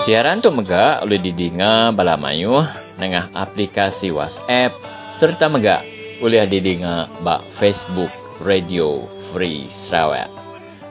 Siaran 0.00 0.40
tu 0.40 0.48
mega 0.48 1.04
boleh 1.04 1.20
didengar 1.20 1.92
bala 1.92 2.16
mayu 2.16 2.64
dengan 2.96 3.28
aplikasi 3.36 4.08
WhatsApp 4.08 4.72
serta 5.12 5.52
mega 5.52 5.84
boleh 6.16 6.48
didengar 6.48 7.12
ba 7.20 7.44
Facebook 7.44 8.08
Radio 8.40 9.04
Free 9.20 9.68
Sarawak. 9.68 10.39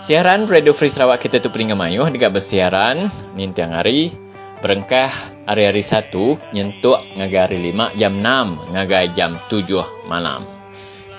Siaran 0.00 0.48
Radio 0.48 0.72
Free 0.72 0.88
Sarawak 0.88 1.20
kita 1.20 1.44
tu 1.44 1.52
peningat 1.52 1.76
mayuh 1.76 2.08
dekat 2.08 2.32
bersiaran 2.32 3.12
nintiang 3.36 3.76
hari 3.76 4.16
berengkah 4.64 5.12
hari-hari 5.44 5.84
satu 5.84 6.40
nyentuk 6.52 7.00
ngagai 7.16 7.40
hari 7.40 7.58
lima 7.60 7.92
jam 7.96 8.20
enam 8.20 8.56
ngagai 8.72 9.12
jam 9.12 9.36
tujuh 9.48 9.84
malam. 10.08 10.44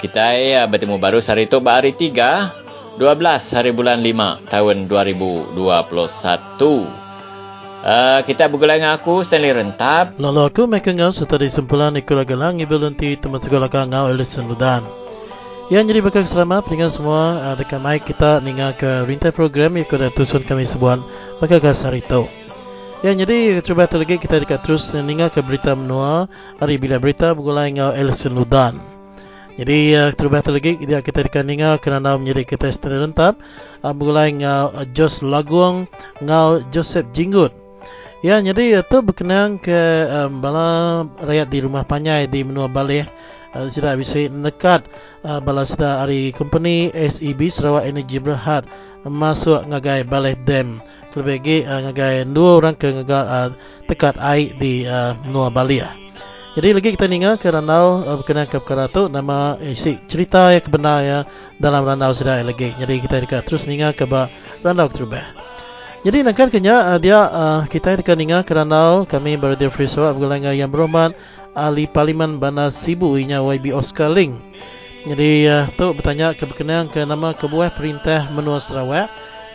Kita 0.01 0.35
ya, 0.35 0.67
bertemu 0.67 1.01
baru 1.01 1.23
hari 1.23 1.47
itu 1.47 1.57
hari 1.63 1.91
tiga 1.95 2.51
dua 2.99 3.15
belas 3.17 3.47
hari 3.55 3.71
bulan 3.71 4.03
lima 4.03 4.43
tahun 4.51 4.85
dua 4.85 5.07
ribu 5.07 5.47
dua 5.55 5.85
puluh 5.87 6.09
satu. 6.09 7.05
Uh, 7.85 8.25
kita 8.25 8.49
bergulai 8.49 8.81
dengan 8.81 8.97
aku 8.97 9.21
Stanley 9.21 9.53
Rentap 9.53 10.17
Lalu 10.17 10.49
aku 10.49 10.65
mereka 10.65 10.89
ngau 10.89 11.13
serta 11.13 11.37
disimpulan 11.37 11.93
ikut 11.93 12.17
galang 12.25 12.57
ibu 12.57 12.81
lenti 12.81 13.13
teman 13.13 13.37
sekolah 13.37 13.69
kau 13.69 13.85
ngau 13.85 14.09
Ellison 14.09 14.49
Ludan 14.49 14.81
Yang 15.69 15.93
jadi 15.93 15.99
bakal 16.01 16.25
selamat 16.25 16.65
dengan 16.65 16.89
semua 16.89 17.37
uh, 17.45 17.53
dekat 17.53 17.77
mic 17.77 18.09
kita 18.09 18.41
ningal 18.41 18.73
ke 18.73 19.05
rintai 19.05 19.29
program 19.29 19.77
ikut 19.77 20.01
tusun 20.17 20.41
kami 20.41 20.65
sebuah 20.65 20.97
bakal 21.37 21.61
kasar 21.61 21.93
itu 21.93 22.25
Ya, 23.03 23.11
jadi 23.11 23.59
cuba 23.59 23.91
lagi 23.91 24.15
kita 24.15 24.39
dekat 24.39 24.63
terus 24.63 24.95
ningal 24.95 25.27
ke 25.27 25.43
berita 25.43 25.75
menua 25.75 26.31
hari 26.63 26.79
bila 26.79 26.95
berita 26.95 27.35
bergulai 27.35 27.75
dengan 27.75 27.91
Elson 27.91 28.39
Ludan. 28.39 28.79
Jadi 29.59 29.91
uh, 29.99 30.15
cuba 30.15 30.39
lagi 30.39 30.79
dia 30.79 31.03
kita 31.03 31.27
dekat 31.27 31.43
ningal 31.43 31.75
kerana 31.75 32.15
menjadi 32.15 32.47
kita 32.47 32.71
setelah 32.71 33.03
rentap 33.03 33.35
uh, 33.83 33.91
bergulai 33.91 34.31
dengan 34.31 34.71
Jos 34.95 35.27
Laguang 35.27 35.91
dengan 36.23 36.63
Joseph 36.71 37.11
Jinggut. 37.11 37.51
Ya, 38.23 38.39
jadi 38.39 38.79
itu 38.79 38.95
uh, 38.95 39.03
berkenaan 39.03 39.59
ke 39.59 39.75
um, 40.07 40.39
bala 40.39 41.03
rakyat 41.19 41.51
di 41.51 41.59
rumah 41.67 41.83
panyai 41.83 42.31
di 42.31 42.47
menua 42.47 42.71
Balih 42.71 43.03
uh, 43.55 43.67
sudah 43.67 43.99
bisa 43.99 44.23
dekat 44.31 44.87
uh, 45.27 45.43
bala 45.43 45.67
sudah 45.67 45.99
hari 45.99 46.31
company 46.31 46.95
SEB 46.95 47.51
Sarawak 47.51 47.91
Energy 47.91 48.23
Berhad 48.23 48.63
masuk 49.05 49.67
ngagai 49.69 50.07
Balih 50.09 50.39
Dam 50.41 50.79
lagi 51.23 51.63
uh, 51.63 51.79
ngagai 51.87 52.27
dua 52.27 52.59
orang 52.59 52.75
ke 52.75 52.91
ngagai 52.91 53.23
uh, 53.23 53.49
tekat 53.87 54.19
air 54.19 54.51
di 54.59 54.83
uh, 54.83 55.15
Nuah 55.29 55.53
Bali 55.53 55.79
uh. 55.79 55.93
Jadi 56.55 56.71
lagi 56.71 56.95
kita 56.95 57.11
ninga 57.11 57.35
ke 57.35 57.51
randau 57.51 57.99
uh, 58.07 58.15
berkenaan 58.15 58.47
ke 58.47 58.63
perkara 58.63 58.87
tu 58.87 59.11
nama 59.11 59.59
isi 59.59 59.99
cerita 60.07 60.55
yang 60.55 60.63
kebenar 60.63 60.99
ya 61.03 61.19
dalam 61.59 61.83
randau 61.83 62.15
sudah 62.15 62.39
lagi. 62.47 62.71
Jadi 62.79 63.03
kita 63.03 63.19
dekat 63.27 63.43
terus 63.43 63.67
ninga 63.67 63.91
ke 63.91 64.07
ba 64.07 64.31
randau 64.63 64.87
terubah. 64.87 65.23
Jadi 66.07 66.23
nakkan 66.23 66.47
kenya 66.47 66.95
uh, 66.95 66.99
dia 67.01 67.19
uh, 67.27 67.61
kita 67.67 67.99
dekat 67.99 68.15
ninga 68.15 68.47
ke 68.47 68.55
randau 68.55 69.03
kami 69.03 69.35
Free 69.67 69.91
Sarawak 69.91 70.15
bergulai 70.15 70.55
yang 70.55 70.71
berhormat 70.71 71.11
ahli 71.51 71.91
parlimen 71.91 72.39
Bana 72.39 72.71
Sibu 72.71 73.19
inya 73.19 73.43
YB 73.43 73.75
Oscar 73.75 74.07
Ling. 74.07 74.39
Jadi 75.03 75.51
uh, 75.51 75.67
tu 75.75 75.91
bertanya 75.91 76.31
ke 76.31 76.47
berkenaan 76.47 76.87
ke 76.87 77.03
nama 77.03 77.35
kebuah 77.35 77.75
perintah 77.75 78.31
menua 78.31 78.63
Sarawak 78.63 79.11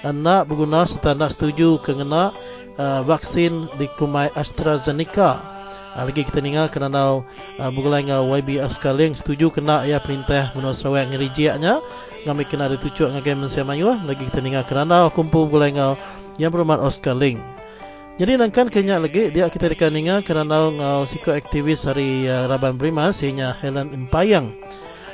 nak 0.08 0.48
berguna 0.48 0.88
serta 0.88 1.12
nak 1.12 1.36
setuju 1.36 1.76
kena 1.84 2.32
uh, 2.80 3.00
vaksin 3.04 3.68
di 3.76 3.86
kumai 4.00 4.32
AstraZeneca. 4.32 5.36
Uh, 5.92 6.08
lagi 6.08 6.24
kita 6.24 6.40
dengar 6.40 6.72
kerana 6.72 7.20
uh, 7.20 7.70
bergulai 7.74 8.06
dengan 8.06 8.24
YB 8.24 8.64
Askaling 8.64 9.12
setuju 9.12 9.52
kena 9.52 9.84
ya 9.84 10.00
perintah 10.00 10.56
menurut 10.56 10.76
Sarawak 10.76 11.12
ngerijiaknya. 11.12 11.84
Kami 12.20 12.44
kena 12.44 12.68
ditujuk 12.68 13.08
dengan 13.08 13.24
game 13.24 13.38
Malaysia 13.44 13.64
Melayu. 13.64 13.96
Lagi 14.04 14.22
kita 14.28 14.40
dengar 14.44 14.64
kerana 14.68 15.08
kumpul 15.12 15.48
bergulai 15.48 15.72
dengan 15.72 15.96
yang 16.36 16.52
berhormat 16.52 16.80
Oscar 16.80 17.16
Ling. 17.16 17.40
Jadi 18.20 18.36
nangkan 18.36 18.68
kenya 18.68 19.00
lagi 19.00 19.32
dia 19.32 19.48
kita 19.48 19.72
dekat 19.72 19.96
dengar 19.96 20.20
kerana 20.20 20.68
ngau 20.68 21.08
siko 21.08 21.32
aktivis 21.32 21.88
hari 21.88 22.28
uh, 22.28 22.52
Raban 22.52 22.76
Brimas 22.76 23.24
ianya 23.24 23.56
Helen 23.56 23.96
Empayang. 23.96 24.52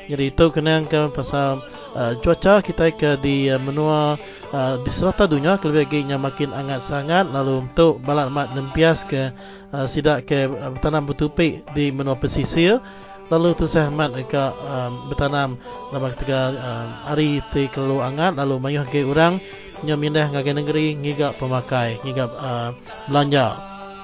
Jadi 0.07 0.31
itu 0.31 0.45
kena 0.51 0.83
yang 0.83 1.11
pasal 1.11 1.63
uh, 1.95 2.11
cuaca 2.19 2.59
kita 2.59 2.91
ke 2.91 3.15
di 3.19 3.47
uh, 3.47 3.59
menua 3.59 4.19
Uh, 4.47 4.79
di 4.79 4.87
serata 4.87 5.27
dunia 5.27 5.59
kelebih 5.59 5.83
lagi 5.83 5.99
makin 6.15 6.55
hangat 6.55 6.79
sangat 6.79 7.27
lalu 7.35 7.67
untuk 7.67 7.99
balak 7.99 8.31
mat 8.31 8.55
nempias 8.55 9.03
ke 9.03 9.35
uh, 9.75 9.83
sidak 9.83 10.23
ke 10.23 10.47
uh, 10.47 10.71
bertanam 10.71 11.03
bertupik 11.03 11.67
di 11.75 11.91
menua 11.91 12.15
pesisir. 12.15 12.79
Lalu 13.27 13.59
tu 13.59 13.67
saya 13.67 13.91
ke 14.23 14.39
uh, 14.39 14.89
bertanam 15.11 15.59
dalam 15.91 16.09
ketika 16.15 16.55
uh, 16.55 16.85
hari 17.11 17.43
ti 17.51 17.67
kelalu 17.67 17.99
hangat 17.99 18.39
lalu 18.39 18.55
mayuh 18.63 18.87
ke 18.87 19.03
orang 19.03 19.43
nya 19.83 19.99
mindah 19.99 20.31
ngagai 20.31 20.55
negeri 20.55 20.95
ngigap 20.95 21.35
pemakai 21.35 21.99
ngigap 22.07 22.31
uh, 22.39 22.71
belanja. 23.11 23.51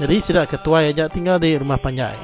Jadi 0.04 0.16
sidak 0.20 0.52
ketua 0.52 0.84
aja 0.84 1.08
tinggal 1.08 1.40
di 1.40 1.56
rumah 1.56 1.80
panjai. 1.80 2.20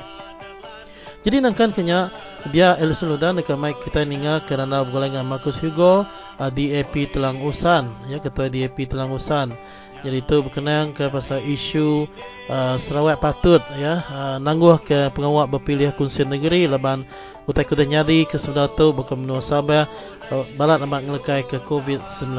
Jadi 1.24 1.40
nangkan 1.40 1.72
kenya 1.72 2.12
dia 2.48 2.80
Elson 2.80 3.12
Ludan 3.12 3.36
dekat 3.36 3.60
mic 3.60 3.76
kita 3.84 4.08
ninga 4.08 4.40
kerana 4.48 4.88
bergolong 4.88 5.12
dengan 5.12 5.28
Marcus 5.28 5.60
Hugo 5.60 6.08
uh, 6.08 6.50
DAP 6.50 7.12
Telang 7.12 7.44
Usan. 7.44 7.92
Ya 8.08 8.24
ketua 8.24 8.48
DAP 8.48 8.88
Telang 8.88 9.12
Usan. 9.12 9.52
Jadi 10.00 10.24
itu 10.24 10.40
berkenaan 10.40 10.96
ke 10.96 11.12
pasal 11.12 11.44
isu 11.44 12.08
uh, 12.48 12.76
Sarawak 12.80 13.20
patut 13.20 13.60
ya 13.76 14.00
uh, 14.00 14.38
nangguh 14.40 14.80
ke 14.80 15.12
pengawal 15.12 15.52
berpilih 15.52 15.92
kunci 15.92 16.24
negeri 16.24 16.72
leban 16.72 17.04
utai 17.52 17.68
kuda 17.68 17.84
nyadi 17.84 18.24
ke 18.24 18.40
sudah 18.40 18.72
tu 18.72 18.96
bukan 18.96 19.20
menua 19.20 19.44
Sabah 19.44 19.92
uh, 20.32 20.48
balat 20.56 20.80
amat 20.88 21.04
ngelekai 21.04 21.44
ke 21.44 21.60
COVID-19 21.68 22.32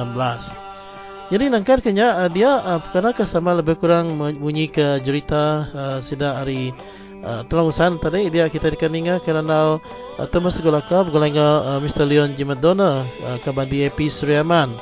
jadi 1.31 1.45
nangkar 1.53 1.85
kenya 1.85 2.25
uh, 2.25 2.31
dia 2.33 2.49
uh, 2.49 2.81
kerana 2.91 3.13
kesama 3.13 3.53
lebih 3.53 3.77
kurang 3.77 4.17
bunyi 4.41 4.73
ke 4.73 4.97
cerita 5.05 5.69
uh, 5.69 5.99
sida 6.01 6.41
hari 6.41 6.73
Uh, 7.21 7.45
tolong 7.45 7.69
usahakan 7.69 8.01
tadi 8.01 8.33
dia 8.33 8.49
kita 8.49 8.73
dikeninga 8.73 9.21
kerana 9.21 9.77
uh, 9.77 10.29
temas 10.33 10.57
sekolah 10.57 10.81
kau 10.81 11.05
bergolongan 11.05 11.37
uh, 11.37 11.79
Mr. 11.85 12.09
Leon 12.09 12.33
Jimadona 12.33 13.05
uh, 13.05 13.37
kabar 13.45 13.69
DAP 13.69 14.09
Suryaman. 14.09 14.73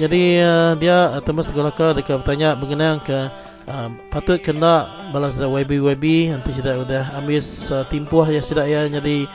Jadi 0.00 0.40
uh, 0.40 0.72
dia 0.80 1.12
uh, 1.12 1.20
temas 1.20 1.52
kau 1.52 1.92
dia 1.92 2.16
bertanya 2.16 2.56
mengenai 2.56 2.96
ke 3.04 3.18
uh, 3.68 3.88
patut 4.08 4.40
kena 4.40 4.88
balas 5.12 5.36
dah 5.36 5.44
YB 5.44 5.84
YB 5.84 6.32
nanti 6.32 6.56
sudah 6.56 6.74
sudah 6.80 7.04
amis 7.20 7.68
uh, 7.68 7.84
timpuh 7.84 8.24
ya 8.24 8.40
sudah 8.40 8.64
ya 8.64 8.88
jadi 8.88 9.28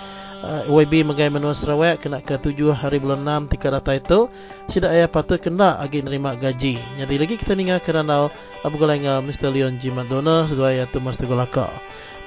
uh, 0.43 0.63
YB 0.73 1.05
mengai 1.07 1.29
menua 1.29 1.53
Sarawak 1.53 2.03
kena 2.03 2.19
ke 2.19 2.35
7 2.35 2.73
hari 2.73 2.97
bulan 2.97 3.23
6 3.45 3.53
tika 3.53 3.69
data 3.69 3.93
itu 3.93 4.27
sudah 4.67 4.89
ya 4.89 5.05
patut 5.05 5.37
kena 5.37 5.79
agi 5.79 6.01
nerima 6.01 6.33
gaji. 6.33 6.75
Jadi 6.97 7.13
lagi 7.15 7.35
kita 7.37 7.53
ninga 7.53 7.77
kerana 7.79 8.27
uh, 8.27 8.67
bergolongan 8.67 9.23
Mr. 9.23 9.53
Leon 9.53 9.77
Jimadona 9.77 10.49
sudah 10.49 10.73
ya 10.73 10.85
temas 10.89 11.21
kau. 11.53 11.69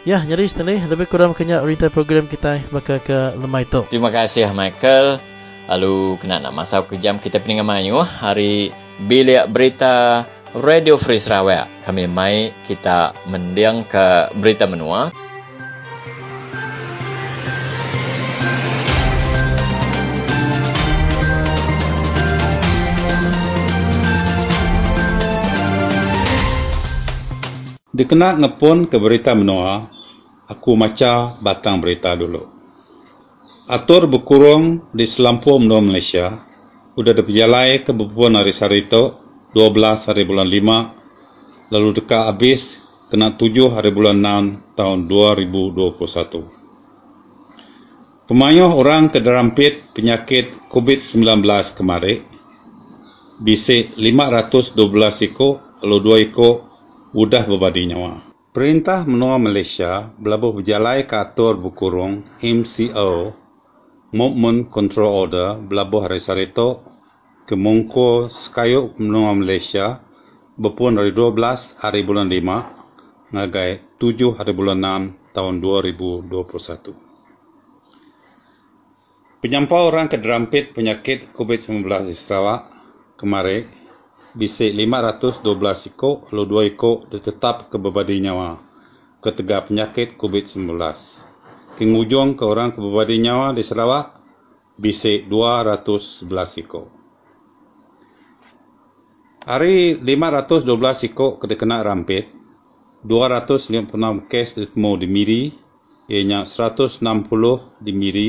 Ya, 0.06 0.22
jadi 0.22 0.46
Stanley, 0.46 0.78
lebih 0.86 1.10
kurang 1.10 1.34
kenyak 1.34 1.66
retail 1.66 1.90
program 1.90 2.30
kita 2.30 2.62
bakal 2.70 3.02
ke 3.02 3.34
lemai 3.42 3.66
itu. 3.66 3.82
Terima 3.90 4.14
kasih 4.14 4.54
Michael. 4.54 5.18
Lalu 5.66 6.14
kena 6.22 6.38
nak 6.38 6.54
masuk 6.54 6.94
ke 6.94 7.02
jam 7.02 7.18
kita 7.18 7.42
peningan 7.42 7.66
mayu 7.66 7.98
hari 7.98 8.70
bilik 9.02 9.50
berita 9.50 10.22
Radio 10.54 10.94
Free 10.94 11.18
Sarawak. 11.18 11.66
Kami 11.82 12.06
mai 12.06 12.54
kita 12.70 13.18
mendiang 13.26 13.82
ke 13.82 14.30
berita 14.38 14.70
menua. 14.70 15.10
Dikena 27.90 28.38
ngepun 28.38 28.86
ke 28.86 29.02
berita 29.02 29.34
menua, 29.34 29.95
aku 30.46 30.78
maca 30.78 31.34
batang 31.42 31.82
berita 31.82 32.14
dulu. 32.14 32.46
Atur 33.66 34.06
berkurung 34.06 34.86
di 34.94 35.02
Selampur 35.10 35.58
Menua 35.58 35.82
Malaysia, 35.82 36.46
sudah 36.94 37.10
diperjalai 37.10 37.82
ke 37.82 37.90
beberapa 37.90 38.30
hari 38.38 38.54
hari 38.54 38.86
itu, 38.86 39.18
12 39.58 40.06
hari 40.06 40.22
bulan 40.22 40.46
5, 40.46 41.74
lalu 41.74 41.98
dekat 41.98 42.30
habis 42.30 42.78
kena 43.10 43.34
7 43.34 43.74
hari 43.74 43.90
bulan 43.90 44.22
6 44.22 44.78
tahun 44.78 45.10
2021. 45.10 46.46
Pemayuh 48.26 48.70
orang 48.74 49.10
kederampit 49.10 49.94
penyakit 49.94 50.50
COVID-19 50.70 51.46
kemarin 51.78 52.26
bisik 53.38 53.94
512 53.94 54.74
ekor, 55.30 55.62
lalu 55.82 56.22
2 56.22 56.26
ekor 56.26 56.66
udah 57.14 57.46
berbadi 57.46 57.86
nyawa. 57.86 58.25
Perintah 58.56 59.04
menua 59.04 59.36
Malaysia 59.36 60.08
berlabuh 60.16 60.56
berjalai 60.56 61.04
ke 61.04 61.12
atur 61.12 61.60
berkurung 61.60 62.24
MCO 62.40 63.36
Movement 64.16 64.72
Control 64.72 65.12
Order 65.12 65.60
berlabuh 65.60 66.08
hari 66.08 66.16
Sarito 66.16 66.80
ke 67.44 67.52
Mungko 67.52 68.32
Sekayuk 68.32 68.96
menua 68.96 69.36
Malaysia 69.36 70.00
berpun 70.56 70.96
dari 70.96 71.12
12 71.12 71.36
hari 71.84 72.00
bulan 72.00 72.32
5 72.32 73.36
ngagai 73.36 74.00
7 74.00 74.40
hari 74.40 74.52
bulan 74.56 74.80
6 75.12 75.36
tahun 75.36 75.60
2021. 75.60 76.96
Penyampau 79.44 79.84
orang 79.84 80.08
kederampit 80.08 80.72
penyakit 80.72 81.28
COVID-19 81.36 82.08
di 82.08 82.16
Sarawak 82.16 82.72
kemarin 83.20 83.75
bisik 84.36 84.76
512 84.76 85.88
ekor, 85.88 86.28
lalu 86.28 86.68
2 86.68 86.72
ekor 86.76 87.08
ditetap 87.08 87.72
ke 87.72 87.80
berbadi 87.80 88.20
nyawa 88.20 88.60
ketegak 89.24 89.72
penyakit 89.72 90.14
COVID-19. 90.20 90.78
Kengujung 91.74 92.38
ke 92.38 92.44
orang 92.46 92.70
ke 92.70 92.78
berbadi 92.78 93.18
nyawa 93.18 93.56
di 93.56 93.66
Sarawak 93.66 94.22
bisik 94.76 95.26
211 95.26 96.62
ekor. 96.62 96.86
Hari 99.42 99.98
512 99.98 101.08
ekor 101.08 101.40
kena 101.40 101.82
rampit, 101.82 102.28
256 103.06 104.30
kes 104.30 104.48
ditemu 104.58 104.92
di 104.98 105.06
Miri, 105.06 105.42
ianya 106.10 106.44
160 106.44 107.02
di 107.82 107.92
Miri, 107.94 108.28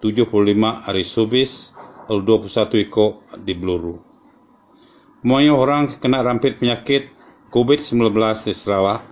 75 0.00 0.84
hari 0.88 1.04
Subis, 1.04 1.72
21 2.08 2.84
ekor 2.84 3.24
di 3.36 3.52
Bluru. 3.52 4.07
Semuanya 5.18 5.50
orang 5.50 5.98
kena 5.98 6.22
rampit 6.22 6.62
penyakit 6.62 7.10
COVID-19 7.50 8.14
di 8.46 8.54
Sarawak. 8.54 9.02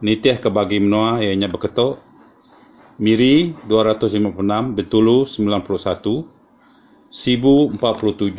Nitih 0.00 0.40
ke 0.40 0.48
bagi 0.48 0.80
menua 0.80 1.20
ianya 1.20 1.44
berketuk. 1.44 2.00
Miri 2.96 3.52
256, 3.68 4.32
Betulu 4.72 5.28
91, 5.28 6.24
Sibu 7.12 7.68
47, 7.76 8.32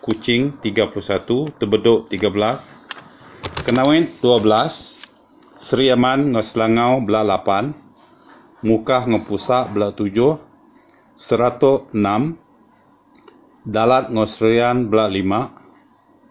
Kucing 0.00 0.56
31, 0.64 1.52
Tebeduk 1.60 2.08
13, 2.08 2.32
Kenawin 3.68 4.08
12, 4.24 5.60
Seri 5.60 5.92
Aman 5.92 6.32
Selangau 6.40 7.04
belah 7.04 7.44
8, 7.44 8.64
Mukah 8.64 9.04
Ngepusak 9.04 9.68
belah 9.76 9.92
7, 9.92 10.40
Seratuk 11.12 11.92
6, 11.92 12.40
Dalat 13.68 14.08
Ngosrian 14.08 14.88
belah 14.88 15.12
5, 15.12 15.63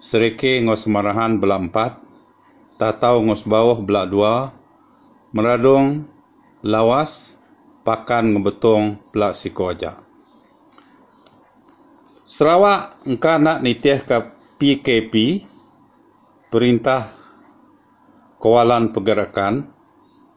Sereke 0.03 0.59
ngos 0.59 0.83
marahan 0.91 1.39
belah 1.39 1.63
empat, 1.63 1.95
Tatau 2.75 3.23
ngos 3.23 3.47
bawah 3.47 3.79
belah 3.79 4.03
dua, 4.03 4.35
Meradung, 5.31 6.03
Lawas, 6.59 7.31
Pakan 7.87 8.35
ngebetong 8.35 8.99
belah 9.15 9.31
siko 9.31 9.71
aja. 9.71 10.03
Sarawak 12.27 12.99
engkau 13.07 13.39
nak 13.39 13.63
nitih 13.63 14.03
ke 14.03 14.17
PKP, 14.59 15.43
Perintah 16.51 17.15
Kawalan 18.43 18.91
Pergerakan, 18.91 19.71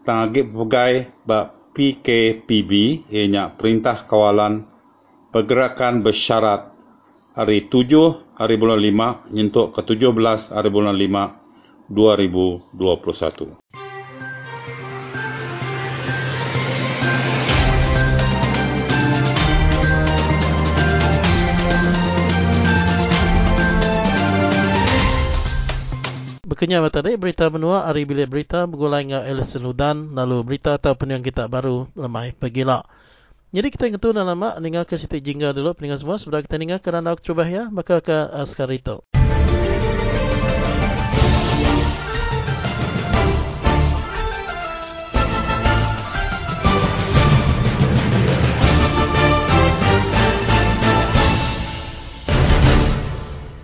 Tangagip 0.06 0.46
pegai 0.54 1.10
ba 1.26 1.50
PKPB, 1.74 3.02
ianya 3.10 3.50
Perintah 3.58 4.06
Kawalan 4.06 4.62
Pergerakan 5.34 6.06
Bersyarat 6.06 6.70
hari 7.34 7.66
7 7.66 8.25
hari 8.36 8.60
bulan 8.60 8.76
5 8.76 9.32
nyentuk 9.32 9.72
ke 9.72 9.80
17 9.96 10.52
hari 10.52 10.68
bulan 10.68 10.92
5 10.92 11.88
2021. 11.88 13.56
Berkenyang 26.44 26.84
tadi 26.92 27.16
berita 27.16 27.48
menua 27.48 27.88
hari 27.88 28.04
bila 28.04 28.28
berita 28.28 28.68
bergulai 28.68 29.08
dengan 29.08 29.24
Alison 29.24 29.64
Ludan 29.64 30.12
lalu 30.12 30.44
berita 30.44 30.76
ataupun 30.76 31.16
yang 31.16 31.24
kita 31.24 31.48
baru 31.48 31.88
lemah 31.96 32.36
pergilah. 32.36 32.84
Jadi 33.56 33.72
kita 33.72 33.88
ingat 33.88 34.04
tu 34.04 34.12
dalam 34.12 34.36
mak 34.36 34.60
dengar 34.60 34.84
ke 34.84 35.00
Siti 35.00 35.16
Jingga 35.24 35.56
dulu 35.56 35.72
peningat 35.72 36.04
semua 36.04 36.20
sebab 36.20 36.44
kita 36.44 36.60
dengar 36.60 36.76
kerana 36.76 37.16
aku 37.16 37.24
cuba 37.32 37.48
ya 37.48 37.72
maka 37.72 38.04
ke 38.04 38.12
askar 38.12 38.68
itu. 38.68 39.00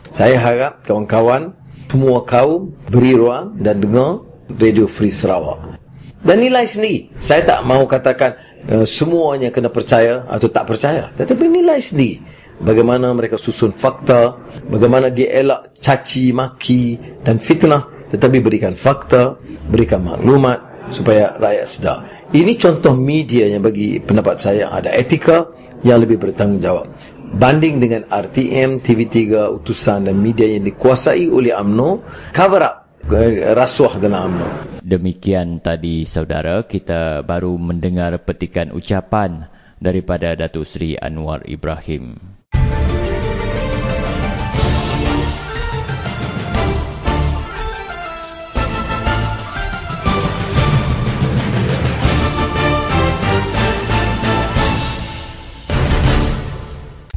Saya 0.08 0.40
harap 0.40 0.88
kawan-kawan 0.88 1.52
semua 1.92 2.24
kaum 2.24 2.72
beri 2.88 3.12
ruang 3.12 3.60
dan 3.60 3.84
dengar 3.84 4.24
Radio 4.48 4.88
Free 4.88 5.12
Sarawak. 5.12 5.76
Dan 6.24 6.40
nilai 6.40 6.64
sendiri. 6.64 7.12
Saya 7.20 7.44
tak 7.44 7.60
mau 7.68 7.84
katakan 7.84 8.40
uh, 8.68 8.86
semuanya 8.86 9.50
kena 9.50 9.72
percaya 9.72 10.26
atau 10.28 10.48
tak 10.52 10.68
percaya. 10.68 11.10
Tetapi 11.14 11.44
nilai 11.48 11.80
sendiri. 11.82 12.22
Bagaimana 12.62 13.10
mereka 13.16 13.40
susun 13.40 13.74
fakta. 13.74 14.38
Bagaimana 14.68 15.10
dia 15.10 15.32
elak 15.34 15.74
caci, 15.78 16.30
maki 16.30 16.98
dan 17.26 17.42
fitnah. 17.42 17.90
Tetapi 18.12 18.38
berikan 18.38 18.78
fakta. 18.78 19.38
Berikan 19.66 20.06
maklumat. 20.06 20.90
Supaya 20.92 21.38
rakyat 21.38 21.66
sedar. 21.66 21.98
Ini 22.32 22.58
contoh 22.58 22.96
media 22.96 23.44
yang 23.48 23.60
bagi 23.60 24.00
pendapat 24.00 24.40
saya 24.40 24.72
ada 24.72 24.88
etika 24.88 25.52
yang 25.84 26.00
lebih 26.00 26.18
bertanggungjawab. 26.22 26.88
Banding 27.32 27.80
dengan 27.80 28.08
RTM, 28.08 28.84
TV3, 28.84 29.48
utusan 29.56 30.08
dan 30.08 30.16
media 30.20 30.44
yang 30.48 30.68
dikuasai 30.68 31.28
oleh 31.28 31.52
UMNO, 31.56 32.04
cover 32.32 32.60
up 32.60 32.74
eh, 33.08 33.52
rasuah 33.56 34.00
dalam 34.00 34.36
UMNO. 34.36 34.71
Demikian 34.82 35.62
tadi 35.62 36.02
saudara, 36.02 36.66
kita 36.66 37.22
baru 37.22 37.54
mendengar 37.54 38.18
petikan 38.26 38.74
ucapan 38.74 39.46
daripada 39.78 40.34
Datuk 40.34 40.66
Seri 40.66 40.98
Anwar 40.98 41.46
Ibrahim. 41.46 42.41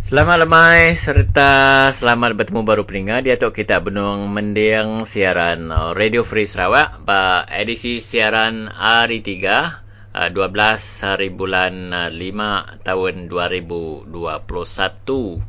Selamat 0.06 0.46
lemai 0.46 0.94
serta 0.94 1.90
selamat 1.90 2.38
bertemu 2.38 2.62
baru 2.62 2.86
peningat 2.86 3.26
di 3.26 3.34
atuk 3.34 3.58
kita 3.58 3.82
benung 3.82 4.30
mendiang 4.30 5.02
siaran 5.02 5.74
Radio 5.98 6.22
Free 6.22 6.46
Sarawak 6.46 7.02
edisi 7.50 7.98
siaran 7.98 8.70
hari 8.70 9.26
3 9.26 10.30
12 10.30 10.30
uh, 10.30 10.78
hari 11.10 11.34
bulan 11.34 11.90
5 11.90 12.22
uh, 12.22 12.86
tahun 12.86 13.34
2021. 13.34 14.14
Uh, 14.14 15.42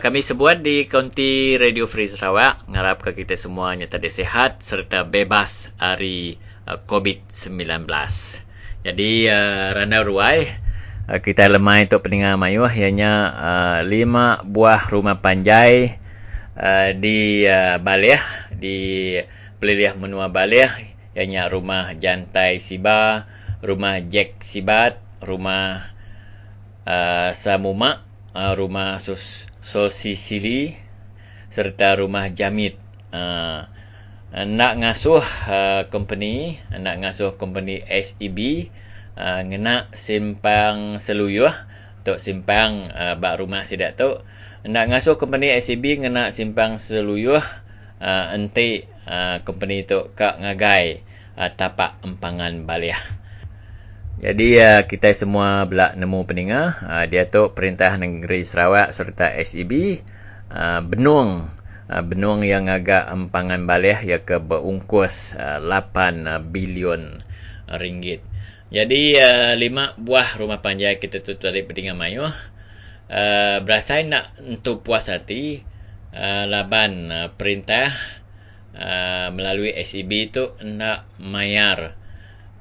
kami 0.00 0.20
sebuat 0.24 0.64
di 0.64 0.88
Kaunti 0.88 1.60
Radio 1.60 1.84
Free 1.84 2.08
Sarawak 2.08 2.64
ngarap 2.72 3.04
ke 3.04 3.12
kita 3.12 3.36
semuanya 3.36 3.84
tadi 3.92 4.08
sehat 4.08 4.64
serta 4.64 5.04
bebas 5.04 5.76
hari 5.76 6.40
uh, 6.64 6.80
COVID-19. 6.80 7.60
Jadi 8.88 9.28
uh, 9.28 9.76
Rana 9.76 10.00
Ruai 10.00 10.63
uh, 11.08 11.20
kita 11.20 11.48
lemai 11.48 11.84
untuk 11.88 12.04
pendengar 12.04 12.36
mayuh 12.40 12.68
ianya 12.68 13.12
uh, 13.32 13.78
lima 13.84 14.40
buah 14.44 14.80
rumah 14.88 15.20
panjai 15.20 15.96
uh, 16.56 16.90
di 16.96 17.44
uh, 17.44 17.80
Baleh 17.80 18.20
di 18.54 18.76
Peliliah 19.60 19.96
Menua 19.96 20.32
Baleh 20.32 20.70
ianya 21.14 21.46
rumah 21.46 21.94
Jantai 21.94 22.58
Siba, 22.58 23.30
rumah 23.62 24.02
Jack 24.02 24.42
Sibat, 24.42 24.98
rumah 25.22 25.78
uh, 26.84 27.30
Samuma, 27.30 28.02
uh, 28.34 28.52
rumah 28.58 28.98
Sos 28.98 29.46
Sosisili 29.62 30.74
serta 31.48 31.94
rumah 32.02 32.34
Jamit. 32.34 32.76
Uh, 33.14 33.70
nak 34.34 34.82
ngasuh 34.82 35.22
uh, 35.46 35.82
company, 35.94 36.58
nak 36.74 36.98
ngasuh 36.98 37.38
company 37.38 37.78
SEB 37.86 38.68
uh, 39.18 39.40
ngena 39.46 39.90
simpang 39.94 40.98
seluyuh 40.98 41.52
tok 42.04 42.20
simpang 42.20 42.92
uh, 42.92 43.16
bak 43.16 43.40
rumah 43.40 43.64
sidak 43.64 43.96
tu 43.96 44.20
nak 44.64 44.88
ngasuh 44.92 45.16
company 45.16 45.52
SCB 45.52 46.04
ngena 46.04 46.32
simpang 46.32 46.76
seluyuh 46.80 47.42
uh, 48.00 48.24
enti 48.36 48.84
uh, 49.08 49.40
company 49.44 49.84
tu 49.84 50.08
kak 50.12 50.40
ngagai 50.40 51.04
uh, 51.36 51.50
tapak 51.52 52.00
empangan 52.04 52.64
baliah. 52.64 53.00
Jadi 54.24 54.56
uh, 54.56 54.80
kita 54.88 55.10
semua 55.12 55.66
belak 55.68 55.98
nemu 56.00 56.20
pendengar 56.24 56.80
uh, 56.86 57.04
dia 57.04 57.28
tu 57.28 57.52
Perintah 57.52 57.92
Negeri 57.98 58.40
Sarawak 58.46 58.94
serta 58.94 59.36
SEB 59.42 60.00
uh, 60.48 60.80
benung 60.80 61.50
benung 61.84 62.40
yang 62.40 62.72
agak 62.72 63.12
empangan 63.12 63.68
baliah 63.68 64.00
ia 64.00 64.24
ke 64.24 64.40
berungkus 64.40 65.36
uh, 65.36 65.60
8 65.60 66.24
uh, 66.24 66.40
bilion 66.40 67.20
ringgit. 67.68 68.24
Jadi 68.74 69.14
uh, 69.14 69.54
lima 69.54 69.94
buah 69.94 70.34
rumah 70.34 70.58
panjang 70.58 70.98
kita 70.98 71.22
tu 71.22 71.38
dari 71.38 71.62
pendengar 71.62 71.94
mayuh 71.94 72.26
uh, 73.06 73.56
berasa 73.62 74.02
nak 74.02 74.34
untuk 74.42 74.82
puas 74.82 75.06
hati 75.06 75.62
uh, 76.10 76.50
laban 76.50 77.06
uh, 77.06 77.30
perintah 77.38 77.94
uh, 78.74 79.30
melalui 79.30 79.70
SEB 79.78 80.10
tu 80.34 80.50
nak 80.66 81.06
mayar 81.22 81.94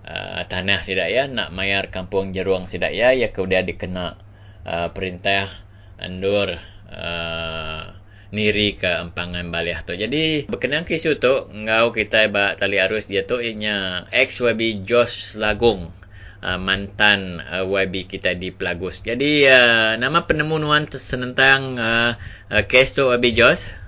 uh, 0.05 0.45
tanah 0.45 0.85
sidak 0.85 1.09
ya 1.09 1.25
nak 1.25 1.49
mayar 1.49 1.89
kampung 1.89 2.29
jeruang 2.29 2.69
sidak 2.69 2.93
ya 2.93 3.09
ya 3.17 3.33
kemudian 3.33 3.65
dikena 3.65 4.13
uh, 4.69 4.93
perintah 4.93 5.49
andur 5.97 6.61
uh, 6.93 7.89
niri 8.29 8.77
ke 8.77 8.89
empangan 9.01 9.49
baliah 9.49 9.81
tu. 9.81 9.97
Jadi 9.97 10.45
berkenaan 10.45 10.85
kisu 10.85 11.17
tu 11.17 11.49
ngau 11.53 11.89
kita 11.89 12.29
ba 12.29 12.53
tali 12.53 12.77
arus 12.77 13.09
dia 13.09 13.25
tu 13.25 13.41
inya 13.41 14.05
ex 14.13 14.45
Josh 14.85 15.41
Lagung 15.41 16.02
uh, 16.43 16.59
mantan 16.59 17.39
uh, 17.39 17.63
YB 17.63 18.05
kita 18.11 18.35
di 18.35 18.51
Pelagus. 18.51 18.99
Jadi 18.99 19.47
uh, 19.47 19.95
nama 19.95 20.27
penemu 20.27 20.59
nuan 20.59 20.83
senentang 20.91 21.79
uh, 21.79 22.19
uh, 22.51 22.63
kes 22.67 22.99
tu 22.99 23.07
YB 23.07 23.31
Josh 23.31 23.83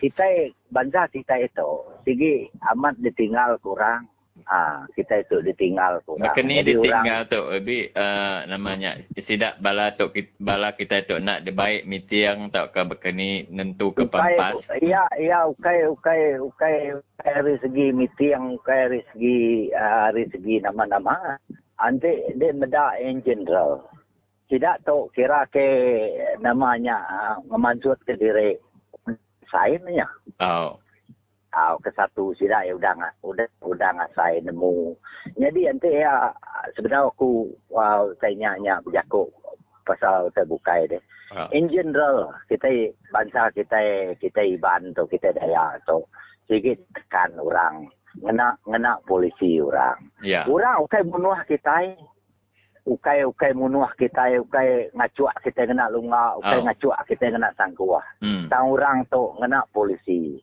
kita 0.00 0.24
bangsa 0.72 1.06
kita. 1.12 1.36
Itu 1.44 1.89
sigi 2.04 2.48
amat 2.74 2.98
ditinggal 3.00 3.58
kurang. 3.60 4.08
Ah 4.48 4.88
kita 4.96 5.20
itu 5.20 5.44
ditinggal 5.44 6.00
kurang. 6.06 6.24
Maka 6.32 6.40
ni 6.40 6.64
ditinggal 6.64 7.28
tu 7.28 7.40
lebih 7.50 7.92
uh, 7.92 8.46
namanya 8.48 8.96
sidak 9.20 9.60
bala 9.60 9.92
tu 9.98 10.08
bala 10.40 10.72
kita 10.72 11.04
itu 11.04 11.20
nak 11.20 11.44
dibaik 11.44 11.84
meeting 11.84 12.48
tak 12.48 12.72
ke 12.72 12.80
berkeni 12.86 13.44
nentu 13.52 13.92
ke 13.92 14.08
pampas. 14.08 14.64
iya 14.80 15.04
iya 15.20 15.44
ukai 15.44 15.84
ukai 15.84 16.40
ukai 16.40 16.96
dari 17.20 17.54
segi 17.60 17.92
meeting 17.92 18.56
ukai 18.56 18.88
dari 18.88 19.00
segi 19.12 19.38
uh, 19.76 20.08
dari 20.08 20.24
segi 20.32 20.54
nama-nama. 20.64 21.36
Ante 21.80 22.32
dia 22.36 22.52
meda 22.52 22.96
in 23.00 23.24
general. 23.24 23.88
Tidak 24.50 24.82
tahu 24.82 25.08
kira 25.14 25.46
ke 25.46 25.62
namanya 26.42 26.96
uh, 27.06 27.36
memanjut 27.46 27.96
ke 28.02 28.18
diri. 28.18 28.58
Sign 29.50 29.82
nya. 29.90 30.06
Oh. 30.38 30.78
Ah, 31.50 31.74
ke 31.82 31.90
satu 31.98 32.30
sida 32.38 32.62
ya 32.62 32.78
udah 32.78 32.94
nggak 32.94 33.14
udah 33.26 33.48
udah 33.66 33.90
nggak 33.90 34.14
saya 34.14 34.38
nemu. 34.38 34.94
Jadi 35.34 35.66
nanti 35.66 35.90
ya 35.98 36.30
sebenarnya 36.78 37.10
aku 37.10 37.50
wow 37.74 38.06
saya 38.22 38.54
nya 38.62 38.78
berjaku 38.86 39.26
pasal 39.82 40.30
terbuka 40.30 40.86
deh. 40.86 41.02
Oh. 41.34 41.50
In 41.50 41.66
general 41.66 42.30
kita 42.46 42.94
bangsa 43.10 43.50
kita 43.50 44.14
kita 44.22 44.40
iban 44.46 44.94
tu 44.94 45.10
kita 45.10 45.34
daya 45.34 45.74
tu 45.90 46.06
sedikit 46.46 46.78
tekan 46.94 47.34
orang 47.42 47.90
ngena 48.22 48.54
ngena 48.70 49.02
polisi 49.10 49.58
orang. 49.58 49.98
Yeah. 50.22 50.46
Orang 50.46 50.86
okay 50.86 51.02
bunuh 51.02 51.34
kita 51.50 51.98
ukai 52.86 53.26
ukai 53.26 53.52
munuah 53.52 53.92
kita 53.98 54.40
ukai 54.40 54.88
ngacuak 54.96 55.36
kita 55.44 55.68
kena 55.68 55.92
lunga 55.92 56.34
ukai 56.40 56.58
oh. 56.58 56.64
ngacuak 56.64 57.00
kita 57.06 57.28
kena 57.28 57.52
sangkuah 57.54 58.02
hmm. 58.24 58.48
tang 58.48 58.72
orang 58.72 59.04
tu 59.12 59.36
kena 59.36 59.62
polisi 59.70 60.40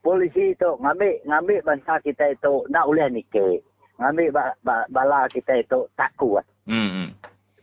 polisi 0.00 0.56
tu 0.56 0.70
ngambil 0.80 1.20
ngambil 1.28 1.58
bangsa 1.64 2.00
kita 2.00 2.32
itu 2.32 2.64
nak 2.72 2.86
boleh 2.88 3.08
nikah 3.12 3.60
ngambil 4.00 4.28
ba, 4.32 4.44
ba, 4.64 4.76
bala 4.88 5.28
kita 5.28 5.60
itu 5.60 5.84
tak 5.96 6.10
kuat 6.16 6.44
hmm, 6.64 6.88
hmm. 6.88 7.08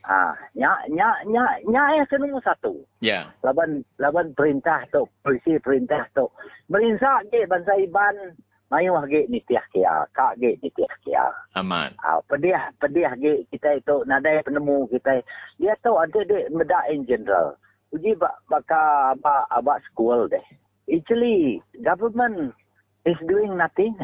ah 0.05 0.37
nya 0.53 0.71
nya 0.93 1.09
nya 1.25 1.43
nya 1.65 1.81
ya 1.97 2.03
nombor 2.17 2.41
satu 2.45 2.77
ya 3.01 3.09
yeah. 3.09 3.23
laban 3.41 3.81
laban 3.97 4.31
perintah 4.37 4.85
tu 4.93 5.09
polisi 5.25 5.57
perintah 5.57 6.05
tu 6.13 6.29
merinsak 6.69 7.25
ke 7.33 7.49
bangsa 7.49 7.73
iban 7.81 8.37
Mayu 8.67 8.99
hage 8.99 9.31
ni 9.31 9.39
tiah 9.47 9.63
kia, 9.71 10.03
kak 10.11 10.43
ge 10.43 10.59
ni 10.59 10.67
tiah 10.75 10.91
kia. 10.99 11.23
Aman. 11.55 11.87
Ah, 12.03 12.19
pedih, 12.27 12.59
pedih 12.75 13.07
ge 13.15 13.47
kita 13.47 13.79
itu 13.79 14.03
nadai 14.03 14.43
penemu 14.43 14.91
kita. 14.91 15.23
Dia 15.55 15.71
tahu 15.79 15.95
ada 16.03 16.19
de 16.27 16.51
meda 16.51 16.83
in 16.91 17.07
general. 17.07 17.55
Uji 17.95 18.11
bak 18.19 18.35
baka 18.51 19.15
aba 19.15 19.47
aba 19.55 19.79
school 19.87 20.27
deh. 20.27 20.43
Actually, 20.87 21.59
government 21.83 22.55
is 23.03 23.19
doing 23.27 23.59
nothing. 23.59 23.95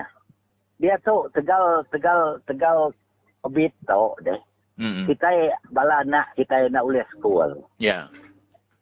Dia 0.79 0.99
tahu 0.99 1.31
tegal 1.31 1.87
tegal 1.89 2.43
tegal 2.43 2.91
a 3.43 3.49
bit 3.49 3.71
tahu 3.87 4.19
deh. 4.23 4.39
Mm-hmm. 4.79 5.05
Kita 5.07 5.29
bala 5.71 6.03
nak 6.03 6.35
kita 6.35 6.67
nak 6.67 6.83
ulis 6.83 7.07
school. 7.15 7.63
Ya. 7.79 7.87
Yeah. 7.87 8.03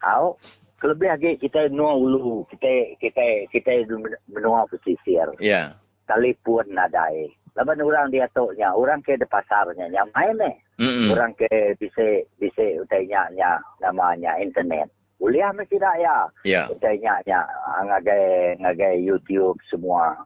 Kau 0.01 0.41
kelebih 0.81 1.13
lagi 1.13 1.31
kita 1.37 1.69
nuang 1.69 2.01
ulu 2.01 2.41
kita 2.49 2.97
kita 2.97 3.45
kita 3.53 3.85
menua 4.25 4.65
pesisir 4.65 5.29
ya 5.37 5.45
yeah. 5.45 5.67
telefon 6.09 6.65
nadai 6.73 7.29
laban 7.53 7.85
orang 7.85 8.09
dia 8.09 8.25
nya 8.57 8.73
orang 8.73 9.05
ke 9.05 9.13
de 9.13 9.29
pasarnya 9.29 9.85
yang 9.93 10.09
main 10.17 10.33
eh 10.41 10.55
mm-hmm. 10.81 11.13
orang 11.13 11.37
ke 11.37 11.77
bisa 11.77 12.25
bisa 12.41 12.81
utainya 12.81 13.29
nya 13.37 13.61
namanya 13.77 14.33
internet 14.41 14.89
kuliah 15.21 15.53
mesti 15.53 15.77
dah 15.77 15.95
ya? 16.01 16.17
Yeah. 16.41 16.65
utainya 16.73 17.21
nya 17.29 17.45
ngagai 17.85 18.57
ngagai 18.57 19.05
YouTube 19.05 19.61
semua. 19.69 20.17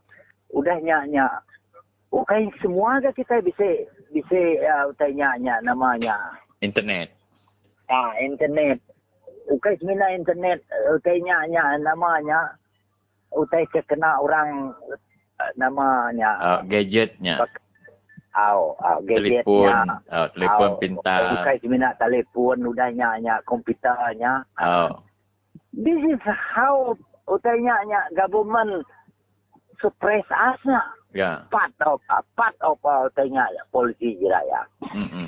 Udah 0.55 0.79
nya 0.79 1.03
nya 1.11 1.27
Okay, 2.15 2.47
semua 2.63 3.03
ke 3.03 3.11
kita? 3.19 3.43
Bisa 3.43 3.67
bisa 4.15 4.39
uh, 4.63 4.87
utainya 4.87 5.35
nya 5.35 5.59
namanya? 5.67 6.15
Internet. 6.63 7.11
Ah 7.91 8.15
internet. 8.23 8.79
Ukai 9.51 9.75
semina 9.83 10.15
internet 10.15 10.63
ukai 10.95 11.19
nya 11.19 11.43
nya 11.51 11.75
namanya. 11.83 12.55
Utai 13.35 13.67
kena 13.67 14.15
orang 14.23 14.71
uh, 15.43 15.51
namanya. 15.59 16.39
Uh, 16.39 16.59
gadgetnya 16.71 17.43
Au, 18.35 18.75
au 18.75 18.99
gadgetnya. 19.07 19.47
Telefon, 19.47 19.87
uh, 20.11 20.27
telefon 20.35 20.69
au, 20.75 20.79
pintar. 20.83 21.21
Ukai 21.39 21.57
semina 21.63 21.95
telefon 21.95 22.67
udah 22.67 22.91
nya 22.91 23.15
nya 23.23 23.39
komputernya. 23.47 24.43
Oh. 24.59 24.99
This 25.85 25.99
is 26.03 26.23
how 26.27 26.95
utai 27.27 27.63
nya 27.63 27.79
government 28.11 28.83
suppress 29.79 30.27
us 30.31 30.59
na. 30.67 30.83
Yeah. 31.15 31.47
Part 31.47 31.71
of 31.87 32.03
part 32.35 32.59
of 32.59 32.83
utai 32.83 33.31
nya 33.31 33.47
polisi 33.71 34.19
jiraya. 34.19 34.67
Mm 34.91 35.07
-hmm. 35.07 35.27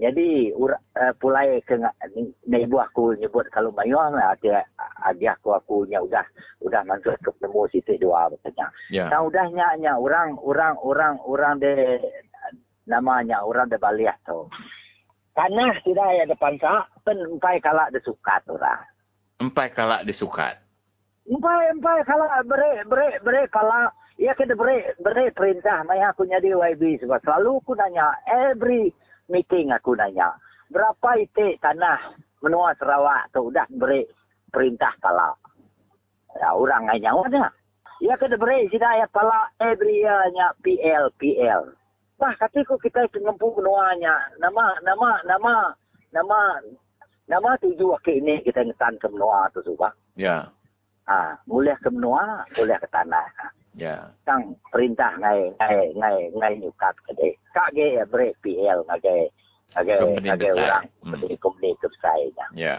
Jadi 0.00 0.50
ur, 0.56 0.72
uh, 0.72 1.12
pulai 1.20 1.60
ke 1.68 1.76
ni, 2.16 2.32
ibu 2.48 2.80
aku 2.80 3.12
nyebut 3.20 3.46
kalau 3.52 3.68
mayuah 3.76 4.08
lah 4.08 4.32
ada 4.32 4.64
ada 5.04 5.28
aku 5.36 5.52
aku 5.52 5.76
nya 5.86 6.00
udah 6.00 6.24
udah 6.64 6.80
masuk 6.88 7.14
ke 7.20 7.30
temu 7.38 7.68
situ 7.68 8.00
dua 8.00 8.32
katanya. 8.32 8.66
Yeah. 8.88 9.12
Nah 9.12 9.28
udahnya 9.28 9.76
nya 9.78 9.92
orang 10.00 10.40
orang 10.40 10.80
orang 10.80 11.20
orang 11.22 11.60
de 11.60 12.00
namanya 12.88 13.44
orang 13.44 13.68
de 13.68 13.76
baliah 13.76 14.16
tu. 14.24 14.48
Tanah 15.32 15.80
tidak 15.84 16.06
ada 16.08 16.24
depan 16.28 16.56
sah, 16.60 16.84
pen 17.04 17.16
empai 17.16 17.60
kalak 17.60 17.92
de 17.92 18.00
sukat 18.04 18.44
orang. 18.48 18.80
Empai 19.40 19.72
kalak 19.72 20.08
de 20.08 20.12
sukat. 20.12 20.56
Empai 21.28 21.68
empai 21.68 22.00
kalak 22.04 22.48
bere 22.48 22.84
bere 22.88 23.08
bere 23.20 23.42
kalak 23.52 23.92
Ya 24.20 24.36
kena 24.36 24.52
beri 24.52 24.84
beri 25.00 25.32
perintah. 25.32 25.82
Maya 25.88 26.12
aku 26.12 26.28
jadi 26.28 26.52
YB 26.52 27.00
sebab 27.00 27.18
selalu 27.24 27.58
aku 27.64 27.72
nanya 27.74 28.12
every 28.28 28.92
meeting 29.32 29.72
aku 29.72 29.96
nanya. 29.96 30.36
Berapa 30.68 31.16
itik 31.16 31.56
tanah 31.64 32.12
menua 32.44 32.76
Sarawak 32.76 33.32
tu 33.32 33.48
dah 33.48 33.64
beri 33.72 34.04
perintah 34.52 34.92
kala. 35.00 35.32
Ya, 36.36 36.52
orang 36.52 36.88
ngai 36.88 37.00
nyawa 37.00 37.24
dah. 37.32 37.50
Ya 38.04 38.18
kena 38.20 38.36
beri 38.36 38.68
sida 38.68 39.00
ya 39.00 39.08
kala 39.08 39.48
every 39.56 40.04
year 40.04 40.20
nya 40.36 40.52
PL 40.60 41.08
PL. 41.16 41.72
Bah 42.20 42.36
katiku 42.36 42.76
kita 42.76 43.08
pengempu 43.08 43.52
menuanya. 43.56 44.20
Nama 44.36 44.76
nama 44.84 45.10
nama 45.24 45.54
nama 46.12 46.38
nama 47.30 47.50
tuju 47.62 47.96
wakil 47.96 48.20
ini 48.20 48.44
kita 48.44 48.60
ngetan 48.66 49.00
ke 49.00 49.08
menua 49.08 49.48
tu 49.56 49.64
subah. 49.64 49.92
Ya. 50.18 50.52
Ah, 51.02 51.34
boleh 51.50 51.74
ke 51.82 51.90
menua, 51.90 52.46
boleh 52.54 52.78
ke 52.78 52.86
tanah. 52.90 53.26
Ya. 53.72 54.12
Sang 54.28 54.52
perintah 54.68 55.16
ngai 55.16 55.52
ngai 55.56 55.76
ngai 55.96 56.16
ngai 56.36 56.52
nyukat 56.60 56.94
kede. 57.08 57.36
Kak 57.56 57.72
ge 57.72 57.96
ya 57.96 58.04
break 58.04 58.36
PL 58.44 58.84
ngage 58.88 59.32
ngage 59.72 59.94
ngage 60.20 60.48
orang 60.52 60.84
hmm. 60.84 61.10
company 61.12 61.36
company 61.40 61.70
ke 61.80 61.88
saya. 62.00 62.46
Ya. 62.52 62.76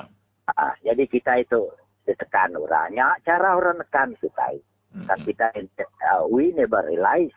Ah, 0.54 0.76
jadi 0.86 1.08
kita 1.08 1.42
itu 1.42 1.72
ditekan 2.04 2.54
orangnya 2.60 3.16
cara 3.24 3.56
orang 3.58 3.80
tekan 3.80 4.12
kita 4.20 4.60
Hmm. 4.94 5.10
kan 5.10 5.20
kita 5.26 5.50
uh, 6.06 6.22
we 6.30 6.54
never 6.54 6.86
realize 6.86 7.34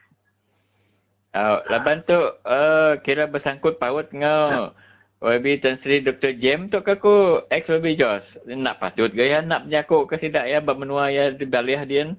Oh, 1.36 1.60
laban 1.68 2.00
tu 2.08 2.16
uh, 2.48 2.96
kira 3.04 3.28
bersangkut 3.28 3.76
paut 3.76 4.08
ngau. 4.08 4.72
YB 5.20 5.60
Tan 5.60 5.76
Sri 5.76 6.00
Dr. 6.00 6.32
Jem 6.40 6.72
tu 6.72 6.80
ke 6.80 6.96
ku 6.96 7.44
ex 7.52 7.68
YB 7.68 7.92
Jos. 8.00 8.40
Nak 8.48 8.80
patut 8.80 9.12
gaya 9.12 9.44
nak 9.44 9.68
menyakuk 9.68 10.08
ke 10.08 10.16
sidak 10.16 10.48
ya 10.48 10.64
bermenua 10.64 11.12
ya 11.12 11.28
di 11.28 11.44
baliah 11.44 11.84
dia. 11.84 12.16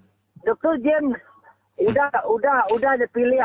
Dr. 0.47 0.79
James 0.79 1.19
udah 1.77 2.09
udah 2.25 2.57
udah 2.71 2.93
dipilih 2.97 3.43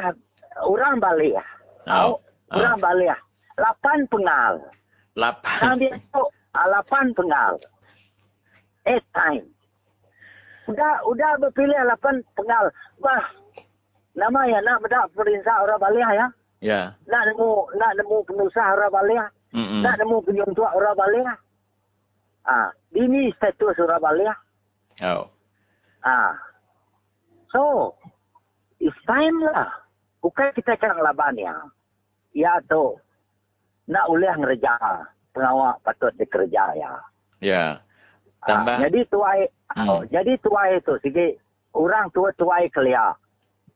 orang 0.62 1.02
balik 1.02 1.42
Oh. 1.90 2.14
oh. 2.14 2.54
orang 2.54 2.78
balik 2.78 3.18
lapan 3.58 4.06
pengal 4.06 4.62
Lapan. 5.12 5.60
Nah, 5.60 5.74
dia 5.76 5.92
tu 6.08 6.24
ah, 6.56 6.66
lapan 6.72 7.12
pengal. 7.12 7.52
Eight 8.88 9.04
time. 9.12 9.44
Udah, 10.70 11.04
udah 11.04 11.30
berpilih 11.42 11.76
lapan 11.84 12.24
pengal. 12.32 12.72
Wah, 13.04 13.24
nama 14.16 14.40
ya 14.48 14.58
nak 14.64 14.80
bedak 14.80 15.12
perintah 15.12 15.56
orang 15.60 15.80
balik 15.82 16.08
ya. 16.16 16.26
Ya. 16.62 16.80
Nak 17.10 17.22
nemu, 17.28 17.76
nak 17.76 17.92
nemu 18.00 18.16
pengusaha 18.24 18.72
orang 18.72 18.94
balik. 18.94 19.26
Mm-mm. 19.52 19.82
Nak 19.84 20.00
nemu 20.00 20.16
penyuntuk 20.24 20.70
orang 20.72 20.96
balik. 20.96 21.28
Ah, 22.48 22.72
ini 22.96 23.28
status 23.36 23.76
orang 23.84 24.00
balik. 24.00 24.36
Oh. 25.04 25.28
Ah. 26.02 26.32
So, 27.52 27.92
it's 28.80 28.96
time 29.04 29.36
lah. 29.44 29.68
Bukan 30.24 30.56
kita 30.56 30.74
cakap 30.74 30.96
laban 30.98 31.36
ya. 31.36 31.52
Ya 32.32 32.56
tu, 32.64 32.96
nak 33.86 34.08
boleh 34.08 34.32
ngerja. 34.40 34.72
Pengawal 35.32 35.76
patut 35.84 36.12
dikerja 36.16 36.72
ya. 36.76 36.92
Ya. 37.40 37.64
Ah, 38.42 38.58
Tambah. 38.64 38.76
jadi 38.88 39.00
tuai, 39.06 39.40
Hmm. 39.72 39.88
oh, 39.88 40.02
jadi 40.04 40.36
tuai 40.44 40.76
itu 40.76 40.94
sige 41.00 41.26
orang 41.72 42.10
tua 42.12 42.28
tuai 42.36 42.68
kelia. 42.68 43.16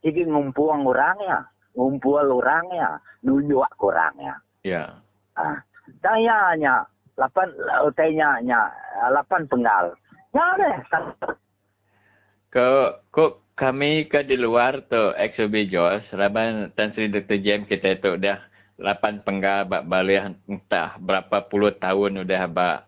Sige 0.04 0.28
ngumpuang 0.28 0.85
orangnya, 0.85 1.49
ngumpul 1.73 2.21
orangnya, 2.21 3.00
nunjuk 3.25 3.64
orangnya. 3.80 4.37
Ya. 4.61 5.00
Ah, 5.37 5.61
dayanya 6.04 6.85
lapan 7.16 7.49
utainya 7.80 8.40
nya 8.45 8.68
lapan 9.09 9.49
penggal. 9.49 9.97
Ya 10.37 10.47
deh. 10.61 10.76
Ko 12.52 12.66
ko 13.09 13.25
kami 13.56 14.04
ke 14.04 14.20
di 14.20 14.36
luar 14.36 14.84
tu 14.84 15.16
XOB 15.16 15.72
Jos, 15.72 16.12
Raban 16.12 16.68
Tan 16.76 16.92
Sri 16.92 17.08
Dr. 17.08 17.40
Jem 17.40 17.64
kita 17.64 17.96
tu 17.96 18.20
dah 18.20 18.36
lapan 18.76 19.25
penggal 19.25 19.64
bak 19.64 19.88
baliah 19.88 20.28
entah 20.44 21.00
berapa 21.00 21.40
puluh 21.48 21.72
tahun 21.72 22.20
udah 22.20 22.42
bak 22.52 22.78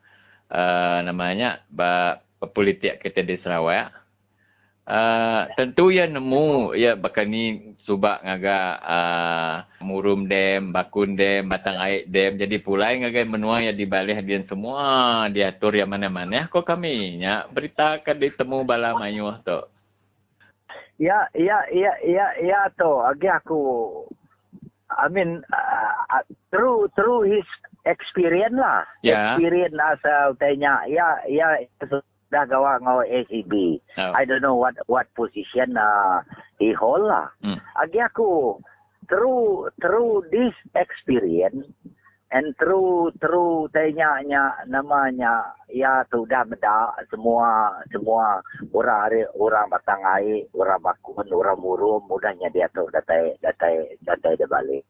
uh, 0.53 1.01
namanya 1.09 1.65
bak 1.73 2.21
politik 2.53 3.01
kita 3.01 3.25
di 3.25 3.41
Sarawak. 3.41 3.97
Uh, 4.89 5.45
tentu 5.53 5.93
ya 5.93 6.09
nemu 6.09 6.73
ya 6.73 6.97
bakal 6.97 7.29
ni 7.29 7.77
subak 7.85 8.25
ngaga 8.25 8.57
uh, 8.81 9.55
murum 9.85 10.25
dam, 10.29 10.73
bakun 10.73 11.17
dam, 11.17 11.49
batang 11.49 11.81
air 11.81 12.05
dam. 12.09 12.37
Jadi 12.37 12.57
pulai 12.61 13.01
ngaga 13.01 13.25
menua 13.25 13.65
ya 13.65 13.73
di 13.73 13.89
balih 13.89 14.21
dia 14.21 14.41
semua 14.45 15.29
diatur 15.33 15.81
ya 15.81 15.89
mana-mana. 15.89 16.45
Kok 16.49 16.65
kami 16.65 17.21
nya 17.25 17.49
berita 17.49 18.01
kan 18.05 18.21
ditemu 18.21 18.69
bala 18.69 18.93
mayuh 18.97 19.41
tu. 19.41 19.61
Ya, 20.99 21.31
ya, 21.35 21.63
ya, 21.71 21.95
ya, 22.03 22.27
ya 22.43 22.61
tu. 22.75 22.91
Agi 23.07 23.31
aku, 23.31 23.61
I 24.91 25.07
mean, 25.07 25.47
uh, 25.55 26.27
through 26.51 26.91
through 26.99 27.31
his 27.31 27.47
experience 27.87 28.59
lah. 28.59 28.83
Ya. 29.07 29.39
Experience 29.39 29.79
asal 29.79 30.35
tanya, 30.43 30.83
ya, 30.91 31.23
ya, 31.31 31.63
sudah 31.79 32.45
gawa 32.51 32.83
ngau 32.83 33.07
ACB. 33.07 33.79
Oh. 33.95 34.11
I 34.11 34.27
don't 34.27 34.43
know 34.43 34.59
what 34.59 34.75
what 34.91 35.07
position 35.15 35.79
uh, 35.79 36.27
he 36.59 36.75
hold 36.75 37.07
lah. 37.07 37.31
Hmm. 37.47 37.63
Agi 37.79 38.03
aku, 38.03 38.59
through 39.07 39.71
through 39.81 40.27
this 40.35 40.53
experience 40.75 41.65
and 42.31 42.53
through 42.61 43.09
through 43.17 43.65
tanya 43.73 44.21
nya 44.21 44.43
namanya 44.69 45.49
ya 45.73 46.05
sudah 46.13 46.45
beda 46.45 46.93
semua 47.09 47.73
semua 47.89 48.45
orang 48.77 49.01
hari 49.09 49.23
orang 49.33 49.65
batang 49.73 50.05
air 50.05 50.45
orang 50.53 50.81
bakun 50.85 51.25
orang 51.33 51.57
murum 51.57 52.05
mudahnya 52.05 52.53
dia 52.53 52.69
tu 52.77 52.85
datai 52.93 53.33
datai 53.41 53.97
datai 54.05 54.37
dia 54.37 54.45
balik 54.45 54.85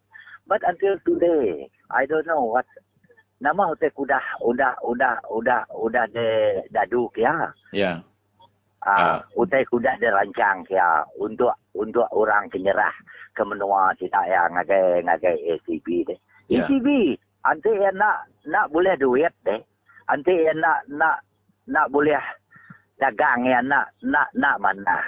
but 0.50 0.58
until 0.66 0.98
today 1.06 1.70
I 1.94 2.10
don't 2.10 2.26
know 2.26 2.42
what 2.42 2.66
nama 3.38 3.70
utek 3.70 3.94
udah 3.94 4.42
udah 4.42 4.74
udah 4.82 5.22
udah 5.30 5.62
udah 5.78 6.04
de 6.10 6.58
daduk 6.74 7.14
ya 7.14 7.54
Ya. 7.70 8.02
Ah, 8.86 9.26
utai 9.34 9.66
kuda 9.66 9.98
dia 9.98 10.14
rancang 10.14 10.62
ya 10.70 11.02
untuk 11.18 11.50
untuk 11.74 12.06
orang 12.14 12.46
penyerah 12.46 12.94
ke 13.34 13.42
menua 13.42 13.90
kita 13.98 14.22
yang 14.30 14.54
ngagai 14.54 15.02
ngagai 15.02 15.34
ACB 15.34 16.06
deh. 16.06 16.18
Ya. 16.46 16.62
ACB 16.62 17.18
anti 17.44 17.70
yang 17.70 17.96
nak 17.98 18.26
nak 18.46 18.66
boleh 18.72 18.94
duit 18.98 19.32
deh. 19.44 19.60
Anti 20.08 20.34
yang 20.34 20.58
nak 20.58 20.82
nak 20.88 21.16
nak 21.68 21.86
boleh 21.92 22.20
dagang 22.98 23.46
yang 23.46 23.66
nak 23.68 23.92
nak 24.02 24.28
nak 24.34 24.56
mana. 24.58 24.98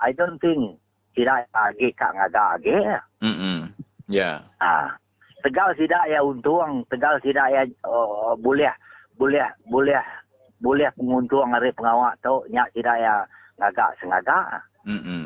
I 0.00 0.12
don't 0.12 0.40
think 0.40 0.80
tidak 1.16 1.48
lagi 1.52 1.92
kak 1.96 2.12
ngaga 2.16 2.56
lagi. 2.56 2.76
Mm-mm. 3.20 3.68
Ya. 4.10 4.42
Ah, 4.58 4.96
tegal 5.44 5.72
tidak 5.76 6.08
ya 6.10 6.24
untung, 6.24 6.82
tegal 6.90 7.20
tidak 7.22 7.46
ya 7.52 7.62
uh, 7.86 8.34
boleh 8.40 8.72
boleh 9.20 9.46
boleh 9.68 10.02
boleh 10.60 10.88
penguntung 10.96 11.52
hari 11.52 11.72
pengawak 11.72 12.16
tu 12.20 12.44
nyak 12.52 12.68
tidak 12.76 12.96
ya 13.00 13.24
ngagak 13.60 13.96
sengaga. 14.00 14.40
Oh, 14.40 14.60
Ah. 14.96 15.19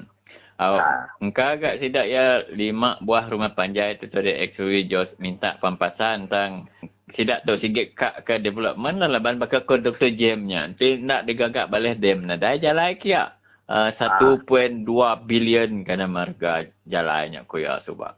Engkau 1.19 1.59
agak 1.59 1.83
sidak 1.83 2.07
ya 2.07 2.47
lima 2.55 2.97
buah 3.03 3.27
rumah 3.27 3.51
panjai 3.53 3.99
itu 3.99 4.07
tadi 4.07 4.31
actually 4.39 4.87
Jos 4.87 5.19
minta 5.19 5.59
pampasan 5.59 6.31
tentang 6.31 6.71
sidak 7.11 7.43
tu 7.43 7.55
sikit 7.59 7.95
kak 7.95 8.15
ke 8.27 8.39
development 8.39 9.03
lah 9.03 9.11
laban 9.11 9.39
bakal 9.39 9.67
ke 9.67 9.83
Dr. 9.83 10.15
Jem-nya. 10.15 10.71
Nanti 10.71 10.99
nak 10.99 11.27
digagak 11.27 11.71
balik 11.71 11.99
dem 11.99 12.27
na 12.27 12.39
dah 12.39 12.55
jalan 12.59 12.95
kia. 12.99 13.35
Uh, 13.65 13.89
1.2 13.89 14.85
bilion 15.25 15.89
kana 15.89 16.05
marga 16.05 16.69
jalannya 16.85 17.49
ku 17.49 17.65
ya 17.65 17.81
subak. 17.81 18.13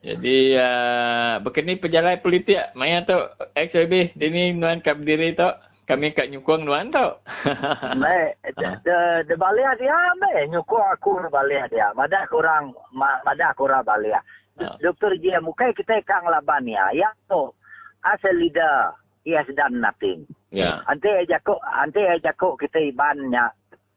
Jadi 0.00 0.58
uh, 0.58 1.38
berkini 1.44 1.78
pejalan 1.78 2.18
politik 2.18 2.58
maya 2.74 3.04
tu 3.06 3.14
XYB 3.54 4.18
ini 4.18 4.56
nuan 4.56 4.82
kap 4.82 4.98
diri 5.04 5.38
tu 5.38 5.46
kami 5.90 6.14
kat 6.14 6.30
nyukung 6.30 6.62
nuan 6.62 6.94
tu. 6.94 7.06
Me 7.98 8.16
de 8.54 8.68
de, 8.86 8.98
de 9.26 9.34
balik 9.34 9.76
dia 9.82 9.98
me 10.16 10.46
nyukur 10.46 10.78
aku 10.94 11.18
balik 11.28 11.66
dia. 11.68 11.90
Madah 11.98 12.24
kurang 12.30 12.70
ma, 12.94 13.18
madah 13.26 13.50
kurang 13.58 13.82
balik. 13.82 14.22
Doktor 14.78 15.16
J 15.18 15.40
mukai 15.40 15.72
kita 15.72 15.98
kang 16.04 16.28
laban 16.28 16.68
ya. 16.68 16.88
Ya 16.94 17.10
tu 17.26 17.50
as 18.04 18.20
a 18.24 18.32
leader 18.32 18.92
he 19.24 19.32
has 19.34 19.48
done 19.56 19.80
nothing. 19.80 20.24
ya. 20.52 20.80
Ante 20.86 21.08
aja 21.26 21.40
kok 21.40 21.60
ante 21.64 22.00
aja 22.04 22.32
kok 22.36 22.60
kita 22.60 22.78
ibannya 22.80 23.48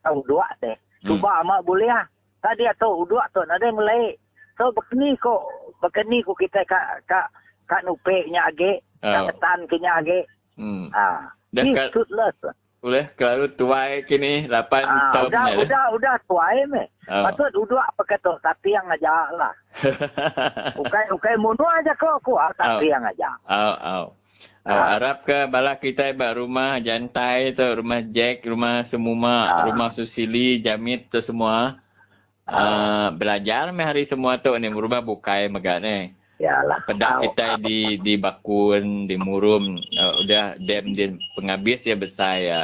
tahu 0.04 0.24
dua 0.26 0.48
teh. 0.60 0.76
Hmm. 1.04 1.20
Cuba 1.20 1.44
amak 1.44 1.64
boleh 1.68 1.92
ah. 1.92 2.06
Tadi 2.44 2.68
atau 2.68 3.08
dua 3.08 3.24
tu 3.32 3.40
ada 3.40 3.56
yang 3.60 3.76
mulai. 3.80 4.16
So 4.60 4.72
begini 4.76 5.16
kok 5.20 5.42
begini 5.80 6.24
kok 6.24 6.36
kita 6.40 6.64
kak 6.68 7.08
kak 7.08 7.28
kak 7.68 7.84
nupe 7.88 8.28
nya 8.28 8.48
age, 8.52 8.84
Oh. 9.04 9.12
kak 9.12 9.36
ketan 9.36 9.60
kenya 9.68 9.92
age. 10.00 10.20
Hmm. 10.56 10.88
Ah. 10.96 11.28
Dah 11.54 11.64
kal- 11.64 11.94
toothless. 11.94 12.38
Boleh 12.84 13.08
kalau 13.16 13.48
tuai 13.48 14.04
kini 14.04 14.44
8 14.44 14.84
Ah, 14.84 15.16
tahun 15.16 15.32
udah, 15.32 15.46
dah. 15.48 15.56
udah, 15.56 15.84
udah 15.96 16.14
tuai 16.26 16.68
me. 16.68 16.84
Oh. 17.08 17.24
Patut 17.24 17.52
udah 17.56 17.80
apa 17.80 18.04
kata 18.04 18.36
tapi 18.42 18.76
yang 18.76 18.84
aja 18.88 19.08
lah. 19.32 19.54
Ukai 20.76 21.08
ukai 21.10 21.36
munu 21.38 21.64
aja 21.64 21.96
kok 21.96 22.20
aku 22.20 22.36
ah, 22.36 22.52
tapi 22.52 22.92
yang 22.92 23.02
aja. 23.02 23.32
Au 23.46 23.72
au. 23.74 24.04
Au 24.04 24.04
Ah. 24.66 24.96
Arab 24.96 25.24
ke 25.24 25.44
bala 25.46 25.76
kita 25.76 26.12
ba 26.12 26.32
rumah 26.32 26.80
jantai 26.80 27.52
tu, 27.52 27.64
rumah 27.74 28.00
Jack, 28.02 28.44
rumah 28.44 28.84
Semuma, 28.84 29.36
Ah. 29.44 29.64
rumah 29.64 29.88
Susili, 29.88 30.60
Jamit 30.60 31.08
tu 31.08 31.20
semua. 31.20 31.80
Ah, 32.44 33.12
belajar 33.12 33.72
me 33.72 33.80
hari 33.82 34.04
semua 34.04 34.36
tu 34.38 34.52
ni 34.54 34.68
rumah 34.68 35.00
bukai 35.00 35.48
megak 35.48 35.80
ni. 35.80 36.12
Yalah. 36.44 36.80
Pedak 36.84 37.24
kita 37.24 37.48
di 37.64 37.96
di 38.04 38.14
Bakun, 38.20 39.08
di 39.08 39.16
Murum, 39.16 39.80
uh, 39.96 40.14
udah 40.20 40.60
dam 40.60 40.92
din 40.92 41.16
penghabis 41.40 41.88
ya 41.88 41.96
besar 41.96 42.36
ya. 42.44 42.62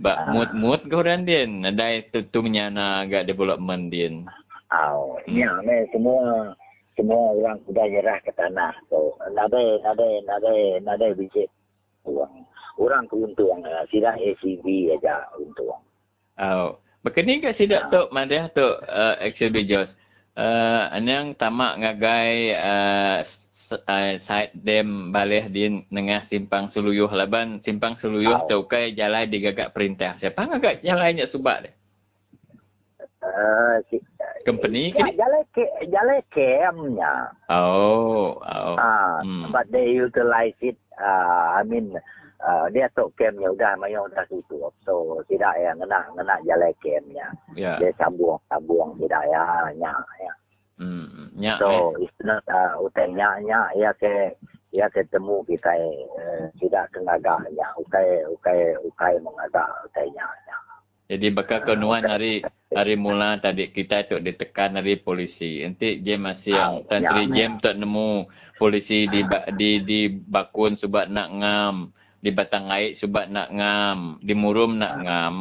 Ba 0.00 0.12
Ah. 0.16 0.32
mut-mut 0.32 0.84
ke 0.84 0.94
orang 0.96 1.24
din. 1.24 1.64
Ada 1.64 2.04
tu 2.12 2.20
tu 2.28 2.44
menyana 2.44 3.04
agak 3.04 3.24
development 3.24 3.88
din. 3.88 4.28
Oh, 4.70 5.16
ya, 5.26 5.50
me 5.64 5.88
semua 5.90 6.52
semua 6.94 7.32
orang 7.34 7.56
sudah 7.64 7.84
nyerah 7.88 8.20
ke 8.20 8.30
tanah. 8.36 8.70
So, 8.92 9.16
nade 9.32 9.80
nade 9.80 10.08
nade 10.28 10.54
nade 10.84 11.06
biji 11.16 11.48
uang. 12.04 12.44
Orang 12.76 13.08
keuntung 13.08 13.64
uh, 13.64 13.84
sila 13.88 14.12
ACB 14.16 14.92
aja 14.92 15.24
untung. 15.36 15.80
Oh, 16.40 16.80
Bekini 17.00 17.40
kat 17.40 17.56
sidak 17.56 17.88
tu 17.88 18.12
madah 18.12 18.52
tu 18.52 18.64
uh, 18.64 19.16
XB 19.24 19.64
Jos. 19.64 19.96
Uh, 20.30 20.86
anang 20.94 21.34
tamak 21.34 21.76
ngagai 21.82 22.54
uh, 22.54 23.18
uh, 23.76 24.12
side 24.16 24.54
dam 24.54 25.10
balih 25.10 25.50
di 25.50 25.84
nengah 25.90 26.22
simpang 26.24 26.70
Suluyuh 26.70 27.10
laban 27.10 27.58
simpang 27.58 27.98
Suluyuh 27.98 28.46
Oh. 28.46 28.48
tu 28.48 28.58
kai 28.70 28.94
jalan 28.94 29.26
digagak 29.26 29.74
perintah. 29.74 30.14
Siapa 30.16 30.46
ngagak 30.46 30.86
jalannya 30.86 31.26
subak 31.26 31.66
dia? 31.66 31.72
Uh, 33.20 33.76
si, 33.92 34.00
Company 34.48 34.96
ke 34.96 35.04
jalan 35.12 35.44
ke 35.52 35.60
jalan 35.92 36.24
KM-nya. 36.32 37.36
Oh, 37.52 38.40
oh. 38.40 38.74
Ah, 38.80 39.20
Hmm. 39.20 39.52
but 39.52 39.68
they 39.68 39.92
utilize 39.92 40.56
it. 40.64 40.80
Uh, 40.96 41.60
I 41.60 41.62
mean, 41.68 41.92
uh, 42.44 42.66
dia 42.72 42.88
tok 42.96 43.12
camp-nya 43.16 43.52
udah, 43.52 43.76
mayang 43.80 44.08
udah 44.08 44.24
tutup. 44.28 44.72
So 44.84 45.20
tidak 45.28 45.54
ya 45.60 45.72
ngena 45.76 46.08
ngena 46.16 46.34
jalan 46.44 46.72
camp-nya. 46.80 47.26
Ya. 47.56 47.76
Dia 47.80 47.90
sambung 48.00 48.40
sambung 48.48 48.96
tidak 49.00 49.22
ya 49.28 49.44
nya 49.76 49.92
ya. 50.20 50.32
Hmm. 50.80 51.28
Nya. 51.36 51.54
eh. 51.56 51.58
So 51.60 51.96
it's 52.00 52.16
not 52.24 52.44
uh, 52.48 52.80
utainya 52.80 53.40
nya 53.44 53.60
ya 53.76 53.90
ke 53.96 54.34
ya 54.70 54.86
ketemu 54.88 55.42
kita 55.50 55.72
eh, 55.76 56.46
tidak 56.62 56.94
kengagaknya 56.94 57.66
ukai 57.74 58.22
ukai 58.30 58.78
ukai 58.86 59.14
mengagak 59.20 59.68
utainya 59.86 60.24
nya. 60.46 60.56
Jadi 61.10 61.26
bakal 61.34 61.66
kenuan 61.66 62.06
hari 62.06 62.38
hari 62.70 62.94
mula 62.94 63.42
tadi 63.42 63.66
kita 63.74 64.06
tu 64.06 64.22
ditekan 64.22 64.78
dari 64.78 64.94
polisi. 64.94 65.58
Nanti 65.66 65.98
Jem 66.06 66.22
masih 66.22 66.54
yang 66.54 66.86
Ah, 66.86 66.86
Tan 66.86 67.02
ya. 67.02 67.26
Jem 67.26 67.58
tak 67.58 67.82
nemu 67.82 68.30
polisi 68.62 69.10
di 69.10 69.26
di 69.58 69.82
di 69.82 70.00
Bakun 70.06 70.78
subat 70.78 71.10
nak 71.10 71.34
ngam, 71.34 71.90
di 72.20 72.30
Batang 72.30 72.68
Aik 72.68 73.00
subat 73.00 73.32
nak 73.32 73.48
ngam, 73.48 74.20
di 74.20 74.32
Murum 74.36 74.76
nak 74.76 74.94
ngam. 75.00 75.36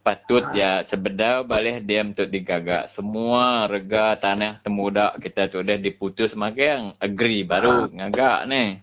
Patut 0.00 0.56
ya 0.56 0.80
sebedar 0.80 1.44
balik 1.44 1.84
diam 1.84 2.16
tu 2.16 2.24
digagak. 2.24 2.88
Semua 2.88 3.68
rega 3.68 4.16
tanah 4.16 4.64
temudak 4.64 5.20
kita 5.20 5.52
tu 5.52 5.60
dah 5.60 5.76
diputus 5.76 6.32
makai 6.32 6.96
agree 7.04 7.44
baru 7.44 7.92
ngagak 7.92 8.48
ni. 8.48 8.80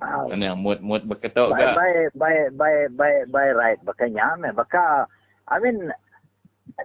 Ah, 0.00 0.24
Kan 0.24 0.40
yang 0.40 0.56
mood-mood 0.62 1.04
berketok 1.04 1.52
By 1.52 1.58
gak. 1.58 1.74
by 1.74 1.92
by 2.14 2.34
by 2.54 2.74
by 2.94 3.12
by 3.28 3.48
right 3.50 3.80
bakanya 3.82 4.38
me 4.38 4.54
baka 4.54 5.04
I 5.50 5.58
mean 5.58 5.90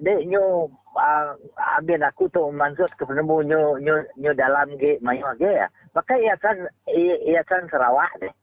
dek 0.02 0.26
nyo 0.28 0.68
uh, 0.98 1.38
abin 1.78 2.02
aku 2.02 2.26
tu 2.34 2.42
maksud 2.50 2.90
ke 2.98 3.06
penemu 3.06 3.46
nyo 3.48 3.62
nyo 3.80 3.96
nyo 4.18 4.32
dalam 4.36 4.76
ge 4.76 4.98
mayo 5.00 5.30
ge 5.38 5.48
ya. 5.62 5.70
Baka 5.94 6.18
ia 6.20 6.36
kan 6.42 6.68
ia, 6.90 7.16
ia 7.22 7.42
kan 7.48 7.64
Sarawak 7.70 8.12
deh. 8.20 8.34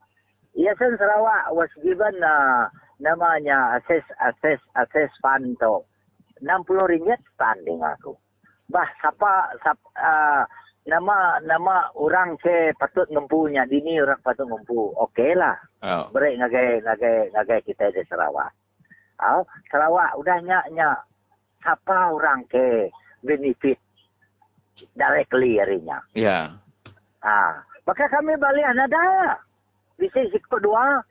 Ia 0.59 0.73
kan 0.75 0.99
Sarawak 0.99 1.55
was 1.55 1.71
given 1.83 2.17
uh, 2.23 2.67
namanya 2.99 3.79
assess 3.79 4.05
assess 4.19 4.61
assess 4.75 5.11
fund 5.23 5.57
tu. 5.63 5.83
60 6.43 6.91
ringgit 6.91 7.21
standing 7.37 7.81
aku. 7.85 8.17
Bah 8.67 8.89
siapa 8.99 9.55
siapa 9.63 9.87
uh, 10.01 10.43
nama 10.89 11.39
nama 11.45 11.93
orang 11.95 12.35
ke 12.41 12.73
patut 12.81 13.07
ngempunya 13.13 13.69
dini 13.69 14.01
orang 14.01 14.19
patut 14.25 14.49
ngempu. 14.49 14.91
Okey 14.97 15.37
lah 15.39 15.57
Oh. 15.81 16.13
beri 16.13 16.37
ngagai 16.37 16.85
ngagai 16.85 17.33
ngagai 17.33 17.61
kita 17.65 17.89
di 17.89 18.05
Sarawak. 18.05 18.53
Oh, 19.21 19.49
Sarawak 19.73 20.13
udah 20.21 20.37
nyak 20.45 20.69
nyak 20.77 21.09
siapa 21.65 22.13
orang 22.13 22.45
ke 22.53 22.93
benefit 23.25 23.81
directly 24.97 25.57
harinya. 25.57 26.01
Ya. 26.13 26.53
Ah, 27.25 27.65
maka 27.89 28.09
kami 28.13 28.37
balik 28.37 28.65
ada. 28.65 29.37
Bisa 30.01 30.19
ikut 30.25 30.61
dua. 30.65 31.05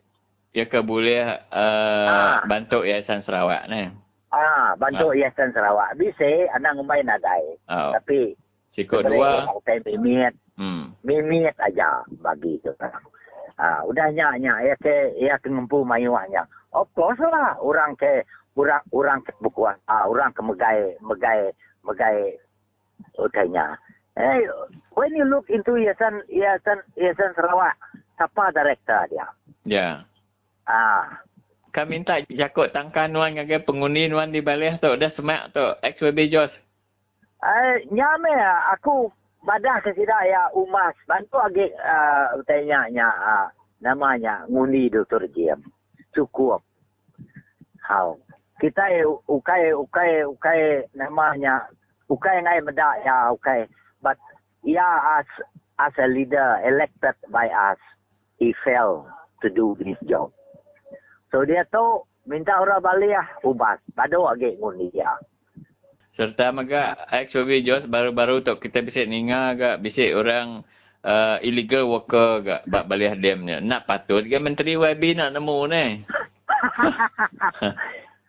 Ya 0.49 0.65
ke 0.65 0.81
boleh 0.81 1.21
uh, 1.53 2.09
Ah. 2.09 2.41
bantu 2.43 2.81
Yayasan 2.81 3.21
Sarawak 3.21 3.69
ni. 3.69 3.85
Ah, 4.33 4.73
bantu 4.75 5.13
Yayasan 5.13 5.53
Sarawak. 5.53 5.93
Bisa 5.93 6.25
anak 6.51 6.73
ngemain 6.75 7.05
nadai. 7.05 7.53
Oh. 7.69 7.93
Tapi 7.93 8.33
Sikut 8.69 9.05
dua. 9.05 9.45
Kita 9.61 9.93
mimit, 9.95 10.33
Hmm. 10.53 10.93
mimit 11.01 11.53
aja 11.57 12.01
bagi 12.19 12.57
itu. 12.57 12.73
Ah, 13.55 13.81
udah 13.83 14.09
nyak 14.09 14.37
nyak 14.39 14.57
ya 14.63 14.75
ke 14.77 14.95
ya 15.17 15.33
ke 15.37 15.49
ngempu 15.49 15.81
mayuahnya. 15.81 16.45
Of 16.73 16.89
course 16.93 17.17
lah 17.19 17.57
orang 17.61 17.93
ke 17.93 18.25
orang 18.53 18.81
orang 18.89 19.19
ke 19.21 19.33
berkuasa, 19.37 20.05
orang 20.05 20.33
ke 20.33 20.41
megai 20.41 20.97
megai 21.01 21.53
megai 21.81 22.37
utainya. 23.17 23.77
Eh, 24.15 24.43
when 24.93 25.15
you 25.15 25.23
look 25.25 25.49
into 25.49 25.75
Yayasan 25.75 26.21
Yayasan 26.27 26.83
Yayasan 26.93 27.33
Sarawak, 27.33 27.73
siapa 28.19 28.51
director 28.51 29.07
dia? 29.07 29.27
Ya. 29.63 29.89
Ah, 30.67 31.23
Kami 31.71 32.01
minta 32.01 32.19
jakut 32.27 32.67
tangkan 32.75 33.07
nuan 33.07 33.39
ngagai 33.39 33.63
pengundi 33.63 34.11
nuan 34.11 34.35
di 34.35 34.43
balik 34.43 34.83
tu. 34.83 34.91
Dah 34.99 35.07
semak 35.07 35.55
tu. 35.55 35.63
XWB 35.79 36.27
Jos. 36.27 36.51
eh 37.39 37.87
nyame 37.87 38.35
aku 38.75 39.07
badah 39.47 39.79
ke 39.79 39.95
sida 39.95 40.27
ya 40.27 40.51
umas 40.51 40.91
bantu 41.07 41.39
agi 41.39 41.71
uh, 41.71 42.35
utainya 42.35 42.83
nya 42.91 43.07
ah, 43.07 43.47
namanya 43.79 44.43
ngundi 44.51 44.91
Dr. 44.91 45.23
Jim. 45.31 45.63
Cukup. 46.11 46.59
How? 47.79 48.19
Kita 48.59 48.91
eh, 48.91 49.07
ukai 49.07 49.71
ukai 49.71 50.27
ukai 50.27 50.83
namanya 50.91 51.63
ukai 52.11 52.43
ngai 52.43 52.59
medak 52.59 52.99
ya 53.07 53.31
ukai 53.31 53.63
but 54.03 54.19
yeah 54.67 55.21
as 55.21 55.29
as 55.79 55.95
a 55.95 56.11
leader 56.11 56.59
elected 56.67 57.15
by 57.31 57.47
us 57.47 57.79
he 58.39 58.55
failed 58.63 59.05
to 59.43 59.47
do 59.51 59.75
this 59.79 59.99
job. 60.07 60.31
So 61.29 61.45
dia 61.45 61.67
tu 61.69 62.07
minta 62.25 62.57
orang 62.57 62.81
balik 62.81 63.13
ah 63.13 63.27
ubas 63.45 63.77
padu 63.93 64.25
agi 64.25 64.57
ngundi 64.57 64.89
dia. 64.89 65.13
Serta 66.17 66.51
maga 66.51 66.97
XWB 67.13 67.63
Jos 67.63 67.85
baru-baru 67.85 68.41
tu 68.43 68.57
kita 68.57 68.83
bisik 68.83 69.07
ninga 69.07 69.55
agak 69.55 69.79
bisik 69.79 70.11
orang 70.11 70.65
uh, 71.05 71.37
illegal 71.45 71.87
worker 71.87 72.43
agak 72.43 72.61
bak 72.67 72.87
balik 72.89 73.19
dem 73.21 73.45
ni. 73.45 73.55
Nak 73.61 73.85
patut 73.85 74.25
ke 74.25 74.35
Menteri 74.41 74.75
YB 74.75 75.15
nak 75.15 75.37
nemu 75.37 75.57
ni. 75.69 75.85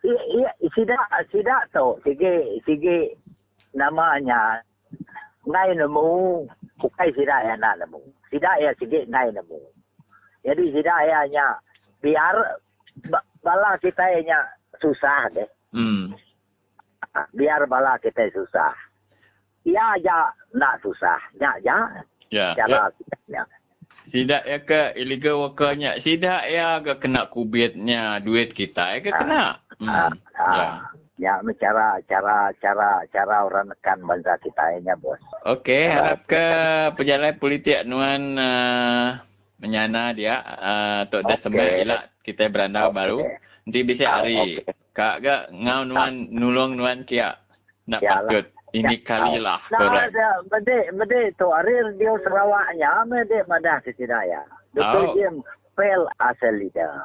Iya, 0.01 0.49
sidak 0.73 1.29
sidak 1.29 1.69
tu, 1.77 2.01
sige 2.01 2.57
sige 2.65 3.21
namanya 3.77 4.65
ngai 5.45 5.77
nemu, 5.77 6.49
bukan 6.81 7.09
sidak 7.13 7.45
ya 7.45 7.55
nak 7.61 7.77
nemu. 7.85 8.01
Sidak 8.33 8.57
ya 8.65 8.73
sige 8.81 9.05
ngai 9.13 9.29
nemu. 9.29 9.61
Jadi 10.41 10.73
sidak 10.73 11.01
ya 11.05 11.21
nya 11.29 11.47
biar 12.01 12.37
ba- 13.07 13.27
bala 13.41 13.77
kita 13.77 14.03
nya 14.21 14.39
susah 14.81 15.29
deh. 15.31 15.49
Hmm. 15.73 16.17
Biar 17.35 17.67
bala 17.67 17.99
kita 17.99 18.31
susah. 18.33 18.73
Ya 19.67 19.93
ya 20.01 20.33
nak 20.57 20.81
susah, 20.81 21.21
ya 21.37 21.53
ya 21.61 21.77
Ya. 22.31 22.55
ya. 22.55 22.65
cara 22.65 22.89
kita 22.97 23.17
ya. 23.29 23.43
Sidak 24.09 24.43
ya 24.49 24.59
ke 24.65 24.81
illegal 24.97 25.45
workernya. 25.45 26.01
Sidak 26.01 26.49
ya 26.49 26.81
ke 26.81 26.97
kena 26.97 27.29
kubitnya 27.29 28.19
duit 28.19 28.55
kita 28.55 28.97
ya 28.97 28.99
ke 29.03 29.13
kena. 29.13 29.61
Ah, 29.81 30.09
Hmm. 30.11 30.13
Ya. 30.37 30.41
ah, 30.41 30.77
ya 31.17 31.35
cara 31.57 32.01
cara 32.09 32.37
cara 32.59 32.91
cara 33.13 33.37
orang 33.45 33.69
nekan 33.69 34.01
bangsa 34.05 34.41
kita 34.41 34.81
nya 34.81 34.97
bos. 34.97 35.21
Okey, 35.45 35.89
harap 35.89 36.25
ke 36.25 36.45
pejalan 36.97 37.37
politik 37.37 37.85
nuan 37.85 38.37
uh, 38.37 39.21
menyana 39.61 40.11
dia 40.11 40.41
uh, 40.41 41.01
tok 41.07 41.23
dah 41.23 41.37
Okey. 41.37 41.45
semai 41.45 41.85
elak 41.85 42.03
kita 42.25 42.49
berandau 42.49 42.89
Okey. 42.89 42.97
baru. 42.97 43.19
Nanti 43.61 43.79
bisa 43.85 44.05
Ah, 44.05 44.13
hari. 44.25 44.65
okey. 44.65 44.73
Kak 44.91 45.15
gak 45.21 45.43
ngau 45.53 45.81
nuan 45.85 46.13
nulung 46.33 46.75
nuan 46.75 47.05
kia. 47.05 47.37
Nak 47.87 48.01
Yalah. 48.01 48.27
patut. 48.27 48.47
Ini 48.71 48.97
Ya, 48.97 49.03
kalilah 49.03 49.61
Nah, 49.67 49.79
korang. 49.83 50.07
ada 50.07 50.29
mede 50.47 50.79
mede 50.95 51.21
tu 51.35 51.51
arir 51.51 51.91
dia 51.99 52.15
Sarawaknya 52.23 53.03
mede 53.05 53.39
madah 53.45 53.83
ke 53.83 53.91
Sidaya. 53.93 54.47
Dr. 54.71 55.11
Oh. 55.11 55.13
Jim 55.13 55.35
fail 55.75 56.07
as 56.17 56.39
a 56.41 56.55
leader. 56.55 57.03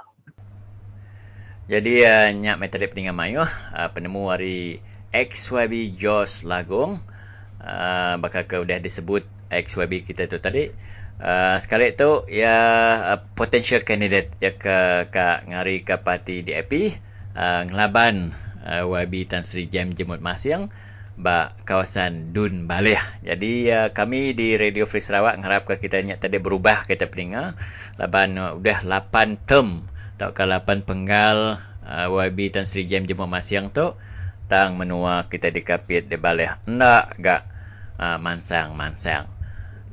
Jadi 1.65 2.05
uh, 2.05 2.29
nyak 2.31 2.61
metode 2.61 2.85
peningan 2.85 3.17
mayu 3.17 3.41
uh, 3.41 3.49
penemu 3.89 4.29
hari 4.29 4.57
XYB 5.09 5.97
Jos 5.97 6.45
Lagung 6.45 7.01
uh, 7.57 8.13
bakal 8.21 8.45
ke 8.45 8.61
udah 8.61 8.77
disebut 8.77 9.25
XYB 9.49 10.05
kita 10.05 10.29
tu 10.29 10.37
tadi 10.37 10.69
uh, 11.21 11.55
sekali 11.61 11.95
tu 11.95 12.27
ya 12.27 12.57
uh, 13.15 13.19
potential 13.35 13.83
candidate 13.83 14.31
ya 14.43 14.55
ke 14.55 15.09
ke 15.11 15.25
ngari 15.51 15.85
ke 15.85 15.95
parti 16.01 16.43
DAP 16.43 16.71
uh, 17.35 17.61
ngelaban 17.67 18.35
uh, 18.65 18.83
YB 18.83 19.29
Tan 19.29 19.45
Sri 19.45 19.69
Jem 19.69 19.93
Jemut 19.93 20.19
Masiang 20.19 20.71
ba 21.15 21.55
kawasan 21.63 22.35
Dun 22.35 22.67
Baleh. 22.67 22.99
Jadi 23.23 23.71
uh, 23.71 23.87
kami 23.95 24.35
di 24.35 24.59
Radio 24.59 24.83
Free 24.83 24.99
Sarawak 24.99 25.39
ngharap 25.39 25.63
ke 25.63 25.79
kita 25.79 26.03
nyak 26.03 26.19
tadi 26.19 26.43
berubah 26.43 26.83
kita 26.83 27.07
peninga 27.07 27.55
laban 27.95 28.35
uh, 28.35 28.59
udah 28.59 28.83
8 28.83 29.47
term 29.47 29.87
tak 30.19 30.35
ke 30.35 30.43
8 30.43 30.83
penggal 30.83 31.59
uh, 31.87 32.07
YB 32.11 32.51
Tan 32.51 32.67
Sri 32.67 32.83
Jem 32.83 33.07
Jemut 33.07 33.31
Masiang 33.31 33.71
tu 33.71 33.95
tang 34.45 34.77
menua 34.77 35.25
kita 35.31 35.49
dikapit 35.49 36.05
di 36.05 36.19
Baleh. 36.19 36.59
Ndak 36.67 37.05
gak 37.17 37.41
uh, 37.97 38.17
mansang-mansang. 38.21 39.34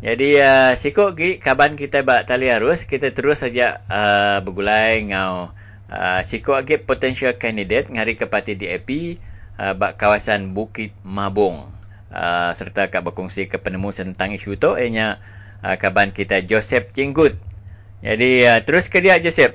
Jadi 0.02 0.34
uh, 0.34 0.74
sikok 0.74 1.14
gi 1.14 1.30
kaban 1.38 1.78
kita 1.78 2.02
bak 2.02 2.26
tali 2.26 2.50
arus 2.50 2.90
kita 2.90 3.14
terus 3.14 3.38
saja 3.38 3.86
uh, 3.86 4.42
bergulai 4.42 5.06
ngau 5.06 5.54
uh, 5.86 6.20
sikok 6.26 6.66
gi 6.66 6.82
potential 6.82 7.38
candidate 7.38 7.86
ngari 7.86 8.18
ke 8.18 8.26
parti 8.26 8.58
DAP 8.58 8.90
uh, 9.62 9.78
bak 9.78 9.94
kawasan 9.94 10.58
Bukit 10.58 10.90
Mabung 11.06 11.70
uh, 12.10 12.50
serta 12.50 12.90
kak 12.90 13.06
berkongsi 13.06 13.46
ke 13.46 13.62
penemu 13.62 13.94
tentang 13.94 14.34
isu 14.34 14.58
tu 14.58 14.74
ianya 14.74 15.22
uh, 15.62 15.78
kaban 15.78 16.10
kita 16.10 16.42
Joseph 16.42 16.90
Cinggut. 16.90 17.38
Jadi 18.02 18.42
uh, 18.42 18.58
terus 18.66 18.90
ke 18.90 18.98
dia 18.98 19.22
Joseph. 19.22 19.54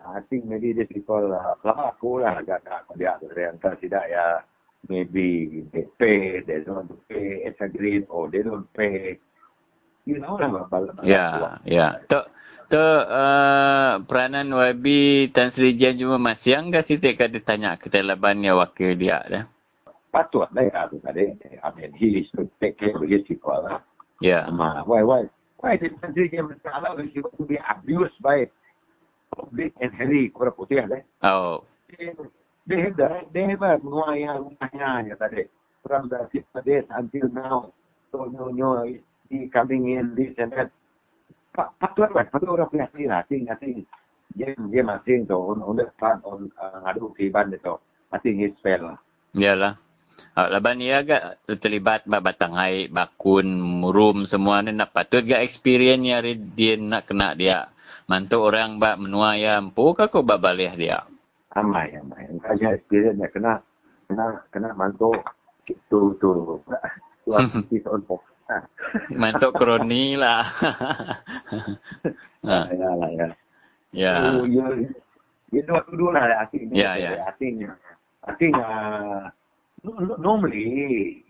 I 0.00 0.24
think 0.32 0.48
maybe 0.48 0.72
this 0.72 0.88
uh, 1.04 1.52
aku 1.68 2.24
lah 2.24 2.40
agak 2.40 2.64
tak 2.64 2.88
dia 2.96 3.20
yang 3.36 3.60
tidak 3.60 4.08
ya 4.08 4.40
maybe 4.88 5.60
they 5.68 5.84
pay, 6.00 6.40
they 6.48 6.64
don't 6.64 6.88
pay, 7.10 7.44
it's 7.44 7.60
agreed 7.60 8.08
or 8.08 8.32
they 8.32 8.40
don't 8.40 8.64
pay. 8.72 9.20
You 10.06 10.22
know 10.22 10.38
lah. 10.38 10.70
Ya, 11.02 11.58
ya. 11.66 11.98
Tok, 12.06 12.30
tok 12.70 13.02
uh, 13.10 13.98
peranan 14.06 14.54
YB 14.54 14.86
Tan 15.34 15.50
Sri 15.50 15.74
Jan 15.74 15.98
cuma 15.98 16.14
masih 16.14 16.54
yang 16.54 16.70
ke 16.70 16.78
situ 16.86 17.10
kan 17.18 17.34
ditanya 17.34 17.74
ke 17.74 17.90
laban 17.98 18.46
ya 18.46 18.54
wakil 18.54 18.94
dia 18.94 19.18
dah. 19.26 19.44
Patut 20.14 20.46
lah 20.54 20.62
ya 20.62 20.86
tu 20.86 21.02
tadi. 21.02 21.34
I 21.58 21.68
mean, 21.74 21.90
he 21.98 22.22
is 22.22 22.30
to 22.38 22.46
take 22.62 22.78
care 22.78 22.94
of 22.94 23.02
his 23.02 23.26
people 23.26 23.50
lah. 23.50 23.82
Ya. 24.22 24.46
Yeah. 24.46 24.84
Why, 24.86 25.02
why, 25.02 25.26
why 25.58 25.74
did 25.74 25.98
Tan 25.98 26.14
Sri 26.14 26.30
Jan 26.30 26.54
bersalah 26.54 26.94
when 26.94 27.10
he 27.10 27.18
was 27.18 27.34
to 27.34 27.42
be 27.42 27.58
abused 27.58 28.14
by 28.22 28.46
public 29.34 29.74
and 29.82 29.90
Harry 29.98 30.30
Kura 30.30 30.54
Putih 30.54 30.86
lah. 30.86 31.02
Oh. 31.26 31.66
They 32.66 32.78
have 32.82 32.94
the, 32.94 33.26
they 33.34 33.42
have 33.46 33.62
a 33.62 33.78
menguaya 33.82 34.38
rumahnya 34.38 35.10
ya 35.10 35.14
tadi. 35.18 35.50
From 35.82 36.10
the 36.10 36.30
six 36.30 36.46
days 36.62 36.86
until 36.94 37.26
now. 37.30 37.74
So, 38.10 38.30
no, 38.30 38.54
no, 38.54 38.86
he 39.30 39.50
coming 39.50 39.94
in, 39.94 40.14
this 40.14 40.34
and 40.38 40.52
that. 40.52 40.70
Patut 41.56 42.12
lah, 42.12 42.28
patut 42.28 42.52
orang 42.52 42.68
punya 42.68 42.84
hati 42.90 43.08
lah. 43.08 43.24
I 43.24 43.56
think, 43.56 43.88
dia, 44.36 44.52
dia 44.52 44.82
masing 44.84 45.24
tu, 45.24 45.40
on, 45.40 45.64
on 45.64 45.80
the 45.80 45.88
front, 45.96 46.20
on, 46.28 46.52
uh, 46.60 46.84
ngadu 46.84 47.16
kiban 47.16 47.48
itu. 47.48 47.80
Think 48.20 48.40
he's 48.40 48.56
fair 48.64 48.80
lah. 48.80 48.96
Yalah. 49.36 49.76
Uh, 50.32 50.48
laban 50.48 50.80
ni 50.80 50.88
agak 50.88 51.36
terlibat 51.60 52.08
ba 52.08 52.24
batang 52.24 52.56
hai, 52.56 52.88
bakun, 52.88 53.60
murum 53.60 54.24
semua 54.24 54.64
ni 54.64 54.72
nak 54.72 54.96
patut 54.96 55.20
gak 55.20 55.44
experience 55.44 56.00
ni 56.00 56.12
dia 56.56 56.80
nak 56.80 57.04
kena 57.04 57.36
dia. 57.36 57.68
Mantu 58.08 58.40
orang 58.40 58.80
ba 58.80 58.96
menua 58.96 59.36
ya 59.36 59.60
empu 59.60 59.92
ke 59.92 60.08
kau 60.08 60.24
ba 60.24 60.40
balih 60.40 60.72
dia? 60.76 61.04
Amai, 61.52 61.92
amai. 61.96 62.24
Engkau 62.32 62.56
experience 62.72 63.20
ni 63.20 63.28
kena, 63.28 63.60
kena, 64.08 64.40
kena 64.48 64.72
mantu 64.72 65.12
tu, 65.68 65.76
tu, 65.92 66.16
tu, 66.16 66.56
tu, 67.28 67.96
tu, 68.00 68.16
Mantuk 69.20 69.58
kroni 69.58 70.14
lah. 70.14 70.46
ha. 70.46 70.70
Ya 72.72 72.90
lah, 72.94 73.10
ya. 73.10 73.28
Ya. 73.90 74.12
You, 74.44 74.46
you, 74.46 74.64
you 75.50 75.60
know 75.66 75.82
what 75.82 75.90
to 75.90 75.96
do 75.98 76.14
lah, 76.14 76.30
I 76.30 76.46
think. 76.46 76.70
Ya, 76.70 76.94
ya. 76.94 77.26
I 77.26 77.32
think, 77.40 77.66
I 78.22 78.32
think, 78.38 78.54
uh, 78.54 79.32
normally, 80.18 81.22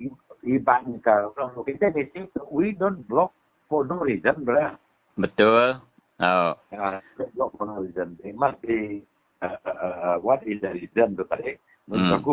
iban 0.46 1.00
ka 1.02 1.32
from 1.34 1.56
kita 1.66 1.90
ni 1.96 2.06
we 2.52 2.76
don't 2.76 3.02
block 3.08 3.32
for 3.66 3.86
no 3.88 3.98
reason, 4.04 4.44
bro. 4.44 4.76
Betul. 5.16 5.80
Oh. 6.20 6.54
Uh, 6.72 7.00
block 7.34 7.50
for 7.56 7.66
no 7.66 7.82
reason. 7.82 8.16
It 8.24 8.36
must 8.36 8.60
be 8.62 9.02
uh, 9.42 9.56
uh, 9.64 10.16
what 10.20 10.44
is 10.46 10.60
the 10.60 10.72
reason 10.76 11.16
tu 11.16 11.24
tadi. 11.28 11.56
Menurut 11.86 12.18
Hmm. 12.18 12.18
aku 12.18 12.30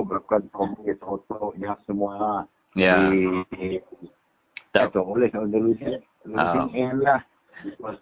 komit 0.50 0.98
foto 0.98 1.54
yang 1.62 1.78
semua 1.86 2.42
Ya. 2.74 3.06
di 3.06 3.78
Tak. 4.74 4.90
tak 4.92 5.06
oleh 5.06 5.30
on 5.34 5.48
the 5.48 5.60
losing 5.60 6.02
Ah. 6.34 6.66
losing 6.66 6.70
end 6.74 7.00
lah. 7.00 7.22
Because 7.62 8.02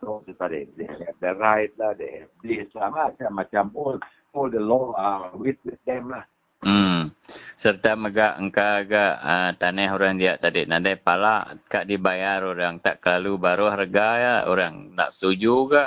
tu 0.00 0.32
tadi. 0.34 0.64
They 0.72 0.88
have 0.88 1.18
the 1.20 1.32
right 1.36 1.72
lah, 1.76 1.92
they 1.92 2.24
have 2.24 2.32
this 2.40 2.72
lah, 2.72 2.88
macam 2.88 3.30
macam 3.36 3.64
all 3.76 3.96
all 4.32 4.48
the 4.48 4.58
law 4.58 4.96
are 4.96 5.36
with 5.36 5.60
them 5.84 6.08
lah. 6.08 6.24
Hmm. 6.60 7.12
Serta 7.56 7.96
mega 7.96 8.36
engka 8.36 8.80
agak 8.80 9.12
uh, 9.16 9.50
tanah 9.56 9.92
orang 9.92 10.16
dia 10.16 10.36
tadi 10.36 10.64
nanti 10.64 10.92
pala 10.92 11.56
kak 11.64 11.84
dibayar 11.84 12.40
orang 12.42 12.80
tak 12.80 13.00
kelalu 13.00 13.36
baru 13.36 13.68
harga 13.68 14.06
ya 14.16 14.34
orang 14.44 14.92
nak 14.92 15.08
setuju 15.12 15.68
ke 15.68 15.84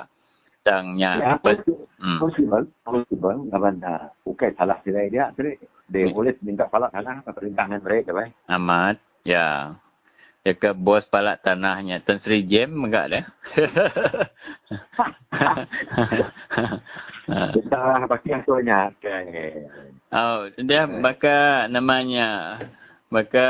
tangnya 0.62 1.12
Ya, 1.14 1.34
hmm. 1.38 2.18
possible, 2.18 2.66
possible. 2.82 3.38
Lawan 3.50 3.82
uh, 3.82 4.10
bukan 4.22 4.50
salah 4.54 4.78
sila 4.82 5.02
dia, 5.10 5.30
tadi 5.34 5.58
dia 5.86 6.10
Hmm. 6.10 6.14
boleh 6.14 6.34
minta 6.42 6.66
salah 6.70 6.90
salah 6.90 7.22
perintahan 7.22 7.78
mereka, 7.78 8.10
baik. 8.14 8.34
amat 8.50 8.98
ya 9.22 9.78
ya 10.44 10.54
ke 10.54 10.76
bos 10.76 11.08
pala 11.08 11.40
tanahnya. 11.40 12.04
Tan 12.04 12.20
Sri 12.20 12.44
Jem 12.44 12.72
enggak 12.72 13.08
dah 13.12 13.24
Kita 17.56 17.82
bagi 18.06 18.30
hasilnya 18.36 18.92
ke 19.00 19.16
oh 20.12 20.52
dia 20.60 20.84
maka 20.88 21.68
namanya. 21.72 22.60
Maka 23.08 23.48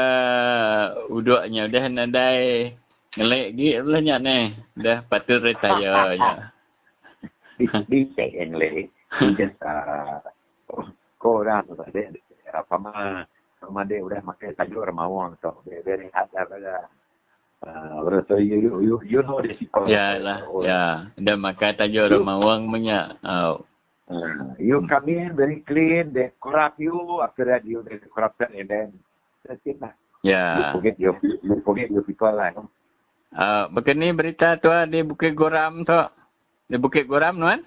uduknya. 1.10 1.72
Dah 1.72 1.88
nadai 1.90 2.78
ngelek 3.18 3.48
gitu 3.58 3.90
lah 3.90 4.02
nya 4.02 4.16
ni. 4.22 4.54
Dah 4.78 5.02
patut 5.08 5.42
retire 5.42 6.18
nya 6.18 6.54
di 7.58 7.66
di 7.88 8.00
yang. 8.10 8.90
Just 9.38 9.62
uh, 9.62 10.18
kau 11.22 11.46
orang 11.46 11.62
tu 11.70 11.78
tadi, 11.78 12.10
apa 13.64 13.72
mah 13.72 13.88
sama 13.88 13.88
dia 13.88 14.04
udah 14.04 14.20
pakai 14.28 14.50
tajuk 14.60 14.84
remawang 14.84 15.40
tu. 15.40 15.52
Dia 15.64 15.80
very 15.88 16.12
hard 16.12 16.30
lah 16.36 16.44
pada. 16.52 16.74
Uh, 17.64 18.20
so 18.28 18.36
you, 18.36 18.60
you, 18.60 18.74
you, 18.84 18.96
you 19.08 19.20
know 19.24 19.40
this 19.40 19.56
people. 19.56 19.88
ya 19.88 20.20
lah 20.20 20.44
ya 20.68 21.08
dah 21.16 21.38
maka 21.40 21.72
tajuk 21.72 22.12
remawang 22.12 22.68
punya 22.68 23.16
oh 23.24 23.64
Uh, 24.04 24.52
you 24.60 24.84
come 24.92 25.08
in 25.08 25.32
very 25.32 25.64
clean, 25.64 26.12
they 26.12 26.28
corrupt 26.44 26.76
you, 26.76 27.24
after 27.24 27.48
that 27.48 27.64
you 27.64 27.80
they 27.88 27.96
corrupted 28.12 28.52
and 28.52 28.68
then 28.68 28.92
that's 29.48 29.64
it 29.64 29.80
lah. 29.80 29.96
You 30.28 30.36
ya 30.36 30.76
forget 30.76 31.00
your 31.00 31.16
you 31.24 31.64
forget 31.64 31.88
your 31.88 32.04
people 32.04 32.36
lah. 32.36 32.52
Uh, 33.32 33.72
begini 33.72 34.12
berita 34.12 34.60
tu 34.60 34.68
ah, 34.68 34.84
di 34.84 35.08
Bukit 35.08 35.32
Goram 35.32 35.88
tu. 35.88 35.96
Di 36.68 36.76
Bukit 36.76 37.08
Goram 37.08 37.40
tuan. 37.40 37.64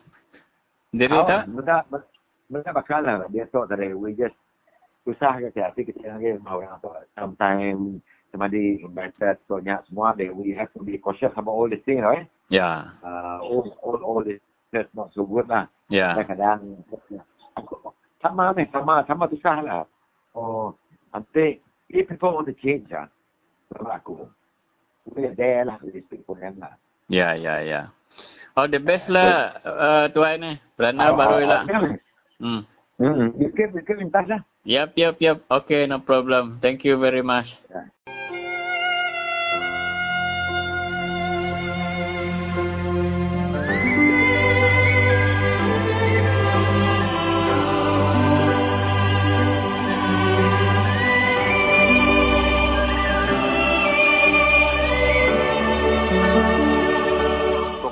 Diri 0.92 1.16
tu. 1.24 1.38
Benda 1.56 1.88
benda 2.52 2.70
bakal 2.76 3.00
lah. 3.00 3.24
Dia 3.32 3.48
tahu 3.48 3.64
tadi 3.64 3.96
we 3.96 4.12
just 4.12 4.36
susah 5.06 5.38
ke 5.38 5.54
tapi 5.54 5.86
kita 5.86 6.18
lagi 6.18 6.34
mau 6.42 6.58
orang 6.58 6.82
tu 6.82 6.90
sometimes 7.14 8.02
somebody 8.34 8.82
invited 8.82 9.38
soalnya 9.46 9.78
semua 9.86 10.10
they 10.18 10.26
we 10.34 10.50
have 10.50 10.66
to 10.74 10.82
be 10.82 10.98
cautious 10.98 11.30
about 11.38 11.54
all 11.54 11.70
these 11.70 11.82
things 11.86 12.02
right 12.02 12.26
Ya. 12.50 12.90
uh, 13.06 13.38
all 13.42 13.66
all 13.86 13.98
all 14.02 14.20
this 14.26 14.42
that's 14.74 14.90
not 14.98 15.14
so 15.14 15.22
good 15.22 15.46
lah 15.46 15.70
Ya. 15.86 16.18
kadang-kadang 16.18 16.82
sama 18.18 18.50
ni 18.58 18.66
sama 18.74 19.06
sama 19.06 19.24
susah 19.30 19.56
lah 19.62 19.86
oh 20.34 20.74
nanti 21.14 21.62
if 21.94 22.10
people 22.10 22.34
want 22.34 22.50
to 22.50 22.54
change 22.58 22.90
ah 22.90 23.06
sama 23.70 24.02
aku 24.02 24.26
we 25.14 25.22
are 25.22 25.36
there 25.38 25.62
lah 25.62 25.78
with 25.86 25.94
these 25.94 26.08
people 26.10 26.34
kan 26.34 26.58
lah 26.58 26.74
Ya, 27.06 27.38
ya, 27.38 27.62
ya. 27.62 27.86
Oh, 28.58 28.66
the 28.66 28.82
best 28.82 29.14
lah 29.14 29.54
uh, 29.62 30.10
tuan 30.10 30.42
ni. 30.42 30.52
Perana 30.74 31.14
baru 31.14 31.38
lah. 31.46 31.62
Hmm. 32.42 32.66
Hmm, 32.98 33.30
you 33.38 33.46
you 33.54 33.84
can 33.86 33.94
minta 34.02 34.26
lah. 34.26 34.42
Yap, 34.66 34.98
yap, 34.98 35.22
yap. 35.22 35.46
Okay, 35.46 35.86
no 35.86 36.02
problem. 36.02 36.58
Thank 36.58 36.82
you 36.82 36.98
very 36.98 37.22
much. 37.22 37.54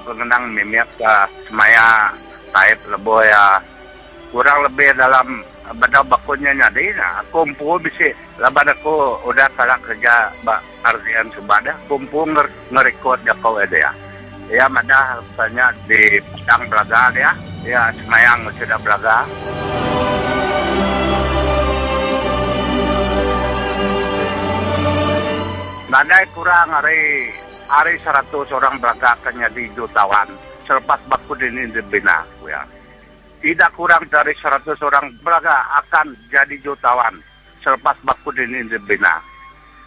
pengenang 0.05 0.53
mimiak 0.53 0.91
ya 1.01 1.25
semaya 1.49 2.13
taib 2.53 2.77
lebo 2.93 3.25
ya 3.25 3.57
kurang 4.29 4.69
lebih 4.69 4.93
dalam 5.01 5.41
benda 5.73 6.05
bakunya 6.05 6.53
nyadi 6.53 6.93
nah 6.93 7.25
kumpu 7.33 7.81
bisi 7.81 8.13
laban 8.37 8.69
aku 8.69 9.17
udah 9.25 9.49
kalah 9.57 9.81
kerja 9.81 10.29
ba 10.45 10.61
RZN 10.85 11.33
Subada 11.33 11.73
kumpu 11.89 12.29
nger 12.29 12.45
ngerekod 12.69 13.25
ya 13.25 13.33
kau 13.41 13.57
ada 13.57 13.73
ya. 13.73 13.93
Ya 14.53 14.69
madah 14.69 15.25
tanya 15.41 15.73
di 15.89 16.21
Padang 16.21 16.69
Belaga 16.69 17.09
dia 17.17 17.33
ya. 17.65 17.89
Semayang 17.97 18.45
sudah 18.53 18.77
Belaga 18.85 19.25
Nadai 25.89 26.27
kurang 26.35 26.75
hari 26.75 27.31
hari 27.71 27.95
100 28.03 28.35
orang 28.51 28.83
berangkatnya 28.83 29.47
di 29.55 29.71
jutawan. 29.79 30.27
Selepas 30.67 30.99
baku 31.07 31.39
ini 31.39 31.71
dibina 31.71 32.27
ya. 32.45 32.67
Tidak 33.45 33.77
kurang 33.77 34.09
dari 34.09 34.33
100 34.33 34.73
orang 34.81 35.13
beraga 35.21 35.69
akan 35.85 36.17
jadi 36.33 36.57
jutawan 36.65 37.13
selepas 37.61 37.93
baku 38.01 38.33
ini 38.41 38.65
dibina. 38.73 39.21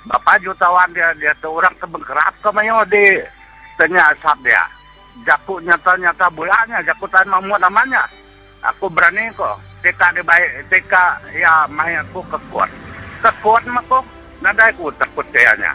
Bapak 0.05 0.45
jutawan 0.45 0.93
dia 0.93 1.09
dia 1.17 1.33
tu 1.41 1.49
orang 1.49 1.73
kebengkerap 1.81 2.37
ke 2.37 2.53
mayo 2.53 2.85
di 2.85 3.17
asap 3.81 4.37
dia. 4.45 4.61
Jaku 5.25 5.57
nyata-nyata 5.65 6.29
bulannya, 6.37 6.85
jaku 6.85 7.09
tan 7.09 7.25
mamu 7.25 7.57
namanya. 7.57 8.05
Aku 8.61 8.93
berani 8.93 9.33
kok. 9.33 9.57
Teka 9.81 10.13
di 10.13 10.21
baik, 10.21 10.69
teka 10.69 11.17
ya 11.33 11.65
mai 11.65 11.97
aku 11.97 12.21
kekuat. 12.29 12.69
Kekuat 13.25 13.65
mah 13.73 13.81
kok. 13.89 14.05
Nadai 14.37 14.69
ku 14.77 14.93
takut 15.01 15.25
kayaknya. 15.33 15.73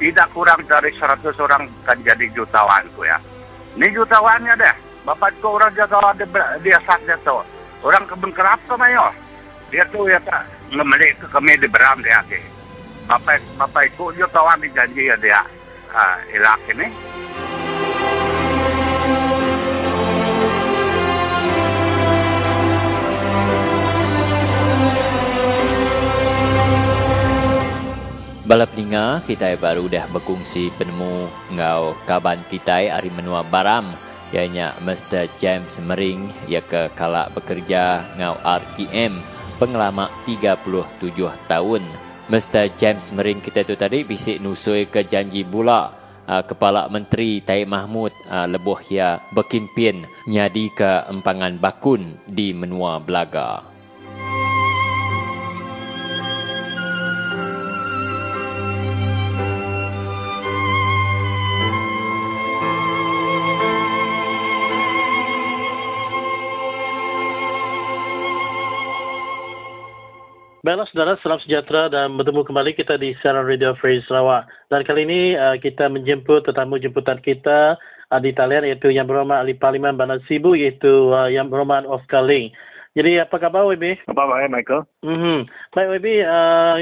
tidak 0.00 0.30
kurang 0.32 0.64
dari 0.64 0.88
100 0.96 1.20
orang 1.44 1.68
kan 1.84 2.00
jadi 2.00 2.24
jutawan 2.32 2.88
ku 2.96 3.04
ya. 3.04 3.20
Ini 3.76 3.92
jutawannya 3.92 4.56
deh. 4.56 4.87
Bapak 5.06 5.30
itu 5.34 5.46
orang 5.46 5.72
jaga 5.74 6.14
dia 6.62 6.78
saknya 6.82 7.14
tu. 7.22 7.38
Orang 7.82 8.06
kebun 8.10 8.34
kerap 8.34 8.58
ke 8.66 8.74
mayo. 8.74 9.14
Dia 9.70 9.84
tu 9.92 10.08
ya 10.08 10.18
tak 10.24 10.48
ngemelik 10.72 11.20
ke 11.20 11.26
kami 11.30 11.54
di 11.60 11.68
beram 11.70 12.02
dia 12.02 12.24
ke. 12.26 12.40
Bapak 13.06 13.38
bapak 13.56 13.92
itu 13.94 14.18
jutawan 14.18 14.58
dijanji 14.60 15.08
ya 15.08 15.16
dia. 15.16 15.40
Ha, 15.88 16.02
ilak 16.34 16.60
ini. 16.72 16.88
Balap 28.48 28.72
ninga 28.72 29.20
kita 29.28 29.60
baru 29.60 29.92
dah 29.92 30.08
berkongsi 30.08 30.72
penemu 30.80 31.28
ngau 31.52 31.92
kaban 32.08 32.40
kita 32.48 32.80
hari 32.88 33.12
menua 33.12 33.44
baram 33.44 33.92
ianya 34.32 34.76
Mr. 34.84 35.28
James 35.40 35.80
Mering 35.80 36.28
ia 36.48 36.60
ke 36.64 36.92
kalak 36.92 37.32
bekerja 37.36 38.04
ngau 38.16 38.36
RTM 38.40 39.18
pengelama 39.58 40.08
37 40.24 40.64
tahun. 41.50 41.82
Mr. 42.28 42.68
James 42.76 43.12
Mering 43.16 43.40
kita 43.40 43.64
tu 43.64 43.74
tadi 43.76 44.04
bisik 44.04 44.40
nusui 44.40 44.88
ke 44.88 45.04
janji 45.04 45.44
bula 45.44 45.96
uh, 46.28 46.42
Kepala 46.44 46.86
Menteri 46.92 47.40
Taib 47.40 47.72
Mahmud 47.72 48.12
uh, 48.28 48.44
lebuh 48.44 48.78
ia 48.92 49.20
berkimpin 49.32 50.04
nyadi 50.28 50.68
ke 50.72 51.08
empangan 51.08 51.56
bakun 51.56 52.20
di 52.28 52.52
menua 52.52 53.00
Belaga. 53.00 53.64
Baiklah 70.78 70.94
saudara, 70.94 71.18
salam 71.26 71.42
sejahtera 71.42 71.82
dan 71.90 72.14
bertemu 72.14 72.46
kembali 72.46 72.70
kita 72.70 73.02
di 73.02 73.10
siaran 73.18 73.50
Radio 73.50 73.74
Free 73.82 73.98
Sarawak. 74.06 74.46
Dan 74.70 74.86
kali 74.86 75.10
ini 75.10 75.34
uh, 75.34 75.58
kita 75.58 75.90
menjemput 75.90 76.46
tetamu 76.46 76.78
jemputan 76.78 77.18
kita 77.18 77.74
uh, 78.14 78.20
di 78.22 78.30
talian 78.30 78.62
iaitu 78.62 78.94
Yang 78.94 79.10
Berhormat 79.10 79.42
Ahli 79.42 79.58
Parlimen 79.58 79.98
Bandar 79.98 80.22
Sibu 80.30 80.54
iaitu 80.54 81.10
uh, 81.10 81.26
Yang 81.26 81.50
Berhormat 81.50 81.82
Oscar 81.82 82.22
Ling. 82.22 82.54
Jadi 82.94 83.18
apa 83.18 83.42
khabar 83.42 83.66
WB? 83.66 84.06
Apa 84.06 84.22
baik 84.22 84.54
Michael? 84.54 84.86
Mm-hmm. 85.02 85.38
Baik 85.74 85.88
WB, 85.98 86.06
uh, 86.22 86.74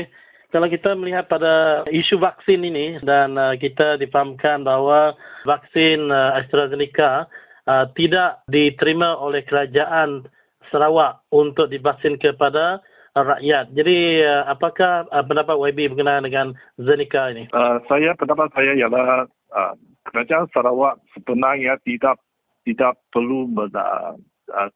kalau 0.52 0.68
kita 0.68 0.90
melihat 0.92 1.24
pada 1.32 1.80
isu 1.88 2.20
vaksin 2.20 2.68
ini 2.68 3.00
dan 3.00 3.40
uh, 3.40 3.56
kita 3.56 3.96
dipahamkan 3.96 4.60
bahawa 4.60 5.16
vaksin 5.48 6.12
uh, 6.12 6.36
AstraZeneca 6.36 7.24
uh, 7.64 7.88
tidak 7.96 8.44
diterima 8.52 9.16
oleh 9.16 9.40
kerajaan 9.40 10.28
Sarawak 10.68 11.24
untuk 11.32 11.72
divaksin 11.72 12.20
kepada 12.20 12.84
rakyat. 13.24 13.72
Jadi 13.72 14.20
uh, 14.20 14.44
apakah 14.50 15.08
uh, 15.08 15.24
pendapat 15.24 15.56
YB 15.72 15.96
berkenaan 15.96 16.28
dengan 16.28 16.52
Zenica 16.76 17.32
ini? 17.32 17.48
Uh, 17.56 17.80
saya 17.88 18.12
pendapat 18.12 18.52
saya 18.52 18.76
ialah 18.76 19.24
uh, 19.56 19.74
kerajaan 20.12 20.50
Sarawak 20.52 21.00
sebenarnya 21.16 21.80
tidak 21.88 22.20
tidak 22.68 22.98
perlu 23.08 23.48
uh, 23.56 24.12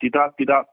tidak 0.01 0.33
tidak 0.41 0.65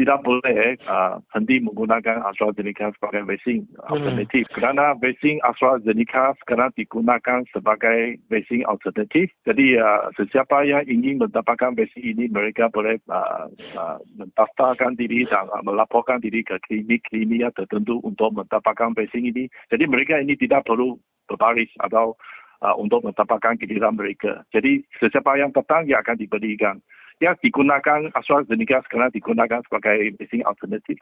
tidak 0.00 0.24
boleh 0.24 0.80
uh, 0.88 1.20
henti 1.36 1.60
menggunakan 1.60 2.24
AstraZeneca 2.24 2.88
sebagai 2.96 3.28
vaksin 3.28 3.68
alternatif. 3.92 4.48
Hmm. 4.48 4.54
Kerana 4.56 4.84
vaksin 4.96 5.36
AstraZeneca 5.44 6.32
sekarang 6.40 6.72
digunakan 6.72 7.44
sebagai 7.52 8.16
vaksin 8.32 8.64
alternatif. 8.64 9.28
Jadi 9.44 9.76
uh, 9.76 10.08
sesiapa 10.16 10.64
yang 10.64 10.88
ingin 10.88 11.20
mendapatkan 11.20 11.76
vaksin 11.76 12.16
ini, 12.16 12.32
mereka 12.32 12.72
boleh 12.72 12.96
uh, 13.12 13.52
uh, 13.76 14.00
mendaftarkan 14.16 14.96
diri 14.96 15.28
dan 15.28 15.52
uh, 15.52 15.60
melaporkan 15.60 16.24
diri 16.24 16.40
ke 16.40 16.56
klinik-klinik 16.64 17.44
yang 17.44 17.52
tertentu 17.52 18.00
untuk 18.00 18.32
mendapatkan 18.32 18.96
vaksin 18.96 19.28
ini. 19.28 19.52
Jadi 19.68 19.84
mereka 19.84 20.16
ini 20.16 20.32
tidak 20.40 20.64
perlu 20.64 20.96
berbaris 21.28 21.68
atau 21.84 22.16
uh, 22.64 22.74
untuk 22.80 23.04
mendapatkan 23.04 23.60
giliran 23.60 24.00
mereka. 24.00 24.48
Jadi 24.48 24.80
sesiapa 24.96 25.36
yang 25.36 25.52
datang, 25.52 25.84
ia 25.84 26.00
akan 26.00 26.16
diberikan 26.16 26.80
yang 27.20 27.36
digunakan 27.44 28.08
AstraZeneca 28.16 28.80
sekarang 28.88 29.12
digunakan 29.12 29.60
sebagai 29.68 30.16
vaksin 30.16 30.42
alternatif. 30.48 30.96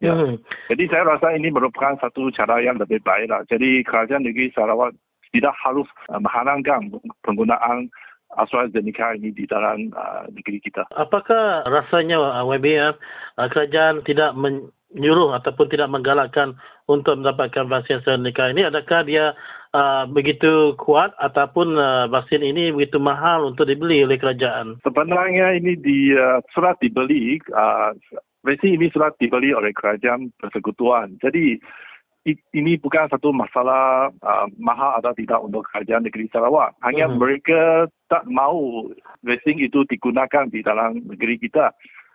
Ya. 0.00 0.16
Hmm. 0.16 0.40
Jadi 0.72 0.90
saya 0.90 1.06
rasa 1.06 1.36
ini 1.36 1.52
merupakan 1.52 1.94
satu 2.00 2.32
cara 2.34 2.58
yang 2.64 2.80
lebih 2.80 2.98
baik 3.04 3.30
lah. 3.30 3.44
Jadi 3.46 3.84
kerajaan 3.86 4.24
negeri 4.26 4.50
Sarawak 4.56 4.96
tidak 5.30 5.54
harus 5.60 5.86
uh, 6.10 6.18
menghalangkan 6.18 6.90
penggunaan 7.22 7.92
AstraZeneca 8.34 9.14
ini 9.14 9.30
di 9.30 9.44
dalam 9.46 9.92
uh, 9.94 10.26
negeri 10.32 10.58
kita. 10.64 10.88
Apakah 10.96 11.62
rasanya 11.70 12.18
uh, 12.18 12.44
WB 12.46 12.66
uh, 12.80 12.94
kerajaan 13.38 14.02
tidak 14.02 14.34
menyuruh 14.34 15.36
ataupun 15.38 15.70
tidak 15.70 15.92
menggalakkan 15.92 16.58
untuk 16.90 17.20
mendapatkan 17.20 17.70
vaksin 17.70 18.02
AstraZeneca 18.02 18.50
ini? 18.50 18.66
Adakah 18.66 19.00
dia 19.06 19.36
begitu 20.14 20.78
kuat 20.78 21.10
ataupun 21.18 21.74
uh, 21.74 22.06
vaksin 22.06 22.46
ini 22.46 22.70
begitu 22.70 23.02
mahal 23.02 23.50
untuk 23.50 23.66
dibeli 23.66 24.06
oleh 24.06 24.14
kerajaan? 24.14 24.78
Sebenarnya 24.86 25.58
ini 25.58 25.74
di 25.74 26.14
uh, 26.14 26.38
surat 26.54 26.78
dibeli, 26.78 27.42
uh, 27.50 27.90
vaksin 28.46 28.78
ini 28.78 28.86
surat 28.94 29.18
dibeli 29.18 29.50
oleh 29.50 29.74
kerajaan 29.74 30.30
persekutuan. 30.38 31.18
Jadi 31.18 31.58
ini 32.56 32.80
bukan 32.80 33.10
satu 33.12 33.34
masalah 33.36 34.08
uh, 34.24 34.46
mahal 34.56 34.96
atau 35.02 35.12
tidak 35.12 35.42
untuk 35.44 35.66
kerajaan 35.68 36.08
negeri 36.08 36.30
Sarawak. 36.32 36.72
Hanya 36.80 37.10
hmm. 37.10 37.20
mereka 37.20 37.90
tak 38.08 38.24
mau 38.30 38.88
vaksin 39.26 39.60
itu 39.60 39.84
digunakan 39.90 40.48
di 40.48 40.64
dalam 40.64 41.04
negeri 41.04 41.36
kita. 41.36 41.74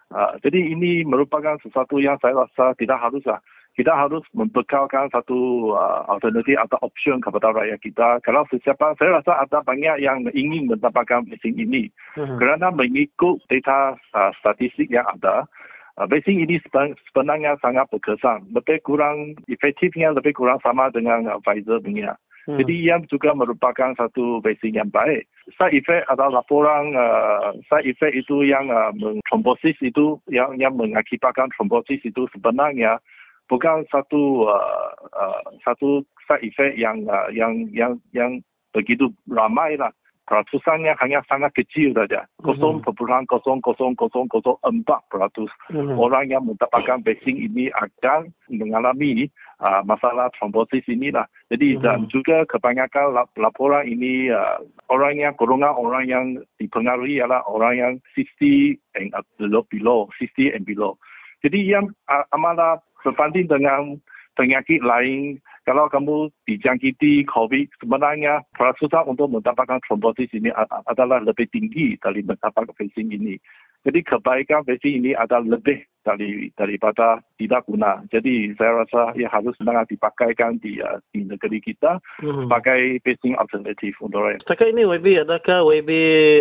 Uh, 0.09 0.33
jadi 0.41 0.73
ini 0.73 1.05
merupakan 1.05 1.61
sesuatu 1.61 2.01
yang 2.01 2.17
saya 2.17 2.41
rasa 2.41 2.73
tidak 2.81 2.97
haruslah 2.97 3.37
kita 3.79 3.95
harus 3.95 4.27
membekalkan 4.35 5.07
satu 5.07 5.71
uh, 5.71 6.03
alternatif 6.11 6.59
atau 6.59 6.75
option 6.83 7.23
kepada 7.23 7.55
rakyat 7.55 7.79
kita. 7.79 8.19
Kalau 8.27 8.43
sesiapa, 8.51 8.99
saya 8.99 9.23
rasa 9.23 9.39
ada 9.39 9.63
banyak 9.63 10.03
yang 10.03 10.27
ingin 10.35 10.67
mendapatkan 10.67 11.23
vaksin 11.31 11.55
ini. 11.55 11.87
Uh-huh. 12.19 12.35
Kerana 12.35 12.75
mengikut 12.75 13.39
data 13.47 13.95
uh, 14.11 14.35
statistik 14.35 14.91
yang 14.91 15.07
ada, 15.07 15.47
uh, 15.95 16.07
vaksin 16.11 16.43
ini 16.43 16.59
sebenarnya 17.07 17.55
sangat 17.63 17.87
berkesan. 17.87 18.51
Lebih 18.51 18.83
kurang, 18.83 19.39
efektifnya 19.47 20.11
lebih 20.11 20.35
kurang 20.35 20.59
sama 20.59 20.91
dengan 20.91 21.31
uh, 21.31 21.39
Pfizer 21.39 21.79
punya. 21.79 22.19
Hmm. 22.51 22.59
Jadi 22.59 22.75
yang 22.83 23.07
juga 23.07 23.31
merupakan 23.31 23.95
satu 23.95 24.43
vaksin 24.43 24.75
yang 24.75 24.91
baik. 24.91 25.23
Side 25.55 25.71
effect 25.71 26.03
atau 26.11 26.27
laporan 26.27 26.97
uh, 26.99 27.55
side 27.71 27.87
effect 27.87 28.11
itu 28.11 28.43
yang 28.43 28.67
uh, 28.67 28.91
trombosis 29.31 29.79
itu 29.79 30.19
yang 30.27 30.57
yang 30.59 30.75
mengakibatkan 30.75 31.47
trombosis 31.55 32.03
itu 32.03 32.27
sebenarnya 32.35 32.99
bukan 33.49 33.83
satu 33.89 34.45
uh, 34.45 34.93
uh, 35.17 35.41
satu 35.65 36.05
side 36.29 36.45
effect 36.45 36.77
yang 36.77 37.03
uh, 37.09 37.27
yang 37.33 37.67
yang 37.73 37.97
yang 38.13 38.39
begitu 38.71 39.09
ramai 39.27 39.75
lah. 39.75 39.89
Peratusannya 40.29 40.93
hanya 41.01 41.25
sangat 41.25 41.57
kecil 41.57 41.89
saja. 41.97 42.21
Kosong 42.45 42.85
perpuluhan 42.85 43.25
kosong 43.25 43.65
kosong 43.65 43.97
kosong 43.97 44.29
kosong 44.29 44.61
empat 44.61 45.01
peratus 45.09 45.49
orang 45.73 46.29
yang 46.29 46.45
mendapatkan 46.45 47.01
vaksin 47.01 47.33
ini 47.33 47.73
akan 47.73 48.29
mengalami 48.45 49.25
uh, 49.57 49.81
masalah 49.81 50.29
trombosis 50.37 50.85
inilah. 50.85 51.25
Jadi 51.49 51.73
mm-hmm. 51.73 51.81
dan 51.81 52.05
juga 52.13 52.45
kebanyakan 52.45 53.17
laporan 53.41 53.89
ini 53.89 54.29
uh, 54.29 54.61
orang 54.93 55.17
yang 55.17 55.33
golongan 55.33 55.73
orang 55.73 56.05
yang 56.05 56.25
dipengaruhi 56.61 57.25
adalah 57.25 57.41
orang 57.49 57.73
yang 57.73 57.93
60 58.13 58.77
and 59.01 59.09
below, 59.41 59.65
below 59.65 60.13
60 60.21 60.53
and 60.53 60.61
below. 60.61 60.93
Jadi 61.41 61.57
yang 61.73 61.89
uh, 62.05 62.27
amalah 62.37 62.77
berbanding 63.03 63.47
dengan 63.47 63.99
penyakit 64.39 64.79
lain, 64.79 65.43
kalau 65.67 65.91
kamu 65.91 66.31
dijangkiti 66.47 67.27
COVID, 67.27 67.67
sebenarnya 67.83 68.41
perasutan 68.55 69.05
untuk 69.05 69.29
mendapatkan 69.29 69.83
trombosis 69.85 70.31
ini 70.31 70.49
adalah 70.87 71.19
lebih 71.19 71.45
tinggi 71.51 71.99
dari 71.99 72.23
mendapatkan 72.23 72.71
vaksin 72.73 73.11
ini. 73.11 73.35
Jadi 73.83 74.03
kebaikan 74.03 74.67
vaksin 74.67 75.03
ini 75.03 75.11
adalah 75.15 75.59
lebih 75.59 75.83
dari 76.03 76.51
daripada 76.55 77.21
tidak 77.37 77.63
guna. 77.67 78.03
Jadi 78.11 78.55
saya 78.57 78.83
rasa 78.83 79.13
ia 79.15 79.29
harus 79.31 79.55
sangat 79.59 79.87
dipakaikan 79.93 80.59
di, 80.59 80.81
uh, 80.83 80.99
di 81.15 81.23
negeri 81.23 81.63
kita 81.63 82.01
hmm. 82.19 82.47
sebagai 82.47 83.03
vaksin 83.05 83.37
alternatif 83.39 83.93
untuk 84.03 84.25
rakyat. 84.25 84.41
Setakat 84.43 84.73
ini 84.73 84.83
WB, 84.83 85.21
adakah 85.23 85.63
WB 85.63 85.91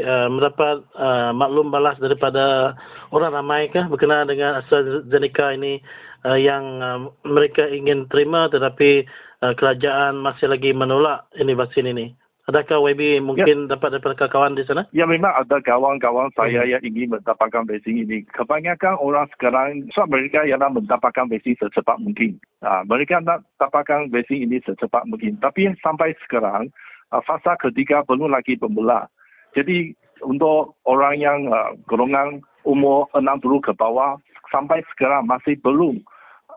uh, 0.02 0.28
mendapat 0.32 0.76
uh, 0.98 1.30
maklum 1.36 1.70
balas 1.70 1.98
daripada 2.00 2.74
orang 3.14 3.34
ramai 3.34 3.70
kah 3.70 3.86
berkenaan 3.86 4.30
dengan 4.30 4.64
AstraZeneca 4.64 5.54
ini 5.54 5.78
yang 6.24 6.64
uh, 6.82 6.98
mereka 7.22 7.68
ingin 7.68 8.10
terima 8.10 8.50
tetapi 8.50 9.06
uh, 9.42 9.54
kerajaan 9.54 10.18
masih 10.18 10.50
lagi 10.50 10.74
menolak 10.74 11.28
ini 11.38 11.54
vaksin 11.54 11.86
ini? 11.86 12.14
Adakah 12.48 12.80
YB 12.80 13.20
mungkin 13.20 13.68
ya. 13.68 13.76
dapat 13.76 14.00
dapatkan 14.00 14.32
kawan 14.32 14.56
di 14.56 14.64
sana? 14.64 14.88
Ya 14.96 15.04
memang 15.04 15.36
ada 15.36 15.60
kawan-kawan 15.60 16.32
saya 16.32 16.64
hmm. 16.64 16.70
yang 16.72 16.82
ingin 16.82 17.08
mendapatkan 17.12 17.68
vaksin 17.68 18.08
ini. 18.08 18.24
Kebanyakan 18.32 18.96
orang 18.96 19.28
sekarang, 19.36 19.84
so 19.92 20.08
mereka 20.08 20.48
yang 20.48 20.64
nak 20.64 20.80
mendapatkan 20.80 21.28
vaksin 21.28 21.60
secepat 21.60 22.00
mungkin. 22.00 22.40
Uh, 22.64 22.80
mereka 22.88 23.20
nak 23.20 23.44
dapatkan 23.60 24.08
vaksin 24.08 24.48
ini 24.48 24.64
secepat 24.64 25.04
mungkin. 25.04 25.36
Tapi 25.44 25.76
sampai 25.84 26.16
sekarang, 26.24 26.72
uh, 27.12 27.20
fasa 27.20 27.52
ketiga 27.60 28.00
belum 28.08 28.32
lagi 28.32 28.56
bermula. 28.56 29.12
Jadi 29.52 29.92
untuk 30.24 30.80
orang 30.88 31.20
yang 31.20 31.52
uh, 31.52 31.76
golongan 31.84 32.40
umur 32.64 33.12
60 33.12 33.60
ke 33.60 33.76
bawah, 33.76 34.16
sampai 34.53 34.84
sekarang 34.94 35.28
masih 35.28 35.57
belum 35.61 36.01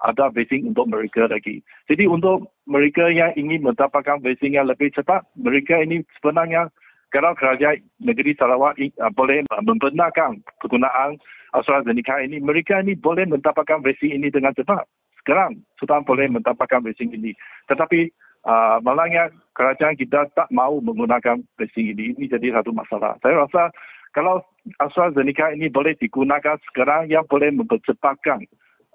ada 0.02 0.34
vaksin 0.34 0.74
untuk 0.74 0.90
mereka 0.90 1.30
lagi. 1.30 1.62
Jadi 1.86 2.10
untuk 2.10 2.50
mereka 2.66 3.08
yang 3.14 3.30
ingin 3.38 3.62
mendapatkan 3.62 4.18
vaksin 4.18 4.58
yang 4.58 4.66
lebih 4.66 4.90
cepat, 4.98 5.22
mereka 5.38 5.78
ini 5.78 6.02
sebenarnya 6.18 6.74
kalau 7.14 7.36
kerajaan 7.38 7.84
negeri 8.02 8.34
Sarawak 8.34 8.80
uh, 8.80 9.12
boleh 9.14 9.46
membenarkan 9.62 10.42
penggunaan 10.64 11.22
AstraZeneca 11.52 12.24
ini, 12.24 12.40
mereka 12.40 12.80
ini 12.80 12.96
boleh 12.96 13.28
mendapatkan 13.28 13.84
vaksin 13.84 14.16
ini 14.18 14.32
dengan 14.32 14.56
cepat. 14.56 14.88
Sekarang 15.22 15.60
sudah 15.78 16.02
boleh 16.02 16.32
mendapatkan 16.32 16.82
vaksin 16.82 17.14
ini. 17.14 17.36
Tetapi 17.70 18.10
uh, 18.48 18.82
malangnya 18.82 19.30
kerajaan 19.54 20.00
kita 20.00 20.32
tak 20.34 20.48
mau 20.50 20.80
menggunakan 20.82 21.44
vaksin 21.60 21.94
ini. 21.94 22.16
Ini 22.18 22.26
jadi 22.32 22.58
satu 22.58 22.74
masalah. 22.74 23.20
Saya 23.22 23.46
rasa 23.46 23.70
kalau 24.12 24.44
AstraZeneca 24.78 25.56
ini 25.56 25.72
boleh 25.72 25.98
digunakan 25.98 26.60
sekarang 26.70 27.10
yang 27.10 27.26
boleh 27.26 27.50
mempercepatkan 27.50 28.46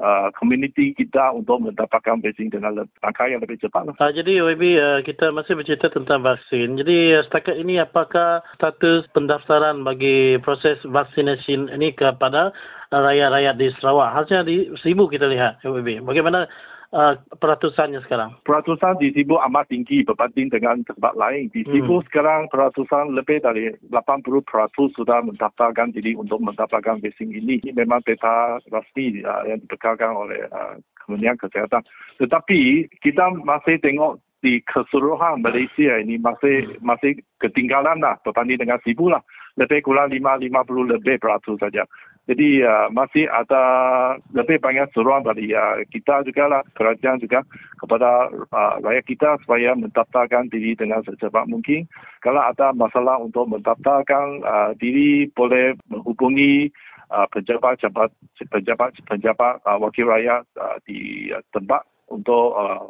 uh, 0.00 0.28
community 0.36 0.92
kita 0.92 1.32
untuk 1.32 1.64
mendapatkan 1.64 2.20
vaksin 2.20 2.52
dengan 2.52 2.84
langkah 3.02 3.26
yang 3.26 3.40
lebih 3.40 3.60
cepat. 3.60 3.88
Uh, 3.96 4.12
jadi 4.12 4.44
WB 4.44 4.62
uh, 4.76 5.00
kita 5.02 5.32
masih 5.32 5.56
bercerita 5.56 5.88
tentang 5.88 6.22
vaksin. 6.22 6.76
Jadi 6.80 7.16
uh, 7.16 7.22
setakat 7.24 7.56
ini 7.56 7.80
apakah 7.80 8.44
status 8.56 9.08
pendaftaran 9.12 9.82
bagi 9.82 10.36
proses 10.44 10.78
vaksinasi 10.84 11.72
ini 11.72 11.92
kepada 11.96 12.52
uh, 12.92 13.00
rakyat-rakyat 13.00 13.54
di 13.56 13.68
Sarawak? 13.80 14.14
Hasilnya 14.14 14.44
di 14.44 14.56
Sibu 14.80 15.08
kita 15.08 15.26
lihat 15.28 15.64
WB. 15.64 16.04
Bagaimana 16.04 16.46
Uh, 16.95 17.18
peratusannya 17.43 17.99
sekarang? 18.07 18.30
Peratusan 18.47 19.03
di 19.03 19.11
Sibu 19.11 19.43
amat 19.43 19.66
tinggi 19.74 20.07
berbanding 20.07 20.55
dengan 20.55 20.87
tempat 20.87 21.18
lain. 21.18 21.51
Di 21.51 21.66
Sibu 21.66 21.99
hmm. 21.99 22.07
sekarang 22.07 22.47
peratusan 22.47 23.11
lebih 23.11 23.43
dari 23.43 23.74
80% 23.91 24.95
sudah 24.95 25.18
mendaftarkan 25.26 25.91
diri 25.91 26.14
untuk 26.14 26.39
mendapatkan 26.39 27.03
vaksin 27.03 27.34
ini. 27.34 27.59
Ini 27.66 27.74
memang 27.74 28.07
data 28.07 28.62
rasmi 28.70 29.26
uh, 29.26 29.43
yang 29.51 29.59
dipekarkan 29.66 30.14
oleh 30.14 30.47
uh, 30.55 30.78
Kementerian 31.03 31.34
Kesehatan. 31.34 31.82
Tetapi 32.22 32.87
kita 33.03 33.34
masih 33.43 33.82
tengok 33.82 34.22
di 34.45 34.62
keseluruhan 34.62 35.43
Malaysia 35.43 35.99
ini 35.99 36.22
masih 36.22 36.78
masih 36.78 37.18
ketinggalan 37.43 37.99
lah 37.99 38.14
berbanding 38.22 38.62
dengan 38.62 38.78
Sibu 38.87 39.11
lah. 39.11 39.26
Lebih 39.59 39.82
kurang 39.82 40.14
5-50 40.14 40.93
lebih 40.95 41.16
peratus 41.18 41.59
saja. 41.59 41.82
Jadi 42.27 42.59
uh, 42.66 42.91
masih 42.91 43.31
ada 43.31 43.62
lebih 44.35 44.59
banyak 44.59 44.91
seruan 44.91 45.22
dari 45.22 45.55
uh, 45.55 45.79
kita 45.95 46.27
juga 46.27 46.59
lah, 46.59 46.62
kerajaan 46.74 47.22
juga 47.22 47.47
kepada 47.79 48.27
uh, 48.51 48.83
rakyat 48.83 49.05
kita 49.07 49.31
supaya 49.47 49.79
mendaftarkan 49.79 50.51
diri 50.51 50.74
dengan 50.74 51.07
secepat 51.07 51.47
mungkin. 51.47 51.87
Kalau 52.27 52.43
ada 52.43 52.74
masalah 52.74 53.22
untuk 53.22 53.47
mendaftarkan 53.47 54.43
uh, 54.43 54.70
diri, 54.74 55.31
boleh 55.39 55.79
menghubungi 55.87 56.66
uh, 57.14 57.31
pejabat-pejabat 57.31 58.11
pejabat 59.07 59.53
uh, 59.62 59.79
wakil 59.79 60.11
rakyat 60.11 60.43
uh, 60.59 60.77
di 60.83 61.31
uh, 61.31 61.43
tempat 61.55 61.87
untuk 62.07 62.54
uh, 62.54 62.86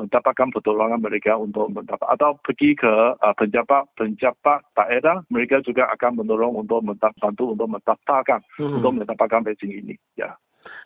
mendapatkan 0.00 0.48
pertolongan 0.48 1.00
mereka 1.00 1.36
untuk 1.36 1.68
mendapat 1.68 2.08
atau 2.16 2.36
pergi 2.40 2.72
ke 2.72 2.94
uh, 3.16 3.34
penjabat 3.36 3.84
penjabat 3.92 4.64
daerah 4.72 5.20
mereka 5.28 5.60
juga 5.60 5.88
akan 5.92 6.24
menolong 6.24 6.64
untuk 6.64 6.80
membantu 6.80 7.52
untuk 7.52 7.68
mendaftarkan 7.68 8.40
hmm. 8.56 8.80
untuk 8.80 8.90
mendapatkan 8.96 9.44
vaksin 9.44 9.72
ini 9.72 9.94
ya 10.16 10.32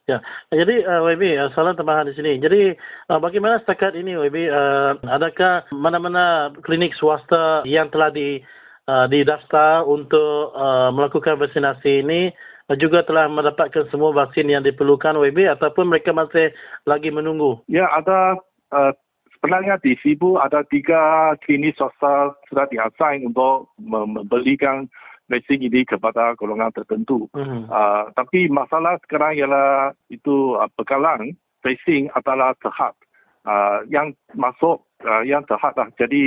Ya, 0.09 0.25
jadi 0.49 0.89
uh, 0.89 1.05
WB, 1.05 1.37
uh, 1.37 1.53
soalan 1.53 1.77
tambahan 1.77 2.09
di 2.09 2.17
sini. 2.17 2.41
Jadi 2.41 2.73
uh, 3.13 3.21
bagaimana 3.21 3.61
setakat 3.61 3.93
ini 3.93 4.17
WB, 4.17 4.49
uh, 4.49 4.97
adakah 5.05 5.69
mana-mana 5.69 6.49
klinik 6.65 6.97
swasta 6.97 7.61
yang 7.69 7.93
telah 7.93 8.09
di 8.09 8.41
uh, 8.89 9.05
didaftar 9.07 9.85
untuk 9.85 10.57
uh, 10.57 10.89
melakukan 10.97 11.37
vaksinasi 11.37 12.01
ini 12.01 12.33
juga 12.77 13.01
telah 13.01 13.33
mendapatkan 13.33 13.89
semua 13.89 14.13
vaksin 14.13 14.53
yang 14.53 14.61
diperlukan 14.61 15.17
WB 15.17 15.49
ataupun 15.57 15.89
mereka 15.89 16.13
masih 16.13 16.53
lagi 16.85 17.09
menunggu? 17.09 17.65
Ya, 17.65 17.89
ada 17.89 18.37
uh, 18.77 18.93
sebenarnya 19.39 19.81
di 19.81 19.97
Sibu 20.05 20.37
ada 20.37 20.61
tiga 20.69 21.33
klinik 21.47 21.81
swasta 21.81 22.37
sudah 22.53 22.69
diassign 22.69 23.25
untuk 23.25 23.73
membelikan 23.81 24.85
vaksin 25.33 25.65
ini 25.65 25.85
kepada 25.89 26.35
golongan 26.37 26.73
tertentu. 26.75 27.29
Uh-huh. 27.33 27.65
Uh, 27.69 28.13
tapi 28.17 28.49
masalah 28.53 29.01
sekarang 29.07 29.37
ialah 29.39 29.97
itu 30.13 30.57
uh, 30.57 30.69
bekalan 30.77 31.37
vaksin 31.65 32.13
adalah 32.17 32.57
terhad. 32.61 32.97
Uh, 33.49 33.81
yang 33.89 34.13
masuk 34.37 34.85
uh, 35.09 35.25
yang 35.25 35.41
terhad 35.49 35.73
lah. 35.73 35.89
Jadi 35.97 36.21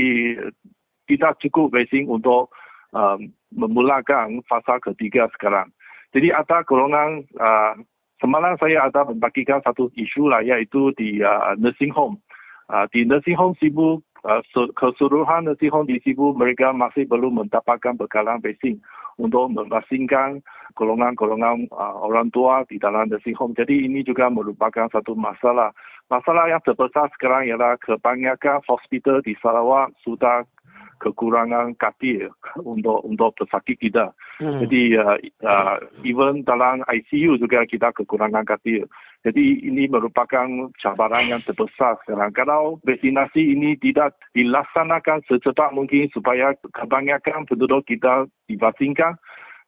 tidak 1.06 1.38
cukup 1.44 1.76
vaksin 1.76 2.08
untuk 2.08 2.50
um, 2.96 3.30
memulakan 3.52 4.40
fasa 4.48 4.80
ketiga 4.80 5.28
sekarang. 5.36 5.70
Jadi 6.12 6.28
ada 6.32 6.64
golongan 6.68 7.24
uh, 7.40 7.74
semalam 8.20 8.60
saya 8.60 8.88
ada 8.88 9.08
membagikan 9.08 9.64
satu 9.64 9.88
isu 9.96 10.28
lah 10.28 10.44
iaitu 10.44 10.92
di 11.00 11.24
uh, 11.24 11.56
nursing 11.58 11.92
home. 11.92 12.20
Uh, 12.72 12.88
di 12.92 13.04
nursing 13.04 13.36
home 13.36 13.56
Sibu 13.60 14.00
uh, 14.28 14.42
keseluruhan 14.76 15.48
nursing 15.48 15.72
home 15.72 15.88
di 15.88 16.00
Sibu 16.04 16.36
mereka 16.36 16.76
masih 16.76 17.08
belum 17.08 17.44
mendapatkan 17.44 17.96
bekalan 17.96 18.40
vaksin 18.44 18.80
untuk 19.20 19.52
memvaksinkan 19.52 20.40
golongan-golongan 20.76 21.68
uh, 21.72 21.96
orang 22.04 22.32
tua 22.32 22.64
di 22.68 22.80
dalam 22.80 23.08
nursing 23.12 23.36
home. 23.36 23.56
Jadi 23.56 23.88
ini 23.88 24.04
juga 24.04 24.28
merupakan 24.32 24.88
satu 24.92 25.16
masalah. 25.16 25.76
Masalah 26.12 26.52
yang 26.52 26.60
terbesar 26.64 27.08
sekarang 27.16 27.48
ialah 27.48 27.80
kebanyakan 27.80 28.60
hospital 28.68 29.24
di 29.24 29.32
Sarawak 29.40 29.96
sudah 30.04 30.44
kekurangan 31.02 31.74
katil 31.82 32.30
untuk 32.74 33.02
untuk 33.02 33.34
pesakit 33.42 33.82
kita. 33.82 34.14
Hmm. 34.38 34.62
Jadi 34.62 35.02
uh, 35.02 35.18
uh, 35.42 35.76
even 36.06 36.46
dalam 36.46 36.86
ICU 36.86 37.42
juga 37.42 37.66
kita 37.66 37.90
kekurangan 37.98 38.46
katil. 38.46 38.86
Jadi 39.22 39.66
ini 39.66 39.86
merupakan 39.86 40.50
cabaran 40.82 41.30
yang 41.30 41.42
terbesar 41.46 41.98
sekarang. 42.06 42.34
Kalau 42.34 42.82
vaksinasi 42.82 43.54
ini 43.54 43.78
tidak 43.78 44.18
dilaksanakan 44.34 45.22
secepat 45.30 45.78
mungkin 45.78 46.10
supaya 46.10 46.58
kebanyakan 46.74 47.46
penduduk 47.46 47.86
kita 47.86 48.26
divaksinkan, 48.50 49.14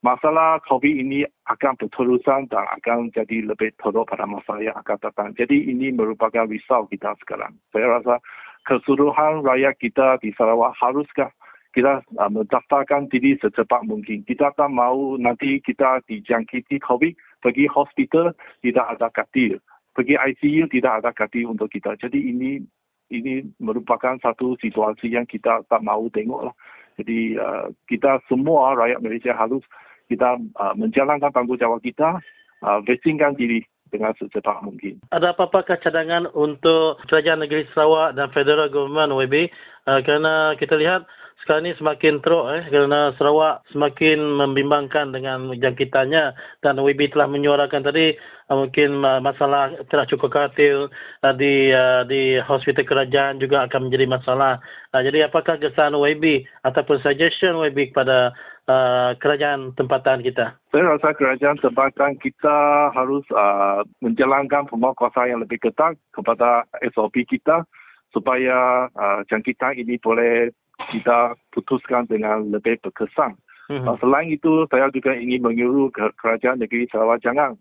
masalah 0.01 0.57
COVID 0.67 0.89
ini 0.89 1.21
akan 1.47 1.79
berterusan 1.79 2.51
dan 2.51 2.65
akan 2.81 3.13
jadi 3.15 3.45
lebih 3.47 3.71
teruk 3.79 4.11
pada 4.11 4.27
masa 4.27 4.59
yang 4.59 4.75
akan 4.81 4.97
datang. 4.99 5.29
Jadi 5.37 5.69
ini 5.71 5.95
merupakan 5.95 6.49
risau 6.49 6.89
kita 6.91 7.15
sekarang. 7.23 7.55
Saya 7.71 8.01
rasa 8.01 8.19
keseluruhan 8.63 9.43
rakyat 9.43 9.75
kita 9.79 10.07
di 10.23 10.31
Sarawak 10.35 10.75
haruskah 10.79 11.31
kita 11.73 12.05
uh, 12.21 12.29
mendaftarkan 12.29 13.09
diri 13.09 13.33
secepat 13.41 13.81
mungkin. 13.89 14.21
Kita 14.23 14.53
tak 14.53 14.69
mahu 14.69 15.17
nanti 15.17 15.57
kita 15.59 16.05
dijangkiti 16.05 16.77
COVID, 16.85 17.41
pergi 17.41 17.65
hospital 17.65 18.37
tidak 18.61 18.85
ada 18.93 19.09
katil. 19.09 19.57
Pergi 19.97 20.15
ICU 20.17 20.69
tidak 20.69 21.01
ada 21.01 21.09
katil 21.13 21.49
untuk 21.49 21.73
kita. 21.73 21.97
Jadi 21.97 22.29
ini 22.29 22.61
ini 23.09 23.45
merupakan 23.57 24.17
satu 24.21 24.57
situasi 24.61 25.13
yang 25.17 25.25
kita 25.25 25.65
tak 25.65 25.81
mahu 25.81 26.09
tengok 26.13 26.49
lah. 26.49 26.55
Jadi 27.01 27.41
uh, 27.41 27.73
kita 27.89 28.21
semua 28.29 28.77
rakyat 28.77 29.01
Malaysia 29.01 29.33
harus 29.33 29.65
kita 30.09 30.37
uh, 30.37 30.73
menjalankan 30.77 31.33
tanggungjawab 31.33 31.81
kita, 31.81 32.21
uh, 32.61 32.79
vaksinkan 32.85 33.33
diri 33.33 33.65
dengan 33.93 34.17
secepat 34.17 34.65
mungkin. 34.65 34.97
Ada 35.13 35.37
apa-apa 35.37 35.77
cadangan 35.77 36.25
untuk 36.33 36.97
kerajaan 37.05 37.45
negeri 37.45 37.69
Sarawak 37.77 38.17
dan 38.17 38.33
federal 38.33 38.73
government 38.73 39.13
WB 39.13 39.53
uh, 39.85 40.01
kerana 40.01 40.57
kita 40.57 40.73
lihat 40.81 41.05
sekarang 41.43 41.67
ini 41.67 41.75
semakin 41.75 42.23
teruk 42.23 42.47
eh 42.55 42.63
kerana 42.71 43.11
Sarawak 43.19 43.67
semakin 43.75 44.15
membimbangkan 44.39 45.11
dengan 45.11 45.51
jangkitannya 45.51 46.31
dan 46.63 46.79
WB 46.79 47.11
telah 47.11 47.27
menyuarakan 47.27 47.83
tadi 47.83 48.15
uh, 48.47 48.55
mungkin 48.55 49.03
uh, 49.03 49.19
masalah 49.19 49.75
tidak 49.91 50.07
cukup 50.07 50.31
katil 50.31 50.87
uh, 51.21 51.33
di 51.35 51.75
uh, 51.75 52.07
di 52.07 52.39
hospital 52.39 52.87
kerajaan 52.87 53.43
juga 53.43 53.67
akan 53.67 53.91
menjadi 53.91 54.07
masalah. 54.07 54.63
Uh, 54.95 55.03
jadi 55.03 55.27
apakah 55.27 55.59
kesan 55.59 55.91
WB 55.99 56.47
ataupun 56.63 57.03
suggestion 57.03 57.59
WB 57.59 57.91
kepada 57.91 58.31
uh, 58.67 59.11
kerajaan 59.19 59.75
tempatan 59.75 60.23
kita? 60.23 60.55
Saya 60.71 60.83
rasa 60.95 61.15
kerajaan 61.15 61.59
tempatan 61.59 62.19
kita 62.19 62.89
harus 62.95 63.23
uh, 63.33 63.83
menjalankan 63.99 64.67
pemerkuasaan 64.67 65.35
yang 65.35 65.41
lebih 65.43 65.59
ketat 65.59 65.97
kepada 66.15 66.67
SOP 66.93 67.23
kita 67.27 67.67
supaya 68.13 68.87
uh, 68.93 69.19
jangkitan 69.27 69.75
ini 69.79 69.97
boleh 69.97 70.53
kita 70.89 71.37
putuskan 71.53 72.05
dengan 72.05 72.49
lebih 72.49 72.77
berkesan. 72.81 73.35
Mm-hmm. 73.71 73.87
Uh, 73.87 73.97
selain 74.03 74.29
itu, 74.29 74.67
saya 74.69 74.91
juga 74.91 75.15
ingin 75.15 75.41
menyuruh 75.41 75.89
kerajaan 76.19 76.59
negeri 76.59 76.85
Sarawak 76.91 77.23
jangan 77.23 77.55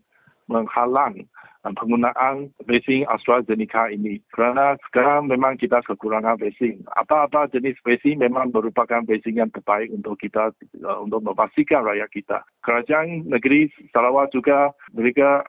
menghalang 0.48 1.26
uh, 1.62 1.72
penggunaan 1.74 2.50
vaksin 2.66 3.06
AstraZeneca 3.06 3.90
ini. 3.90 4.18
Kerana 4.34 4.78
sekarang 4.90 5.30
memang 5.30 5.58
kita 5.58 5.82
kekurangan 5.86 6.38
vaksin. 6.38 6.82
Apa-apa 6.98 7.50
jenis 7.50 7.78
vaksin 7.82 8.18
memang 8.18 8.50
merupakan 8.50 9.02
vaksin 9.06 9.38
yang 9.38 9.50
terbaik 9.50 9.90
untuk 9.94 10.18
kita 10.18 10.50
uh, 10.82 10.98
untuk 11.02 11.22
memastikan 11.22 11.86
rakyat 11.86 12.10
kita. 12.10 12.38
Kerajaan 12.66 13.30
negeri 13.30 13.70
Sarawak 13.94 14.34
juga 14.34 14.74
mereka 14.90 15.46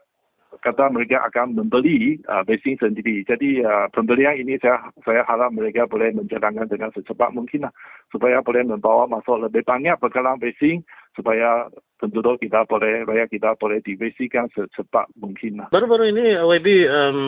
kata 0.62 0.92
mereka 0.94 1.26
akan 1.26 1.58
membeli 1.58 2.22
uh, 2.30 2.46
vaksin 2.46 2.78
sendiri. 2.78 3.26
Jadi 3.26 3.64
uh, 3.64 3.90
pembelian 3.90 4.38
ini 4.38 4.60
saya 4.62 4.92
saya 5.02 5.26
harap 5.26 5.56
mereka 5.56 5.90
boleh 5.90 6.14
menjalankan 6.14 6.70
dengan 6.70 6.94
secepat 6.94 7.34
mungkin 7.34 7.66
lah, 7.66 7.74
supaya 8.14 8.44
boleh 8.46 8.68
membawa 8.68 9.10
masuk 9.10 9.42
lebih 9.42 9.66
banyak 9.66 9.98
bekalan 9.98 10.38
vaksin 10.38 10.86
supaya 11.18 11.70
penduduk 12.02 12.42
kita 12.42 12.66
boleh 12.68 13.08
rakyat 13.08 13.30
kita 13.32 13.50
boleh 13.58 13.80
divaksinkan 13.82 14.52
secepat 14.54 15.08
mungkin 15.18 15.64
lah. 15.64 15.68
Baru-baru 15.72 16.12
ini 16.12 16.36
WB 16.42 16.68
um, 16.90 17.20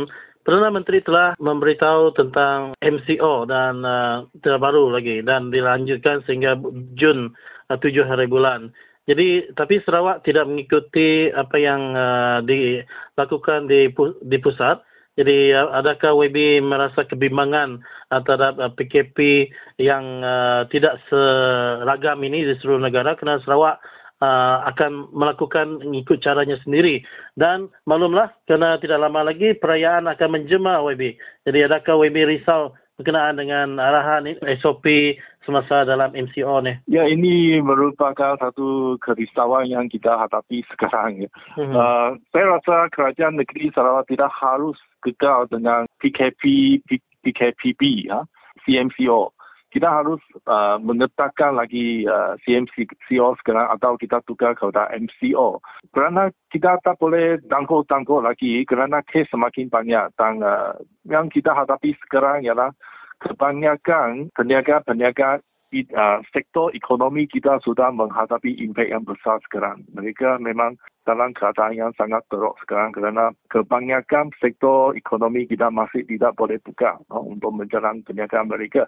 Perdana 0.46 0.70
Menteri 0.70 1.02
telah 1.02 1.34
memberitahu 1.42 2.14
tentang 2.14 2.78
MCO 2.78 3.50
dan 3.50 3.82
uh, 3.82 4.30
terbaru 4.46 4.94
lagi 4.94 5.26
dan 5.26 5.50
dilanjutkan 5.50 6.22
sehingga 6.30 6.54
Jun 6.94 7.34
uh, 7.74 7.78
7 7.82 8.06
hari 8.06 8.30
bulan. 8.30 8.70
Jadi 9.06 9.54
tapi 9.54 9.78
Sarawak 9.86 10.26
tidak 10.26 10.50
mengikuti 10.50 11.30
apa 11.30 11.58
yang 11.62 11.94
uh, 11.94 12.40
dilakukan 12.42 13.70
di 13.70 13.94
di 14.26 14.38
pusat. 14.42 14.82
Jadi 15.16 15.54
uh, 15.54 15.70
adakah 15.78 16.18
WB 16.26 16.66
merasa 16.66 17.06
kebimbangan 17.06 17.86
terhadap 18.10 18.58
uh, 18.58 18.74
PKP 18.74 19.50
yang 19.78 20.26
uh, 20.26 20.66
tidak 20.74 20.98
seragam 21.08 22.18
ini 22.26 22.50
di 22.50 22.54
seluruh 22.58 22.82
negara 22.82 23.14
kerana 23.14 23.38
Sarawak 23.46 23.78
uh, 24.26 24.58
akan 24.74 25.14
melakukan 25.14 25.86
mengikut 25.86 26.20
caranya 26.26 26.58
sendiri 26.64 27.04
dan 27.36 27.68
maklumlah 27.86 28.32
kerana 28.50 28.82
tidak 28.82 29.00
lama 29.02 29.28
lagi 29.28 29.54
perayaan 29.58 30.10
akan 30.10 30.30
menjema 30.34 30.82
WB. 30.84 31.16
Jadi 31.46 31.60
adakah 31.62 32.02
WB 32.02 32.18
risau 32.26 32.74
berkenaan 32.96 33.36
dengan 33.36 33.76
arahan 33.76 34.28
SOP 34.64 35.16
semasa 35.44 35.84
dalam 35.84 36.16
MCO 36.16 36.64
ni? 36.64 36.74
Ya, 36.88 37.06
ini 37.06 37.60
merupakan 37.60 38.40
satu 38.40 38.98
kerisauan 39.04 39.70
yang 39.70 39.92
kita 39.92 40.16
hadapi 40.16 40.64
sekarang. 40.72 41.28
Ya. 41.28 41.30
Hmm. 41.60 41.76
Uh, 41.76 42.10
saya 42.32 42.56
rasa 42.58 42.76
kerajaan 42.96 43.36
negeri 43.38 43.70
Sarawak 43.76 44.08
tidak 44.08 44.32
harus 44.32 44.80
kekal 45.04 45.46
dengan 45.52 45.86
PKP, 46.00 46.80
PKPB, 47.22 48.10
ya, 48.10 48.24
CMCO. 48.64 49.35
Kita 49.76 49.92
harus 49.92 50.24
uh, 50.48 50.80
menetapkan 50.80 51.52
lagi 51.52 52.08
uh, 52.08 52.40
CMCO 52.48 53.36
sekarang 53.44 53.68
atau 53.76 54.00
kita 54.00 54.24
tukar 54.24 54.56
kepada 54.56 54.88
MCO. 54.96 55.60
Kerana 55.92 56.32
kita 56.48 56.80
tak 56.80 56.96
boleh 56.96 57.44
tangguh-tangguh 57.52 58.24
lagi 58.24 58.64
kerana 58.64 59.04
kes 59.04 59.28
semakin 59.28 59.68
banyak. 59.68 60.16
Dan 60.16 60.40
uh, 60.40 60.80
yang 61.04 61.28
kita 61.28 61.52
hadapi 61.52 61.92
sekarang 62.08 62.48
ialah 62.48 62.72
kebanyakan 63.20 64.32
peniaga-peniaga 64.40 65.44
uh, 65.76 66.20
sektor 66.32 66.72
ekonomi 66.72 67.28
kita 67.28 67.60
sudah 67.60 67.92
menghadapi 67.92 68.56
impak 68.64 68.88
yang 68.88 69.04
besar 69.04 69.44
sekarang. 69.44 69.84
Mereka 69.92 70.40
memang 70.40 70.80
dalam 71.04 71.36
keadaan 71.36 71.76
yang 71.76 71.92
sangat 72.00 72.24
teruk 72.32 72.56
sekarang 72.64 72.96
kerana 72.96 73.36
kebanyakan 73.52 74.32
sektor 74.40 74.96
ekonomi 74.96 75.46
kita 75.46 75.68
masih 75.68 76.08
tidak 76.08 76.34
boleh 76.40 76.58
buka 76.64 76.96
uh, 77.12 77.24
untuk 77.24 77.52
menjalankan 77.52 78.08
perniagaan 78.08 78.48
mereka. 78.48 78.88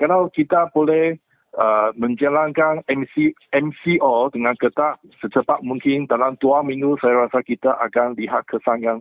Kalau 0.00 0.28
kita 0.32 0.72
boleh 0.72 1.18
uh, 1.56 1.90
menjalankan 1.96 2.84
MC, 2.88 3.36
MCO 3.52 4.32
dengan 4.32 4.56
ketat 4.56 5.00
secepat 5.20 5.60
mungkin 5.64 6.08
dalam 6.08 6.36
dua 6.40 6.64
minggu 6.64 6.96
saya 7.00 7.28
rasa 7.28 7.44
kita 7.44 7.76
akan 7.80 8.16
lihat 8.16 8.48
kesan 8.48 8.80
yang 8.84 9.00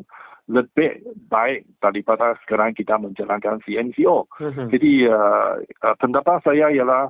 lebih 0.52 1.00
baik 1.32 1.64
daripada 1.80 2.36
sekarang 2.44 2.76
kita 2.76 3.00
menjalankan 3.00 3.64
CNCO. 3.64 4.28
Mm-hmm. 4.42 4.68
Jadi 4.74 4.94
uh, 5.08 5.54
uh, 5.64 5.96
pendapat 6.02 6.44
saya 6.44 6.68
ialah 6.74 7.08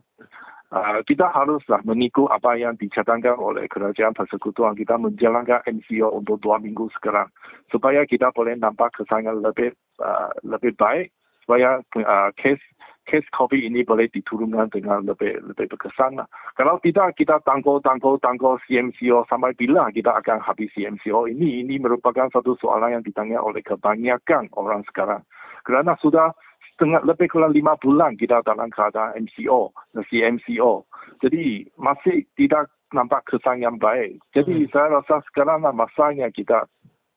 uh, 0.70 1.00
kita 1.10 1.26
haruslah 1.32 1.82
mengikut 1.82 2.30
apa 2.30 2.54
yang 2.60 2.78
dicadangkan 2.78 3.40
oleh 3.40 3.66
kerajaan 3.66 4.14
persekutuan 4.14 4.78
kita 4.78 5.00
menjalankan 5.00 5.64
MCO 5.66 6.12
untuk 6.14 6.38
dua 6.44 6.62
minggu 6.62 6.92
sekarang 7.00 7.34
supaya 7.74 8.06
kita 8.06 8.30
boleh 8.36 8.54
nampak 8.60 8.94
kesan 8.94 9.26
yang 9.26 9.42
lebih 9.42 9.74
uh, 10.04 10.30
lebih 10.46 10.76
baik 10.78 11.10
supaya 11.42 11.82
uh, 11.98 12.30
case 12.38 12.62
kes 13.06 13.26
COVID 13.34 13.62
ini 13.62 13.82
boleh 13.82 14.08
diturunkan 14.14 14.70
dengan 14.72 15.04
lebih 15.06 15.42
lebih 15.44 15.74
berkesan. 15.74 16.22
Lah. 16.22 16.28
Kalau 16.56 16.78
tidak 16.84 17.18
kita 17.18 17.42
tangguh 17.44 17.82
tangguh 17.82 18.22
tangguh 18.22 18.58
CMCO 18.70 19.26
sampai 19.28 19.58
bila 19.58 19.90
kita 19.90 20.14
akan 20.22 20.40
habis 20.42 20.70
CMCO 20.78 21.26
ini 21.26 21.66
ini 21.66 21.82
merupakan 21.82 22.30
satu 22.30 22.54
soalan 22.62 23.00
yang 23.00 23.04
ditanya 23.04 23.42
oleh 23.42 23.66
kebanyakan 23.66 24.48
orang 24.54 24.86
sekarang. 24.88 25.26
Kerana 25.66 25.98
sudah 26.02 26.34
setengah 26.74 27.06
lebih 27.06 27.30
kurang 27.30 27.54
lima 27.54 27.78
bulan 27.78 28.18
kita 28.18 28.42
dalam 28.42 28.74
keadaan 28.74 29.28
MCO, 29.30 29.70
CMCO. 29.94 30.86
Jadi 31.22 31.70
masih 31.78 32.26
tidak 32.34 32.74
nampak 32.90 33.24
kesan 33.30 33.64
yang 33.64 33.78
baik. 33.78 34.20
Jadi 34.36 34.66
hmm. 34.66 34.70
saya 34.74 35.00
rasa 35.00 35.24
sekarang 35.32 35.64
lah 35.64 35.74
masanya 35.74 36.28
kita 36.34 36.68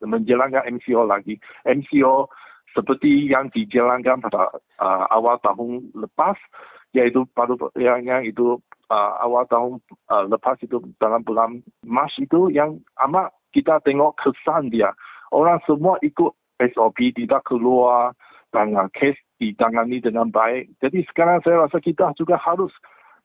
menjalankan 0.04 0.68
MCO 0.68 1.08
lagi. 1.08 1.40
MCO 1.64 2.28
seperti 2.74 3.30
yang 3.30 3.48
dijalankan 3.54 4.20
pada 4.26 4.50
uh, 4.82 5.04
awal 5.14 5.38
tahun 5.40 5.88
lepas 5.94 6.34
yaitu 6.94 7.26
pada 7.34 7.54
yang, 7.74 8.02
yang 8.06 8.22
itu 8.26 8.58
uh, 8.90 9.12
awal 9.22 9.46
tahun 9.46 9.78
uh, 10.10 10.26
lepas 10.30 10.58
itu 10.62 10.82
dalam 10.98 11.22
bulan 11.22 11.62
Mac 11.86 12.10
itu 12.18 12.50
yang 12.50 12.82
amat 13.06 13.34
kita 13.54 13.78
tengok 13.86 14.18
kesan 14.18 14.70
dia. 14.70 14.90
Orang 15.30 15.62
semua 15.66 15.98
ikut 16.02 16.34
SOP 16.58 17.14
tidak 17.14 17.46
keluar 17.46 18.14
dan 18.54 18.74
uh, 18.78 18.90
kes 18.94 19.18
ditangani 19.42 19.98
dengan 19.98 20.30
baik. 20.30 20.70
Jadi 20.78 21.02
sekarang 21.10 21.42
saya 21.42 21.66
rasa 21.66 21.82
kita 21.82 22.14
juga 22.14 22.38
harus 22.38 22.70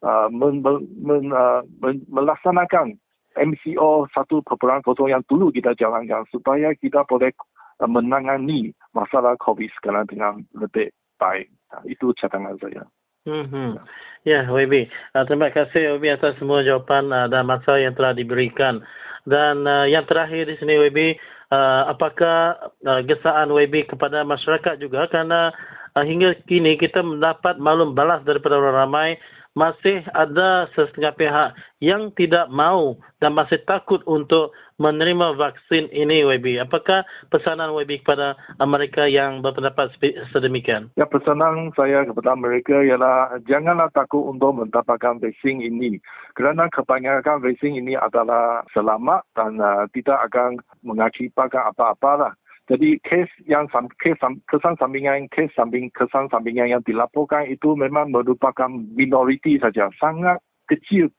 uh, 0.01 0.29
men, 0.33 0.65
men, 1.01 1.29
uh, 1.29 1.61
men, 1.81 2.01
melaksanakan 2.09 2.97
MCO 3.37 4.09
satu 4.09 4.41
perperan 4.41 4.81
kosong 4.81 5.13
yang 5.13 5.21
dulu 5.29 5.53
kita 5.53 5.77
jalankan 5.77 6.25
supaya 6.33 6.73
kita 6.73 7.05
boleh 7.05 7.29
menangani 7.85 8.75
masalah 8.91 9.37
COVID 9.39 9.69
sekarang 9.79 10.05
dengan 10.09 10.43
lebih 10.57 10.91
baik. 11.21 11.47
Itu 11.85 12.11
cadangan 12.17 12.57
saya. 12.59 12.83
Hmm. 13.27 13.77
Ya, 14.25 14.47
WB. 14.47 14.89
Uh, 15.15 15.23
terima 15.27 15.53
kasih 15.53 15.95
WB 15.95 16.17
atas 16.17 16.35
semua 16.41 16.65
jawapan 16.65 17.11
uh, 17.13 17.27
dan 17.29 17.45
masa 17.45 17.77
yang 17.77 17.93
telah 17.93 18.15
diberikan. 18.15 18.81
Dan 19.27 19.67
uh, 19.67 19.85
yang 19.85 20.07
terakhir 20.09 20.49
di 20.49 20.55
sini 20.57 20.79
WB, 20.79 21.19
uh, 21.53 21.91
apakah 21.91 22.57
uh, 22.87 23.01
gesaan 23.05 23.53
WB 23.53 23.91
kepada 23.91 24.25
masyarakat 24.25 24.81
juga 24.81 25.05
karena 25.11 25.53
uh, 25.93 26.03
hingga 26.03 26.35
kini 26.47 26.79
kita 26.79 27.03
mendapat 27.03 27.59
maklum 27.61 27.93
balas 27.93 28.23
daripada 28.25 28.57
orang 28.57 28.75
ramai 28.87 29.09
masih 29.57 30.05
ada 30.13 30.69
setengah 30.77 31.13
pihak 31.17 31.49
yang 31.81 32.13
tidak 32.13 32.47
mau 32.53 32.99
dan 33.17 33.33
masih 33.33 33.57
takut 33.65 33.99
untuk 34.05 34.53
menerima 34.79 35.35
vaksin 35.35 35.91
ini 35.91 36.23
WB. 36.23 36.61
Apakah 36.63 37.03
pesanan 37.27 37.75
WB 37.75 38.05
kepada 38.05 38.39
mereka 38.63 39.09
yang 39.09 39.43
berpendapat 39.43 39.91
sedemikian? 40.31 40.87
Ya, 40.95 41.03
pesanan 41.03 41.75
saya 41.75 42.07
kepada 42.07 42.37
mereka 42.39 42.79
ialah 42.79 43.41
janganlah 43.49 43.91
takut 43.91 44.23
untuk 44.31 44.63
mendapatkan 44.63 45.19
vaksin 45.19 45.59
ini. 45.59 45.99
Kerana 46.37 46.71
kebanyakan 46.71 47.43
vaksin 47.43 47.75
ini 47.75 47.99
adalah 47.99 48.63
selamat 48.71 49.27
dan 49.35 49.59
uh, 49.59 49.83
tidak 49.91 50.31
akan 50.31 50.63
mengakibatkan 50.85 51.75
apa-apa 51.75 52.11
lah. 52.15 52.33
Jadi 52.69 53.01
kes 53.01 53.25
yang 53.49 53.65
kes 53.97 54.21
kesan 54.45 54.77
sampingan 54.77 55.25
kes 55.33 55.49
samping 55.57 55.89
kesan 55.89 56.29
sampingan 56.29 56.69
yang 56.69 56.83
dilaporkan 56.85 57.49
itu 57.49 57.73
memang 57.73 58.13
merupakan 58.13 58.69
minoriti 58.69 59.57
saja. 59.57 59.89
Sangat 59.97 60.37
kecil 60.69 61.09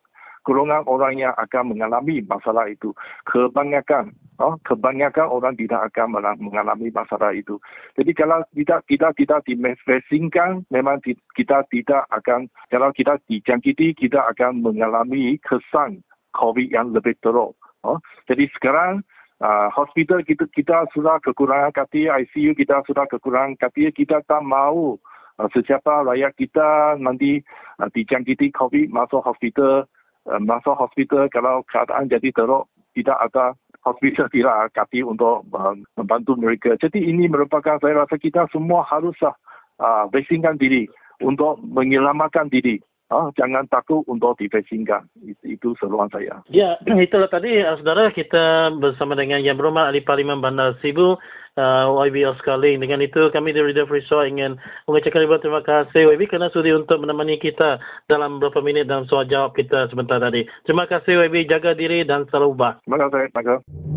golongan 0.47 0.87
orang 0.87 1.21
yang 1.21 1.35
akan 1.37 1.75
mengalami 1.75 2.23
masalah 2.25 2.71
itu. 2.71 2.95
Kebanyakan 3.27 4.15
oh, 4.39 4.57
kebanyakan 4.63 5.27
orang 5.27 5.59
tidak 5.59 5.91
akan 5.91 6.23
mengalami 6.39 6.89
masalah 6.95 7.35
itu. 7.35 7.59
Jadi 7.99 8.15
kalau 8.15 8.47
kita 8.55 8.81
kita 8.87 9.11
kita 9.19 9.43
divaksinkan 9.43 10.65
memang 10.71 11.03
kita 11.35 11.67
tidak 11.69 12.07
akan 12.15 12.47
kalau 12.71 12.95
kita 12.95 13.19
dijangkiti 13.27 13.99
kita 13.99 14.23
akan 14.33 14.63
mengalami 14.63 15.37
kesan 15.43 16.01
COVID 16.39 16.71
yang 16.71 16.95
lebih 16.95 17.19
teruk 17.21 17.59
oh. 17.85 17.99
jadi 18.29 18.47
sekarang 18.59 19.03
Uh, 19.41 19.73
hospital 19.73 20.21
kita 20.21 20.45
kita 20.53 20.85
sudah 20.93 21.17
kekurangan 21.25 21.73
katil 21.73 22.13
ICU 22.13 22.53
kita 22.53 22.85
sudah 22.85 23.09
kekurangan 23.09 23.57
katil 23.57 23.89
kita 23.89 24.21
tak 24.29 24.45
mau 24.45 25.01
uh, 25.41 25.49
sesiapa 25.57 26.05
rakyat 26.05 26.37
kita 26.37 27.01
nanti 27.01 27.41
uh, 27.81 27.89
dijangkiti 27.89 28.53
COVID 28.53 28.93
masuk 28.93 29.25
hospital 29.25 29.89
uh, 30.29 30.41
masuk 30.45 30.77
hospital 30.77 31.25
kalau 31.33 31.65
keadaan 31.73 32.13
jadi 32.13 32.29
teruk 32.37 32.69
tidak 32.93 33.17
ada 33.17 33.57
hospital 33.81 34.29
tidak 34.37 34.77
katil 34.77 35.09
untuk 35.09 35.49
membantu 35.97 36.37
mereka. 36.37 36.77
Jadi 36.77 37.01
ini 37.01 37.25
merupakan 37.25 37.81
saya 37.81 38.05
rasa 38.05 38.21
kita 38.21 38.45
semua 38.53 38.85
haruslah 38.85 39.33
uh, 39.81 40.05
vaksinkan 40.13 40.61
diri 40.61 40.85
untuk 41.25 41.65
menyelamatkan 41.65 42.53
diri 42.53 42.77
Ah, 43.11 43.27
jangan 43.35 43.67
takut 43.67 44.07
untuk 44.07 44.39
divaksinkan. 44.39 45.03
Itu, 45.27 45.43
itu 45.43 45.69
seruan 45.83 46.07
saya. 46.15 46.47
Ya, 46.47 46.79
itulah 47.07 47.27
tadi 47.27 47.59
uh, 47.59 47.75
saudara 47.83 48.15
kita 48.15 48.71
bersama 48.79 49.19
dengan 49.19 49.43
Yang 49.43 49.59
Berhormat 49.59 49.91
Ahli 49.91 50.07
Parlimen 50.07 50.39
Bandar 50.39 50.79
Sibu 50.79 51.19
uh, 51.59 51.85
YB 52.07 52.23
sekali. 52.39 52.79
Dengan 52.79 53.03
itu 53.03 53.27
kami 53.35 53.51
dari 53.51 53.75
Radio 53.75 53.91
Free 53.91 54.07
Show 54.07 54.23
ingin 54.23 54.55
mengucapkan 54.87 55.27
ribuan 55.27 55.43
terima 55.43 55.63
kasih 55.67 56.07
YB 56.15 56.31
kerana 56.31 56.55
sudi 56.55 56.71
untuk 56.71 57.03
menemani 57.03 57.43
kita 57.43 57.83
dalam 58.07 58.39
beberapa 58.39 58.63
minit 58.63 58.87
dalam 58.87 59.11
soal 59.11 59.27
jawab 59.27 59.59
kita 59.59 59.91
sebentar 59.91 60.23
tadi. 60.23 60.47
Terima 60.63 60.87
kasih 60.87 61.27
YB, 61.27 61.51
jaga 61.51 61.75
diri 61.75 62.07
dan 62.07 62.31
selalu 62.31 62.55
ubah. 62.55 62.73
Terima 62.87 63.11
kasih. 63.11 63.27
Terima 63.35 63.43
kasih. 63.43 63.90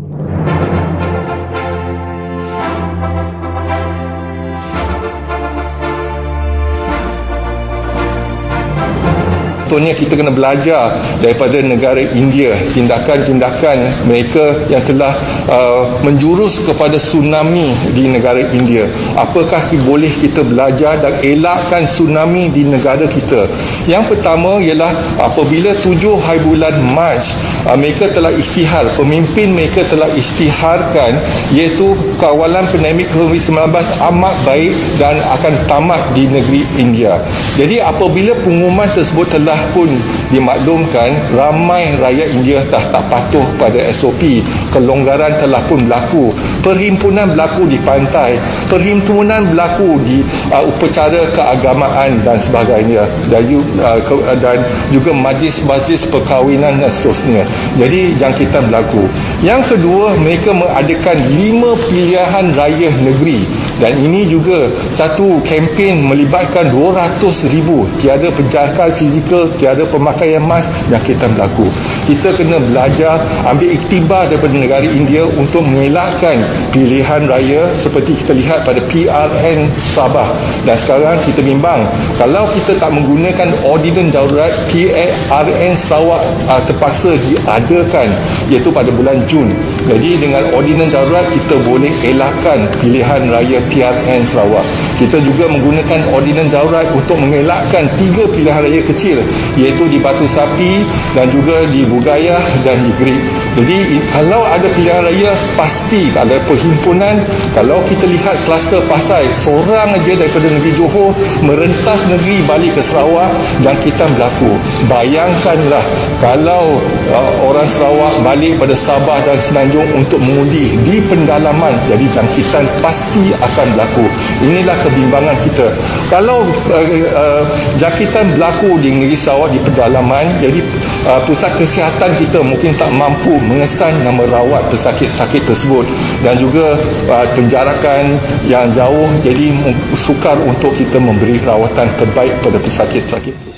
Contohnya 9.74 9.98
kita 9.98 10.14
kena 10.14 10.30
belajar 10.30 10.94
daripada 11.18 11.58
negara 11.58 11.98
India 11.98 12.54
tindakan-tindakan 12.78 14.06
mereka 14.06 14.70
yang 14.70 14.78
telah 14.86 15.18
uh, 15.50 15.98
menjurus 16.06 16.62
kepada 16.62 16.94
tsunami 16.94 17.74
di 17.90 18.06
negara 18.06 18.38
India. 18.54 18.86
Apakah 19.18 19.66
boleh 19.82 20.14
kita 20.14 20.46
belajar 20.46 21.02
dan 21.02 21.18
elakkan 21.26 21.90
tsunami 21.90 22.54
di 22.54 22.62
negara 22.70 23.02
kita? 23.10 23.50
Yang 23.90 24.14
pertama 24.14 24.62
ialah 24.62 24.94
apabila 25.18 25.74
7 25.74 26.22
hari 26.22 26.38
bulan 26.46 26.78
Mac 26.94 27.26
uh, 27.66 27.74
mereka 27.74 28.14
telah 28.14 28.30
istihar, 28.30 28.86
pemimpin 28.94 29.58
mereka 29.58 29.82
telah 29.90 30.06
istiharkan 30.14 31.18
iaitu 31.50 31.98
kawalan 32.22 32.62
pandemik 32.70 33.10
COVID-19 33.10 33.74
amat 34.14 34.34
baik 34.46 34.70
dan 35.02 35.18
akan 35.34 35.54
tamat 35.66 36.02
di 36.14 36.30
negeri 36.30 36.62
India. 36.78 37.18
Jadi 37.54 37.78
apabila 37.78 38.34
pengumuman 38.42 38.90
tersebut 38.90 39.30
telah 39.30 39.54
pun 39.70 39.86
dimaklumkan 40.34 41.14
ramai 41.38 41.94
rakyat 42.02 42.28
India 42.34 42.58
dah 42.66 42.82
tak 42.90 43.06
patuh 43.06 43.46
pada 43.54 43.78
SOP 43.94 44.42
kelonggaran 44.74 45.30
telah 45.38 45.62
pun 45.70 45.78
berlaku. 45.86 46.34
Perhimpunan 46.66 47.30
berlaku 47.30 47.70
di 47.70 47.78
pantai. 47.78 48.42
Perhimpunan 48.66 49.54
berlaku 49.54 50.02
di 50.02 50.26
uh, 50.50 50.66
upacara 50.66 51.30
keagamaan 51.30 52.26
dan 52.26 52.42
sebagainya. 52.42 53.06
Dan, 53.30 53.62
uh, 53.78 54.02
ke, 54.02 54.14
uh, 54.18 54.38
dan 54.42 54.58
juga 54.90 55.14
majlis-majlis 55.14 56.10
perkahwinan 56.10 56.82
dan 56.82 56.90
seterusnya. 56.90 57.46
Jadi 57.78 58.18
jangkitan 58.18 58.66
berlaku. 58.66 59.06
Yang 59.46 59.78
kedua 59.78 60.18
mereka 60.18 60.50
mengadakan 60.50 61.22
lima 61.38 61.78
pilihan 61.86 62.50
raya 62.58 62.90
negeri 62.98 63.46
dan 63.82 63.98
ini 63.98 64.30
juga 64.30 64.70
satu 64.94 65.42
kempen 65.42 66.06
melibatkan 66.06 66.70
200 66.70 67.18
ribu. 67.50 67.86
Tiada 67.98 68.30
penjagaan 68.30 68.94
fizikal 68.94 69.50
tiada 69.58 69.82
pemakaian 69.88 70.42
mask 70.42 70.70
yang 70.90 71.02
kita 71.02 71.26
berlaku. 71.34 71.66
Kita 72.06 72.34
kena 72.38 72.62
belajar 72.62 73.18
ambil 73.48 73.68
iktibar 73.74 74.30
daripada 74.30 74.54
negara 74.54 74.86
India 74.86 75.26
untuk 75.26 75.66
mengelakkan 75.66 76.38
pilihan 76.70 77.26
raya 77.26 77.66
seperti 77.74 78.14
kita 78.22 78.32
lihat 78.36 78.62
pada 78.62 78.78
PRN 78.86 79.66
Sabah. 79.74 80.30
Dan 80.62 80.76
sekarang 80.78 81.18
kita 81.26 81.42
bimbang 81.42 81.82
kalau 82.14 82.46
kita 82.54 82.78
tak 82.78 82.94
menggunakan 82.94 83.50
ordinan 83.66 84.14
darurat 84.14 84.52
PRN 84.70 85.74
Sarawak 85.74 86.22
uh, 86.46 86.62
terpaksa 86.62 87.18
diadakan 87.18 88.08
iaitu 88.50 88.70
pada 88.70 88.90
bulan 88.94 89.18
Jun 89.26 89.50
jadi 89.84 90.10
dengan 90.16 90.44
ordinan 90.56 90.88
darurat 90.88 91.28
kita 91.28 91.60
boleh 91.68 91.92
elakkan 92.08 92.68
pilihan 92.80 93.22
raya 93.28 93.58
PRN 93.68 94.22
Sarawak 94.24 94.64
kita 94.96 95.20
juga 95.20 95.50
menggunakan 95.50 96.00
ordinan 96.14 96.48
darurat 96.48 96.88
untuk 96.96 97.20
mengelakkan 97.20 97.90
tiga 98.00 98.24
pilihan 98.30 98.60
raya 98.64 98.80
kecil 98.86 99.20
iaitu 99.60 99.84
di 99.90 99.98
Batu 100.00 100.24
Sapi 100.24 100.86
dan 101.12 101.28
juga 101.28 101.66
di 101.68 101.84
Bugayah 101.84 102.40
dan 102.64 102.80
di 102.82 102.90
Grip. 102.96 103.22
Jadi 103.54 104.02
kalau 104.10 104.42
ada 104.42 104.66
pilihan 104.74 105.06
raya 105.06 105.30
pasti 105.54 106.10
ada 106.10 106.42
perhimpunan 106.42 107.22
kalau 107.54 107.78
kita 107.86 108.02
lihat 108.10 108.34
kluster 108.42 108.82
pasai 108.90 109.30
seorang 109.30 109.94
aja 109.94 110.12
daripada 110.18 110.50
negeri 110.50 110.74
Johor 110.74 111.14
merentas 111.46 112.02
negeri 112.10 112.42
balik 112.50 112.74
ke 112.74 112.82
Sarawak 112.82 113.30
jangkitan 113.62 114.10
berlaku. 114.18 114.58
Bayangkanlah 114.90 115.86
kalau 116.18 116.82
uh, 117.14 117.32
orang 117.46 117.70
Sarawak 117.70 118.26
balik 118.26 118.58
pada 118.58 118.74
Sabah 118.74 119.22
dan 119.22 119.38
Semenanjung 119.38 119.86
untuk 120.02 120.18
mengundi 120.18 120.74
di 120.82 120.98
pendalaman 121.06 121.78
jadi 121.86 122.10
jangkitan 122.10 122.66
pasti 122.82 123.38
akan 123.38 123.66
berlaku. 123.78 124.04
Inilah 124.50 124.74
kebimbangan 124.82 125.36
kita. 125.46 125.70
Kalau 126.10 126.42
uh, 126.42 126.86
uh, 127.14 127.44
jangkitan 127.78 128.34
berlaku 128.34 128.82
di 128.82 128.98
negeri 128.98 129.14
Sarawak 129.14 129.54
di 129.54 129.62
pedalaman 129.62 130.42
jadi 130.42 130.58
uh, 131.06 131.22
pusat 131.22 131.54
kesihatan 131.54 132.18
kita 132.18 132.42
mungkin 132.42 132.74
tak 132.74 132.90
mampu 132.90 133.43
mengesan 133.46 133.94
dan 134.02 134.14
merawat 134.18 134.66
pesakit-pesakit 134.68 135.46
tersebut 135.46 135.86
dan 136.26 136.36
juga 136.40 136.76
uh, 137.08 137.26
penjarakan 137.32 138.18
yang 138.50 138.68
jauh 138.74 139.08
jadi 139.22 139.54
sukar 139.94 140.36
untuk 140.42 140.74
kita 140.74 140.98
memberi 140.98 141.38
rawatan 141.44 141.88
terbaik 142.00 142.34
pada 142.42 142.58
pesakit-pesakit 142.58 143.34
itu. 143.34 143.53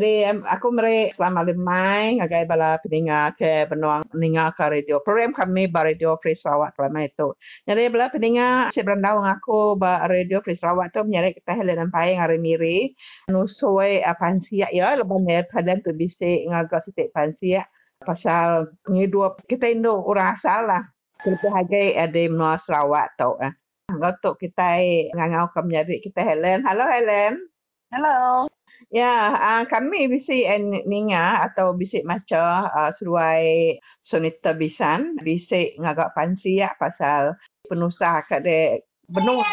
Jadi 0.00 0.32
aku 0.48 0.72
meri 0.72 1.12
selama 1.12 1.44
lemai 1.44 2.16
ngagai 2.16 2.48
bala 2.48 2.80
peninga 2.80 3.36
ke 3.36 3.68
benuang 3.68 4.00
ninga 4.16 4.48
ke 4.56 4.64
radio 4.64 4.96
program 5.04 5.36
kami 5.36 5.68
ba 5.68 5.84
radio 5.84 6.16
Free 6.24 6.40
Sarawak 6.40 6.72
selama 6.72 7.04
itu 7.04 7.36
jadi 7.68 7.92
bala 7.92 8.08
peninga 8.08 8.72
si 8.72 8.80
berandau 8.80 9.20
aku 9.20 9.76
ba 9.76 10.08
radio 10.08 10.40
Free 10.40 10.56
Sarawak 10.56 10.96
tu 10.96 11.04
menyari 11.04 11.36
kita 11.36 11.52
helen 11.52 11.76
sampai 11.76 12.16
ngari 12.16 12.40
miri 12.40 12.96
nusoi 13.28 14.00
pansia 14.16 14.72
ya 14.72 14.96
leban 14.96 15.28
ya 15.28 15.44
padan 15.52 15.84
tu 15.84 15.92
bisa 15.92 16.48
ngaga 16.48 16.80
sitik 16.88 17.12
pansia 17.12 17.68
pasal 18.00 18.72
ngidua 18.88 19.36
kita 19.52 19.68
indo 19.68 20.00
orang 20.00 20.40
asal 20.40 20.64
lah 20.64 20.80
lebih 21.28 21.52
hagai 21.52 22.00
ada 22.00 22.22
menua 22.24 22.56
Sarawak 22.64 23.12
tau 23.20 23.36
eh 23.44 23.52
Ngotok 23.90 24.38
kita 24.38 24.78
ngangau 25.18 25.50
ke 25.50 25.60
menyari 25.66 25.98
kita 25.98 26.22
Helen. 26.22 26.62
Halo 26.62 26.86
Helen. 26.86 27.42
Hello. 27.90 28.46
Ya, 28.88 29.36
uh, 29.36 29.62
kami 29.68 30.08
bisi 30.08 30.48
ninga 30.88 31.44
atau 31.52 31.76
bisi 31.76 32.00
maca 32.00 32.64
uh, 32.72 32.90
seruai 32.96 33.76
sonita 34.08 34.56
bisan, 34.56 35.20
bisi 35.20 35.76
ngagak 35.76 36.16
pansi 36.16 36.64
ya 36.64 36.72
pasal 36.80 37.36
penusah 37.68 38.24
ke 38.26 38.40
de 38.40 38.80
benung 39.06 39.44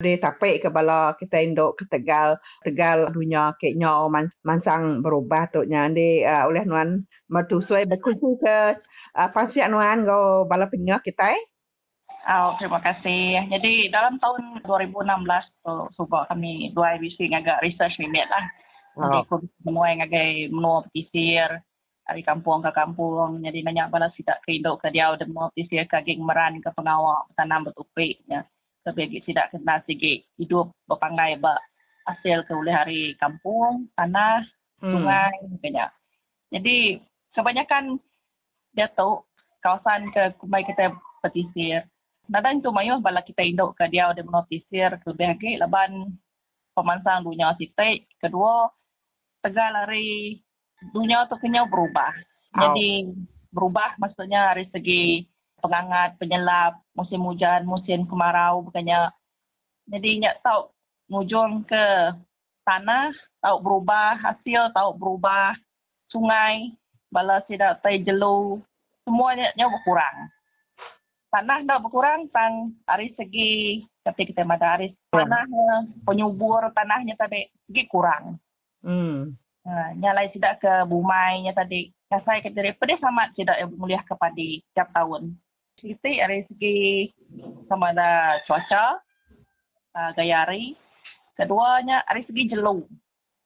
de 0.00 0.16
tapai 0.16 0.56
ke 0.58 0.72
bala 0.72 1.12
kita 1.20 1.44
induk 1.44 1.76
ke 1.76 1.84
tegal 1.92 2.40
tegal 2.64 3.12
dunia 3.12 3.52
ke 3.60 3.76
nyo 3.76 4.08
man, 4.08 4.32
mansang 4.42 5.04
berubah 5.04 5.52
tu 5.52 5.60
nya 5.68 5.92
de 5.92 6.24
uh, 6.24 6.48
oleh 6.48 6.64
nuan 6.64 7.04
mertu 7.28 7.60
suai 7.68 7.84
ke 7.84 8.56
uh, 9.14 9.28
pansi 9.30 9.60
nuan 9.68 10.08
go 10.08 10.48
bala 10.48 10.72
penyo 10.72 10.96
kita 11.04 11.36
eh? 11.36 11.42
Oh, 12.28 12.52
terima 12.60 12.84
kasih. 12.84 13.48
Jadi 13.48 13.88
dalam 13.88 14.20
tahun 14.20 14.60
2016 14.68 15.64
tu 15.64 15.74
subak 15.96 16.28
kami 16.28 16.68
dua 16.76 17.00
IBC 17.00 17.32
ngagak 17.32 17.64
research 17.64 17.96
minit 17.96 18.28
lah. 18.28 18.44
Jadi 18.98 19.16
oh. 19.16 19.22
aku 19.22 19.34
semua 19.62 19.86
yang 19.92 20.02
agak 20.02 20.50
menua 20.50 20.82
petisir 20.88 21.62
dari 22.06 22.22
kampung 22.26 22.58
ke 22.58 22.70
kampung. 22.74 23.38
Jadi 23.38 23.58
banyak 23.62 23.86
bala 23.86 24.10
sidak 24.18 24.42
ke 24.42 24.58
induk 24.58 24.82
ke 24.82 24.90
dia 24.90 25.14
udah 25.14 25.26
menua 25.30 25.46
petisir 25.54 25.86
ke 25.86 25.98
geng 26.02 26.26
meran 26.26 26.58
ke 26.58 26.70
pengawal 26.74 27.26
tanam 27.38 27.70
betupik. 27.70 28.18
Ya. 28.26 28.42
Tapi 28.82 29.22
sidak 29.22 29.54
kena 29.54 29.78
sikit 29.86 30.26
hidup 30.40 30.74
berpangai 30.90 31.38
ba 31.38 31.54
hasil 32.08 32.42
ke 32.48 32.52
oleh 32.56 32.74
hari 32.74 33.02
kampung, 33.20 33.86
tanah, 33.94 34.42
hmm. 34.82 34.90
sungai, 34.90 35.34
banyak. 35.62 35.90
Jadi 36.50 36.76
kebanyakan 37.36 38.00
dia 38.74 38.90
tahu 38.90 39.22
kawasan 39.62 40.10
ke 40.10 40.34
kumai 40.42 40.66
kita 40.66 40.90
petisir. 41.22 41.86
Nadang 42.30 42.62
tu 42.62 42.70
mayuh 42.74 42.98
bala 43.02 43.22
kita 43.22 43.42
induk 43.42 43.74
ke 43.78 43.86
dia 43.90 44.10
udah 44.10 44.22
menua 44.22 44.42
petisir 44.46 44.90
ke 44.98 45.06
lebih 45.14 45.26
lagi 45.34 45.50
laban 45.58 46.18
pemansang 46.74 47.26
dunia 47.26 47.54
sitik. 47.58 48.06
Kedua, 48.18 48.70
tegal 49.40 49.72
hari 49.72 50.40
dunia 50.92 51.28
tu 51.28 51.36
kena 51.40 51.68
berubah. 51.68 52.12
Jadi 52.50 53.08
oh. 53.08 53.14
berubah 53.52 53.96
maksudnya 54.00 54.52
dari 54.52 54.66
segi 54.72 55.24
pengangat, 55.60 56.16
penyelap, 56.16 56.80
musim 56.96 57.20
hujan, 57.24 57.68
musim 57.68 58.08
kemarau 58.08 58.64
bukannya. 58.64 59.12
Jadi 59.90 60.24
nyak 60.24 60.40
tahu 60.40 60.72
ngujung 61.12 61.66
ke 61.68 61.86
tanah, 62.64 63.12
tahu 63.42 63.56
berubah 63.60 64.16
hasil, 64.22 64.72
tahu 64.72 64.96
berubah 64.96 65.52
sungai, 66.08 66.74
bala 67.12 67.42
tidak 67.46 67.82
tai 67.82 68.00
jelu, 68.02 68.62
semuanya 69.04 69.52
nya 69.54 69.68
berkurang. 69.68 70.30
Tanah 71.30 71.62
dah 71.62 71.78
berkurang 71.78 72.26
tang 72.34 72.74
dari 72.82 73.14
segi 73.14 73.86
tapi 74.02 74.26
kita 74.26 74.42
ada 74.42 74.74
hari 74.74 74.96
tanah 75.12 75.46
penyubur 76.02 76.66
tanahnya 76.74 77.14
tadi 77.14 77.46
segi 77.68 77.86
kurang. 77.86 78.40
Hmm. 78.80 79.36
Ha, 79.64 79.92
nyalai 79.96 80.32
tidak 80.32 80.60
ke 80.64 80.72
bumainya 80.88 81.52
tadi. 81.52 81.92
Yang 82.10 82.22
saya 82.26 82.38
kata 82.42 82.74
pedih 82.80 82.98
sama 82.98 83.28
tidak 83.36 83.56
yang 83.60 83.70
mulia 83.76 84.00
ke 84.02 84.14
padi 84.16 84.64
setiap 84.72 84.90
tahun. 84.96 85.36
Kita 85.78 86.10
dari 86.26 86.44
segi 86.50 87.08
sama 87.70 87.92
ada 87.94 88.40
cuaca, 88.44 89.00
uh, 89.96 90.10
gaya 90.16 90.44
hari. 90.44 90.74
Keduanya 91.36 92.04
dari 92.08 92.24
segi 92.26 92.50
jelu. 92.50 92.84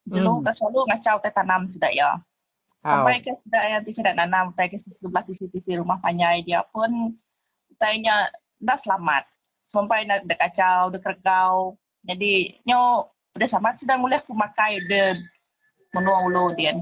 Jelu 0.09 0.33
Hmm. 0.41 0.45
hmm. 0.45 0.55
selalu 0.59 0.81
ngacau 0.91 1.17
teh 1.21 1.33
tanam 1.35 1.69
tidak 1.77 1.93
ya. 1.93 2.11
Sampai 2.85 3.25
ke 3.25 3.33
tidak 3.49 3.65
yang 3.65 3.83
tidak 3.89 4.15
nanam, 4.21 4.53
saya 4.53 4.69
ke 4.69 4.77
sebelah 5.01 5.25
sisi-sisi 5.25 5.73
rumah 5.81 5.97
panjai 6.05 6.45
dia 6.45 6.61
pun 6.69 7.17
saya 7.81 8.29
dah 8.61 8.77
selamat. 8.85 9.25
Sampai 9.73 10.05
nak 10.05 10.29
dah 10.29 10.37
kacau, 10.37 10.93
dah 10.93 11.01
kergau. 11.01 11.81
Jadi, 12.05 12.61
nyo 12.69 13.09
udah 13.35 13.49
sama 13.51 13.75
sudah 13.83 13.99
mulai 13.99 14.23
aku 14.23 14.31
makai 14.31 14.79
de 14.87 15.19
menua 15.91 16.23
ulu 16.27 16.55
dia. 16.55 16.75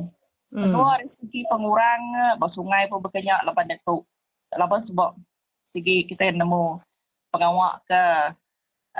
Hmm. 0.52 0.68
Kedua 0.68 1.00
dari 1.00 1.08
segi 1.20 1.40
pengurang 1.48 2.02
bah 2.36 2.52
sungai 2.52 2.88
pun 2.92 3.00
berkenyak 3.00 3.44
lepas 3.48 3.64
datuk. 3.68 4.04
Lepas 4.52 4.84
sebab 4.84 5.16
segi 5.72 6.04
kita 6.04 6.28
nemu 6.28 6.76
pengawak 7.32 7.80
ke 7.88 8.02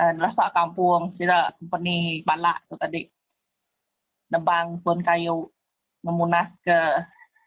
uh, 0.01 0.49
kampung 0.53 1.13
sila 1.17 1.53
company 1.61 2.25
balak 2.25 2.57
tu 2.69 2.75
tadi. 2.81 3.05
Nebang 4.33 4.81
pun 4.81 5.05
kayu 5.05 5.45
memunas 6.01 6.49
ke 6.65 6.79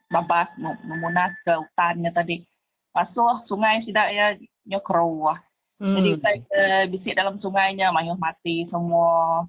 babas 0.06 0.46
memunas 0.86 1.34
ke 1.42 1.50
hutannya 1.50 2.14
tadi. 2.14 2.46
Pasuh 2.94 3.42
sungai 3.50 3.82
tidak 3.82 4.08
ya 4.14 4.26
nyokro 4.70 5.34
lah. 5.34 5.38
Hmm. 5.82 5.98
Jadi 5.98 6.10
saya 6.22 6.36
ke 6.46 6.62
bisik 6.94 7.18
dalam 7.18 7.42
sungainya 7.42 7.90
mayuh 7.90 8.14
mati 8.14 8.70
semua. 8.70 9.44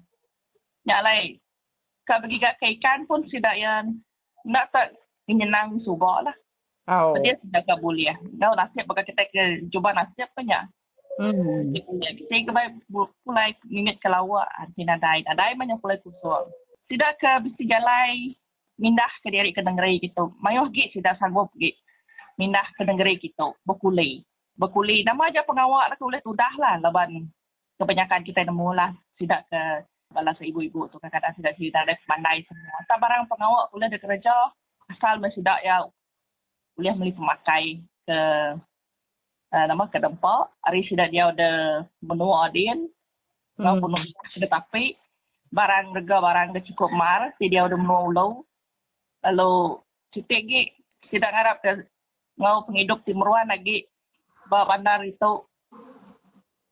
Nyak 0.88 1.04
lai. 1.04 1.36
Kau 2.08 2.16
pergi 2.24 2.40
kat 2.40 2.56
ke 2.56 2.66
ikan 2.80 3.04
pun 3.04 3.20
tidak 3.28 3.52
yang 3.60 4.00
nak 4.48 4.72
tak 4.72 4.96
menyenang 5.28 5.76
subak 5.84 6.24
lah. 6.24 6.36
Oh. 6.88 7.12
Dia 7.20 7.36
sudah 7.44 7.60
tak 7.68 7.84
boleh. 7.84 8.16
Kau 8.40 8.56
nasib 8.56 8.88
bagi 8.88 9.12
kita 9.12 9.28
ke 9.28 9.44
cuba 9.68 9.92
nasib 9.92 10.24
punya. 10.32 10.64
Hmm. 11.20 11.68
Punya. 11.84 12.08
Saya 12.32 12.40
ke 12.48 12.52
baik 12.56 12.72
pulai 12.88 13.52
mimit 13.68 14.00
ke 14.00 14.08
lawak. 14.08 14.48
Nanti 14.56 14.88
nadai. 14.88 15.20
Nadai 15.28 15.52
banyak 15.60 15.76
pulai 15.84 16.00
kusung. 16.00 16.48
Tidak 16.88 17.12
ke 17.20 17.30
bisi 17.44 17.68
galai. 17.68 18.32
Mindah 18.80 19.10
ke 19.20 19.28
diri 19.28 19.52
ke 19.52 19.60
negeri 19.60 20.00
gitu. 20.00 20.32
Mayuh 20.40 20.72
git 20.72 20.96
tidak 20.96 21.20
sanggup 21.20 21.52
git. 21.60 21.76
Mindah 22.40 22.64
ke 22.72 22.88
negeri 22.88 23.20
gitu. 23.20 23.52
Berkulai. 23.68 24.24
Berkulai. 24.56 25.04
Nama 25.04 25.28
aja 25.28 25.44
pengawak 25.44 25.92
lah. 25.92 25.98
Kulit 26.00 26.24
udah 26.24 26.54
lah. 26.56 26.80
Leban 26.80 27.28
kebanyakan 27.76 28.24
kita 28.24 28.48
nemu 28.48 28.68
lah. 28.72 28.96
Tidak 29.20 29.40
ke 29.52 29.62
balas 30.12 30.38
ibu-ibu 30.40 30.88
tu 30.88 30.96
kadang-kadang 30.98 31.36
tidak 31.36 31.54
tidak 31.60 31.80
ada 31.84 31.94
pandai 32.08 32.40
semua. 32.48 32.78
Tak 32.88 32.98
barang 33.00 33.28
pengawak 33.28 33.68
boleh 33.72 33.86
ada 33.92 33.98
kerja 34.00 34.34
asal 34.88 35.20
tidak 35.20 35.58
ya 35.60 35.84
boleh 36.78 36.94
beli 36.96 37.12
pemakai 37.12 37.64
ke 38.08 38.20
uh, 39.52 39.64
nama 39.68 39.84
ke 39.92 40.00
dempak. 40.00 40.48
Hari 40.64 40.80
sudah 40.88 41.06
dia 41.12 41.28
ada 41.28 41.50
menua 42.00 42.48
dia. 42.52 42.76
Kau 43.58 43.74
Hmm. 43.74 43.82
bunuh 43.82 44.00
sudah 44.38 44.48
tapi 44.48 44.94
barang 45.50 45.90
rega 45.98 46.16
barang 46.22 46.48
ke 46.56 46.60
cukup 46.72 46.94
mar. 46.94 47.34
Jadi 47.36 47.58
dia 47.58 47.66
ada 47.66 47.76
menua 47.76 48.06
ulau. 48.08 48.30
Lalu 49.26 49.82
kita 50.14 50.40
lagi 50.40 50.60
tidak 51.10 51.30
ngarap 51.34 51.56
ke 51.60 51.70
ngau 52.38 52.64
penghidup 52.70 53.02
timuruan 53.02 53.50
lagi 53.50 53.84
bawa 54.46 54.78
bandar 54.78 55.02
itu 55.04 55.42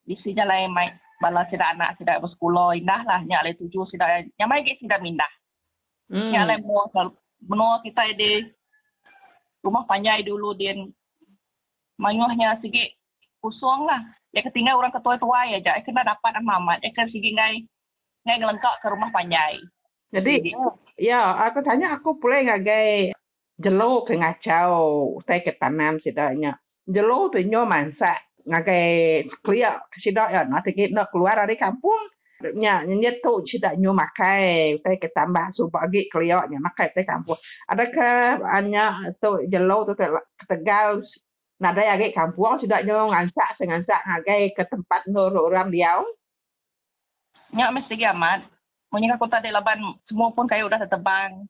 isinya 0.06 0.46
lain 0.46 0.70
mai 0.70 0.94
bala 1.20 1.48
tidak 1.48 1.76
anak 1.76 1.96
tidak 1.96 2.20
bersekolah 2.20 2.76
indah 2.76 3.00
lah 3.04 3.20
nyak 3.24 3.42
lai 3.44 3.54
tujuh 3.56 3.84
tidak 3.92 4.28
nyamai 4.36 4.64
ke 4.64 4.76
tidak 4.80 5.00
mindah. 5.00 5.30
Hmm. 6.12 6.30
nyak 6.32 6.44
lai 6.46 6.58
menua 6.60 6.84
sel- 6.92 7.18
menua 7.44 7.80
kita 7.84 8.02
di 8.16 8.44
rumah 9.64 9.84
panjai 9.88 10.22
dulu 10.22 10.54
dia 10.54 10.76
mayuhnya 11.96 12.60
sikit 12.60 12.92
kosong 13.40 13.88
lah. 13.88 14.02
Dia 14.32 14.44
ketinggal 14.44 14.76
orang 14.76 14.92
ketua 14.92 15.16
tua 15.16 15.48
ya 15.48 15.64
je 15.64 15.72
kena 15.88 16.04
dapat 16.04 16.36
mamat. 16.44 16.84
Dia 16.84 16.92
ke 16.92 17.08
sigi 17.08 17.32
ngai 17.32 17.64
ngai 18.28 18.36
ngelengkak 18.42 18.84
ke 18.84 18.86
rumah 18.92 19.08
panjai. 19.08 19.62
Jadi, 20.14 20.54
ya, 21.02 21.34
aku 21.50 21.66
tanya 21.66 21.98
aku 21.98 22.14
boleh 22.22 22.46
ngagai 22.46 23.10
jelo 23.58 24.06
ke 24.06 24.14
ngacau, 24.14 25.18
saya 25.26 25.42
ke 25.42 25.58
tanam 25.58 25.98
sidaknya. 25.98 26.54
Jelo 26.86 27.26
tu 27.34 27.42
nyo 27.42 27.66
mansak 27.66 28.25
ngagai 28.46 29.26
kelia 29.42 29.82
sidak 30.00 30.30
ya, 30.30 30.42
nanti 30.46 30.70
kita 30.72 30.94
nak 30.94 31.10
keluar 31.10 31.36
dari 31.36 31.58
kampung. 31.58 31.98
Nya, 32.36 32.84
nya 32.84 33.16
tu 33.24 33.40
sidak 33.48 33.80
nyo 33.80 33.96
makai, 33.96 34.76
saya 34.84 35.00
ke 35.00 35.08
tambah 35.08 35.56
subagi 35.56 36.06
kelia 36.12 36.44
nya 36.46 36.60
makai 36.60 36.92
saya 36.92 37.08
kampung. 37.08 37.40
Adakah 37.66 38.44
hanya 38.54 39.10
tu 39.18 39.40
jelo 39.48 39.88
tu 39.88 39.96
tegal 40.44 41.00
nada 41.56 41.80
yang 41.80 42.12
kampung 42.12 42.60
sidak 42.60 42.84
nyo 42.84 43.08
ngansak 43.08 43.56
sengansak 43.56 44.04
ngagai 44.04 44.52
ke 44.52 44.62
tempat 44.68 45.08
nurut 45.08 45.48
orang 45.48 45.72
diau. 45.72 46.04
nyak 47.56 47.72
mesti 47.72 47.96
amat 48.12 48.44
Munyi 48.92 49.10
aku 49.10 49.26
tadi 49.26 49.50
laban 49.50 49.82
semua 50.06 50.30
pun 50.30 50.46
kayu 50.46 50.70
udah 50.70 50.78
tertebang. 50.78 51.44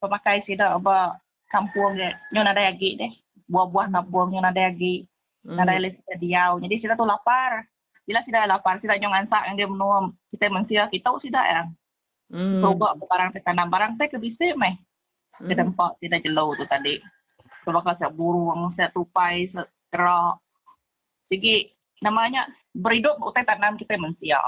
Pemakai 0.00 0.40
sida 0.48 0.74
apa 0.74 1.20
kampung 1.52 1.92
dia. 1.94 2.16
Nyo 2.32 2.40
nada 2.40 2.64
lagi 2.64 2.96
deh. 2.96 3.12
Buah-buah 3.50 3.92
nak 3.92 4.08
buang 4.08 4.32
nyo 4.32 4.40
nada 4.40 4.72
lagi. 5.40 5.48
Hmm. 5.48 5.56
Nada 5.56 5.78
lagi 5.80 5.96
sida 5.96 6.16
diau. 6.20 6.52
Jadi 6.60 6.74
sida 6.80 6.94
tu 6.96 7.06
lapar. 7.08 7.64
Bila 8.04 8.20
sida 8.26 8.48
lapar, 8.48 8.80
sida 8.80 8.98
nyo 8.98 9.08
ngansak 9.12 9.42
yang 9.46 9.54
dia 9.56 9.68
menua 9.68 9.96
kita 10.34 10.50
mensia 10.50 10.82
kita 10.90 11.08
sida 11.22 11.42
ya. 11.42 11.62
Hmm. 12.30 12.62
Coba 12.62 12.94
barang 12.98 13.40
tanam 13.42 13.68
barang 13.70 13.98
teh 13.98 14.08
kebisi 14.10 14.52
meh. 14.56 14.76
Di 15.40 15.54
Hmm. 15.56 15.72
tempat 15.72 15.96
sida 16.00 16.20
jelo 16.20 16.52
tu 16.56 16.64
tadi. 16.68 17.00
Coba 17.64 17.84
kasi 17.84 18.04
burung, 18.12 18.72
saya 18.76 18.88
tupai, 18.92 19.48
saya 19.52 19.68
kerak. 19.92 20.40
Jadi 21.30 21.70
namanya 22.00 22.48
berhidup 22.72 23.20
utai 23.20 23.44
tanam 23.44 23.76
kita 23.76 24.00
mensia. 24.00 24.40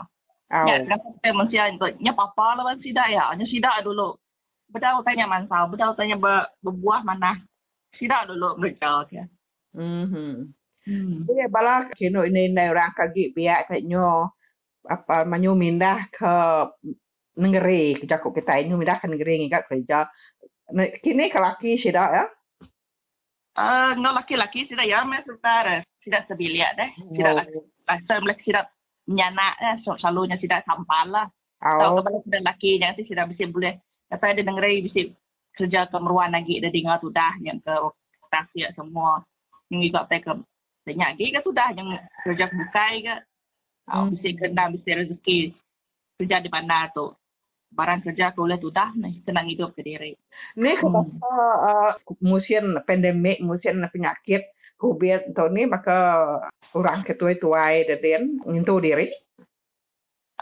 Oh. 0.53 0.68
Ya, 0.68 0.84
kenapa 0.84 1.16
kita 1.16 1.32
mesti 1.32 1.57
untuk 1.80 1.97
nya 2.01 2.12
papa 2.12 2.61
lah 2.61 2.76
sida 2.84 3.09
ya. 3.09 3.32
Nya 3.36 3.49
sida 3.49 3.80
dulu. 3.80 4.16
Bedau 4.72 5.05
tanya 5.05 5.28
mansau, 5.28 5.68
bedau 5.68 5.93
tanya 5.97 6.16
be, 6.16 6.32
berbuah 6.64 7.05
mana. 7.05 7.40
Sida 7.97 8.24
dulu 8.24 8.57
mereka 8.57 9.05
ya. 9.12 9.24
Mhm. 9.76 10.53
Hmm. 10.83 11.22
Dia 11.30 11.47
bala 11.47 11.87
kino 11.95 12.26
ini 12.26 12.51
nai 12.51 12.66
orang 12.66 12.91
kaki 12.93 13.30
biak 13.30 13.70
katnyo 13.70 14.35
apa 14.83 15.22
manyu 15.22 15.55
mindah 15.55 16.11
ke 16.11 16.35
negeri 17.39 17.97
ke 17.97 18.05
jakuk 18.05 18.35
kita 18.35 18.59
ini 18.59 18.74
mindah 18.74 18.99
ke 18.99 19.07
negeri 19.07 19.47
ngikat 19.47 19.70
kerja. 19.70 20.11
Ne- 20.74 20.99
Kini 20.99 21.30
kelaki 21.30 21.78
sida 21.78 22.03
ya. 22.11 22.24
Ah, 23.55 23.93
no 23.95 24.11
laki-laki 24.11 24.64
sida 24.66 24.83
ya 24.83 25.05
mes 25.05 25.22
sebentar. 25.22 25.85
Sida 26.03 26.26
sebiliak 26.26 26.74
deh. 26.74 26.91
Sida 27.14 27.30
Oh. 27.30 27.62
rasa 27.87 28.18
mulai 28.18 28.39
sida 28.43 28.66
nyana 29.07 29.55
eh 29.61 29.76
selalunya 29.87 30.35
sida 30.43 30.66
sampal 30.66 31.14
lah. 31.14 31.26
Oh. 31.62 31.78
Tahu 31.78 32.03
kepada 32.03 32.18
sida 32.26 32.39
laki 32.43 32.70
nanti 32.83 33.07
sida 33.07 33.28
bisa 33.30 33.47
boleh 33.47 33.78
kata 34.11 34.35
ada 34.35 34.43
negeri 34.43 34.83
bisa 34.83 35.01
kerja 35.55 35.87
kemeruan 35.93 36.33
lagi 36.35 36.59
ada 36.59 36.72
dengar 36.72 36.99
tu 36.99 37.12
dah 37.12 37.39
yang 37.39 37.61
ke 37.62 37.74
tasya 38.33 38.72
semua. 38.74 39.20
Yang 39.70 39.95
juga 39.95 40.11
ke 40.11 40.33
banyak 40.83 41.09
lagi 41.14 41.26
ke 41.30 41.41
sudah 41.47 41.68
yang 41.78 41.89
kerja 42.26 42.47
bukai 42.51 42.95
ke. 43.07 43.16
Oh, 43.91 44.07
Hmm. 44.07 44.14
bisa 44.14 44.28
kena 44.39 44.70
bisa 44.70 44.91
rezeki 44.95 45.51
kerja 46.18 46.39
di 46.39 46.49
bandar 46.51 46.95
tu. 46.95 47.11
Barang 47.74 48.05
kerja 48.05 48.30
ke 48.30 48.39
boleh 48.39 48.59
tu 48.62 48.70
dah 48.70 48.95
nih 48.95 49.22
senang 49.26 49.49
hidup 49.51 49.74
ke 49.74 49.83
diri. 49.83 50.14
Ni 50.59 50.72
ketika 50.76 51.35
uh, 51.66 51.93
musim 52.22 52.78
pandemik, 52.87 53.43
musim 53.43 53.83
penyakit 53.91 54.47
COVID 54.78 55.35
tu 55.35 55.47
ni 55.51 55.66
maka 55.66 55.99
orang 56.74 57.07
ketua 57.07 57.35
tuai 57.39 57.87
dan 57.87 58.43
diri. 58.83 59.11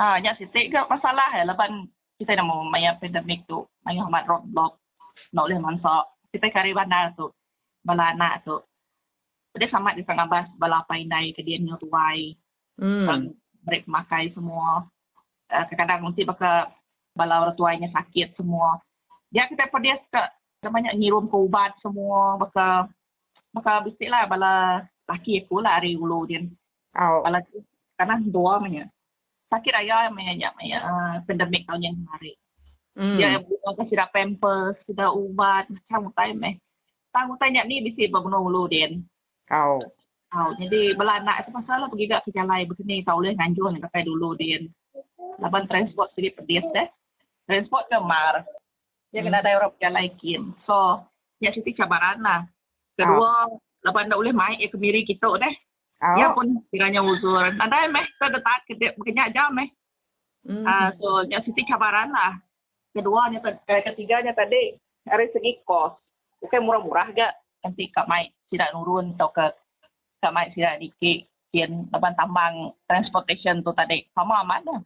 Ah, 0.01 0.17
nya 0.17 0.33
sitik 0.41 0.73
ke 0.73 0.81
masalah 0.89 1.29
ya 1.37 1.45
lepan 1.45 1.85
kita 2.17 2.37
nak 2.37 2.49
mau 2.49 2.65
maya 2.65 2.97
pandemik 3.01 3.45
tu, 3.49 3.65
maya 3.85 4.05
hamat 4.05 4.29
roadblock. 4.29 4.77
Nak 5.33 5.45
boleh 5.49 5.61
mansak. 5.61 6.05
Kita 6.33 6.53
kari 6.53 6.77
bandar 6.77 7.17
tu. 7.17 7.33
Bala 7.85 8.13
anak 8.13 8.45
tu. 8.45 8.61
Dia 9.59 9.69
sama 9.71 9.97
di 9.99 10.07
tengah 10.07 10.31
bas 10.31 10.47
bala 10.55 10.87
paindai 10.87 11.35
ke 11.35 11.43
dia 11.43 11.59
nyo 11.59 11.75
tuai. 11.81 12.39
Hmm. 12.79 13.35
Mereka 13.67 13.91
makai 13.91 14.31
semua. 14.33 14.87
Uh, 15.51 15.65
kadang-kadang 15.67 16.07
mesti 16.07 16.23
baka 16.23 16.71
bala 17.19 17.43
orang 17.43 17.59
tuanya 17.59 17.89
sakit 17.91 18.39
semua. 18.39 18.79
Dia 19.35 19.51
kita 19.51 19.67
pergi 19.67 19.99
ke 20.11 20.23
namanya 20.63 20.95
ngirum 20.95 21.27
ke 21.27 21.37
ubat 21.37 21.73
semua 21.81 22.37
baka 22.37 22.85
baka 23.51 23.81
bisik 23.89 24.13
lah 24.13 24.29
bala 24.29 24.85
laki 25.09 25.43
aku 25.43 25.59
lah 25.59 25.83
hari 25.83 25.99
ulu 25.99 26.31
dia. 26.31 26.47
Oh. 26.95 27.27
Bala 27.27 27.43
karena 27.99 28.15
dua 28.23 28.63
punya. 28.63 28.87
Sakit 29.51 29.75
ayah 29.83 30.07
punya 30.15 30.55
punya 30.55 30.79
uh, 30.79 31.15
pandemik 31.27 31.67
tahun 31.67 31.83
yang 31.83 31.97
kemarin. 31.99 32.37
Hmm. 32.95 33.17
Dia 33.19 33.39
buat 33.43 33.75
ke 33.79 33.85
sudah 33.91 34.07
pampers, 34.11 34.77
sudah 34.87 35.15
ubat, 35.15 35.67
macam 35.71 36.11
time 36.15 36.41
eh. 36.47 36.55
Tahu 37.11 37.35
tanya 37.39 37.67
ni 37.67 37.83
bisik 37.83 38.11
berbunuh 38.11 38.43
ulu 38.47 38.71
dia. 38.71 38.91
Oh. 39.51 39.83
Oh, 40.31 40.51
jadi 40.63 40.95
bela 40.95 41.19
anak 41.19 41.43
itu 41.43 41.51
masalah 41.51 41.91
pergi 41.91 42.07
kat 42.07 42.23
kerja 42.23 42.47
lain 42.47 42.71
begini 42.71 43.03
tak 43.03 43.19
boleh 43.19 43.35
nganjur 43.35 43.67
nak 43.75 43.91
pakai 43.91 44.07
dulu 44.07 44.39
dia. 44.39 44.63
Laban 45.43 45.67
transport 45.67 46.15
sedikit 46.15 46.47
pedis 46.47 46.63
deh. 46.71 46.87
Transport 47.51 47.91
ke 47.91 47.99
mar. 47.99 48.47
Dia 49.11 49.27
kena 49.27 49.43
ada 49.43 49.59
orang 49.59 49.75
jalan 49.83 50.07
ikin. 50.07 50.55
So, 50.71 51.03
ya 51.43 51.51
situ 51.51 51.75
cabaran 51.75 52.23
lah. 52.23 52.47
Kedua, 52.95 53.51
lepas 53.83 54.07
nak 54.07 54.23
boleh 54.23 54.31
main 54.31 54.63
ya 54.63 54.71
kemiri 54.71 55.03
kita 55.03 55.35
deh. 55.35 55.55
Oh. 55.99 56.15
Ya 56.15 56.31
pun 56.31 56.63
kiranya 56.71 57.03
uzur. 57.03 57.51
Nada 57.59 57.91
meh, 57.91 58.07
kita 58.15 58.31
detak 58.31 58.59
kita 58.71 58.95
berkenyak 59.03 59.35
jam 59.35 59.51
meh. 59.51 59.67
Hmm. 60.47 60.63
Ah, 60.63 60.95
so, 60.95 61.27
ya 61.27 61.43
situ 61.43 61.59
cabaran 61.67 62.15
lah. 62.15 62.39
Keduanya, 62.95 63.43
eh, 63.43 63.83
ketiganya 63.83 64.31
tadi, 64.31 64.79
dari 65.03 65.27
segi 65.35 65.59
kos. 65.67 65.99
Bukan 66.39 66.63
murah-murah 66.63 67.11
gak. 67.13 67.35
Nanti 67.67 67.93
Kak 67.93 68.09
Mai 68.09 68.31
tidak 68.51 68.75
nurun 68.75 69.15
atau 69.17 69.31
ke 69.33 69.47
Mai 70.29 70.53
tidak 70.53 70.85
dikit. 70.85 71.25
Kian 71.51 71.89
lepas 71.89 72.13
tambang 72.15 72.77
transportation 72.85 73.65
tu 73.65 73.73
tadi. 73.73 74.05
Sama 74.13 74.45
amat 74.45 74.61
dah. 74.69 74.81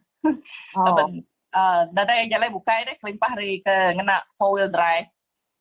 Oh. 0.79 1.11
Uh, 1.55 1.87
dada 1.91 2.13
yang 2.15 2.31
jalan 2.31 2.55
buka 2.55 2.71
deh. 2.87 2.95
Kelimpah 3.03 3.31
hari 3.35 3.59
ke 3.59 3.75
ngena 3.99 4.23
four 4.39 4.55
wheel 4.55 4.71
drive. 4.71 5.11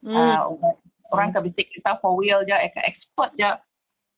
Hmm. 0.07 0.15
Uh, 0.15 0.79
orang 1.11 1.35
ke 1.35 1.43
bisik 1.45 1.69
kita 1.75 1.99
four 1.99 2.17
wheel 2.17 2.47
je, 2.47 2.55
eh, 2.55 2.71
ke 2.71 2.81
expert 2.87 3.35
je. 3.35 3.51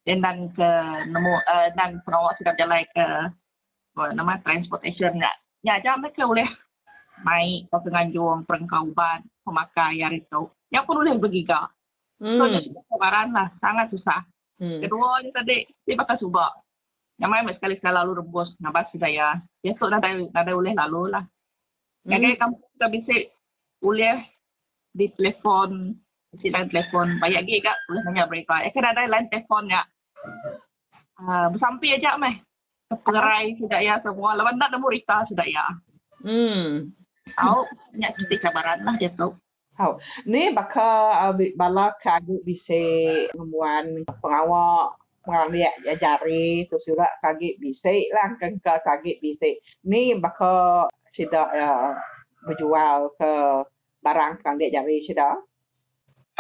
Dan 0.07 0.53
ke 0.55 0.71
nemu, 1.11 1.35
uh, 1.35 1.69
dan 1.75 1.99
penawak 2.07 2.39
sudah 2.39 2.55
jalan 2.55 2.85
ke 2.95 3.07
nama 4.15 4.39
transportation 4.45 5.19
ya. 5.19 5.33
Ya, 5.67 5.83
jam 5.83 5.99
mereka 5.99 6.29
boleh 6.29 6.47
naik 7.27 7.67
ke 7.73 7.77
penganjung, 7.81 8.45
perengkauban, 8.47 9.25
pemakai 9.43 10.05
hari 10.05 10.23
itu. 10.23 10.53
Yang 10.71 10.85
pun 10.85 10.97
boleh 11.01 11.17
bergiga. 11.19 11.67
Hmm. 12.21 12.39
So, 12.41 12.45
jadi 12.49 12.69
lah. 13.33 13.49
Sangat 13.61 13.87
susah. 13.93 14.21
Hmm. 14.57 14.81
Kedua 14.81 15.21
ni 15.21 15.31
tadi, 15.37 15.69
dia 15.85 15.95
bakal 16.01 16.17
subak. 16.17 16.53
Yang 17.17 17.31
main 17.33 17.57
sekali-sekali 17.57 17.97
lalu 17.97 18.21
rebus, 18.21 18.49
nabas 18.61 18.89
saya. 18.93 19.41
Besok 19.65 19.89
dah 19.89 20.01
dah 20.01 20.53
boleh 20.53 20.73
lalu 20.77 21.13
lah. 21.13 21.25
Yang 22.05 22.21
Hmm. 22.21 22.27
kayak 22.29 22.39
kamu 22.41 22.55
kita 22.77 22.87
bisik, 22.93 23.23
boleh 23.81 24.17
di 24.97 25.07
telefon, 25.17 25.71
isi 26.37 26.49
lain 26.53 26.69
telefon. 26.73 27.17
Banyak 27.21 27.45
gig 27.45 27.65
kak, 27.65 27.77
boleh 27.89 28.03
tanya 28.05 28.25
mereka. 28.29 28.65
Eh 28.65 28.73
kan 28.73 28.89
ada 28.89 29.09
lain 29.09 29.29
telefon 29.29 29.69
ya. 29.69 29.83
Uh, 31.17 31.49
bersampi 31.53 31.97
aja 31.97 32.21
meh. 32.21 32.41
Keperai 32.93 33.57
sudah 33.59 33.81
ya 33.83 33.99
semua. 34.05 34.37
Lepas 34.39 34.55
nak 34.55 34.71
nemu 34.71 34.89
Rita 34.93 35.27
sudah 35.27 35.47
ya. 35.49 35.67
Hmm. 36.23 36.93
Tahu, 37.35 37.61
banyak 37.93 38.13
kita 38.23 38.49
cabaran 38.49 38.87
lah 38.87 38.95
dia 38.97 39.11
tu. 39.19 39.35
Tahu. 39.77 39.93
Ni 40.25 40.57
bakal 40.57 40.97
uh, 41.13 41.37
bala 41.53 41.93
kaguk 42.01 42.41
bisa 42.49 42.81
ngemuan 43.37 44.09
pengawak 44.25 44.97
pengaliak 45.27 45.75
jari 46.01 46.65
tu 46.71 46.79
surat 46.87 47.11
kagik 47.21 47.61
bisa 47.61 47.93
lah 48.17 48.33
kan 48.41 48.57
ke 48.57 48.73
kagik 48.87 49.21
bisa. 49.21 49.53
Ni 49.85 50.17
bakal 50.17 50.89
sudah 51.13 51.47
uh, 51.53 51.93
berjual 52.49 53.13
ke 53.21 53.33
barang 54.01 54.41
kagik 54.41 54.73
jari 54.73 55.05
sudah. 55.05 55.37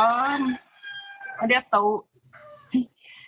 Um, 0.01 0.57
dia 1.45 1.61
tahu 1.69 2.09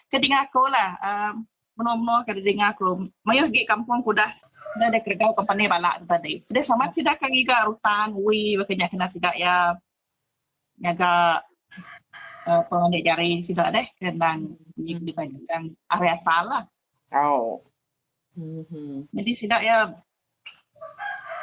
kedinga 0.09 0.49
aku 0.49 0.63
lah. 0.73 0.91
Um, 1.05 1.45
menua-menua 1.77 2.25
kedinga 2.25 2.73
aku. 2.73 3.13
Mayuh 3.29 3.53
pergi 3.53 3.69
kampung 3.69 4.01
aku 4.01 4.17
dah 4.17 4.33
ada 4.79 5.01
kerja 5.03 5.35
company 5.35 5.67
balak 5.67 6.07
tadi. 6.07 6.41
Dia 6.49 6.63
sama 6.65 6.93
tidak 6.95 7.19
kan 7.19 7.33
giga 7.35 7.67
rutan, 7.67 8.15
wi, 8.15 8.55
makanya 8.55 8.87
kena 8.93 9.11
tidak 9.11 9.35
ya 9.35 9.75
nyaga 10.79 11.43
uh, 12.49 12.63
pengendek 12.71 13.05
jari 13.05 13.45
tidak 13.45 13.71
deh 13.77 13.87
kendang 14.01 14.57
di 14.75 14.97
di 14.97 15.13
bagian 15.13 15.75
area 15.93 16.17
salah. 16.25 16.65
Oh. 17.13 17.61
Hmm. 18.39 19.09
Jadi 19.11 19.31
tidak 19.43 19.61
ya 19.67 19.79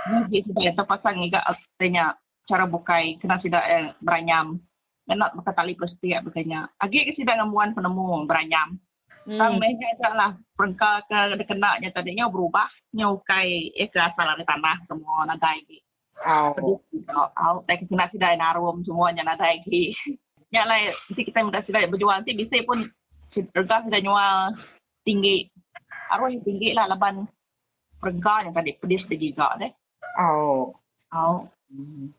Jadi 0.06 0.46
tidak 0.48 0.64
ya 0.64 0.74
terpasang 0.78 1.18
giga 1.26 1.42
artinya 1.44 2.14
cara 2.46 2.70
bukai 2.70 3.18
kena 3.20 3.42
tidak 3.42 3.64
eh, 3.66 3.90
beranyam. 4.02 4.62
Dan 5.06 5.22
nak 5.22 5.38
pakai 5.38 5.54
tali 5.54 5.74
plastik 5.78 6.18
bukannya. 6.26 6.66
Agi 6.82 7.06
ke 7.06 7.14
tidak 7.18 7.38
ngamuan 7.42 7.78
penemu 7.78 8.26
beranyam. 8.26 8.82
Hmm. 9.26 9.38
Sang 9.38 9.54
meja 9.58 10.10
lah. 10.14 10.34
Perengka 10.58 11.06
ke 11.10 11.46
kena 11.46 11.78
nya 11.82 11.90
tadinya 11.94 12.30
berubah. 12.30 12.70
Nyukai 12.94 13.74
eh 13.74 13.90
ke 13.90 13.98
asal 14.02 14.26
dari 14.34 14.46
tanah 14.46 14.78
semua 14.90 15.26
nada 15.26 15.42
lagi. 15.42 15.78
Oh. 15.82 15.85
Au, 16.24 17.64
tak 17.68 17.84
kena 17.92 18.08
sidai 18.14 18.40
narum 18.40 18.86
semuanya 18.88 19.26
nada 19.26 19.44
lagi. 19.44 19.92
Ya 20.54 20.64
lah, 20.64 20.78
nanti 20.78 21.28
kita 21.28 21.44
mudah 21.44 21.68
sidai 21.68 21.90
berjual. 21.90 22.16
Nanti 22.16 22.32
bisa 22.32 22.56
pun 22.64 22.88
harga 23.36 23.84
sudah 23.84 24.00
nyual 24.00 24.56
tinggi. 25.04 25.52
Arwah 26.08 26.32
yang 26.32 26.48
tinggi 26.48 26.72
lah 26.72 26.88
laban 26.88 27.28
perengka 28.00 28.46
yang 28.46 28.56
tadi 28.56 28.72
pedis 28.80 29.04
di 29.12 29.20
giga 29.20 29.52
deh. 29.60 29.68
Oh. 30.16 30.72
Au. 31.12 31.50
Hmm. 31.68 32.14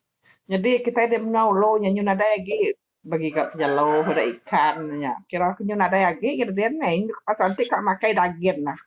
Jadi 0.46 0.84
kita 0.84 1.08
ada 1.08 1.16
mengaulo 1.16 1.80
nyanyi 1.80 2.02
nada 2.04 2.26
lagi 2.28 2.76
bagi 3.06 3.30
kat 3.30 3.54
jalo 3.58 4.02
ada 4.04 4.22
ikan 4.22 4.98
nya. 4.98 5.14
Kira 5.30 5.54
aku 5.54 5.62
nada 5.66 5.94
lagi 5.94 6.36
kira 6.36 6.52
dia 6.52 6.68
neng 6.68 7.08
pas 7.22 7.38
nanti 7.38 7.64
kak 7.70 7.80
makai 7.80 8.12
daging 8.12 8.66
nah. 8.66 8.78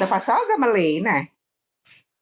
Dah 0.00 0.08
pasal 0.08 0.50
ke 0.50 0.56
meli 0.56 1.04
nah. 1.04 1.24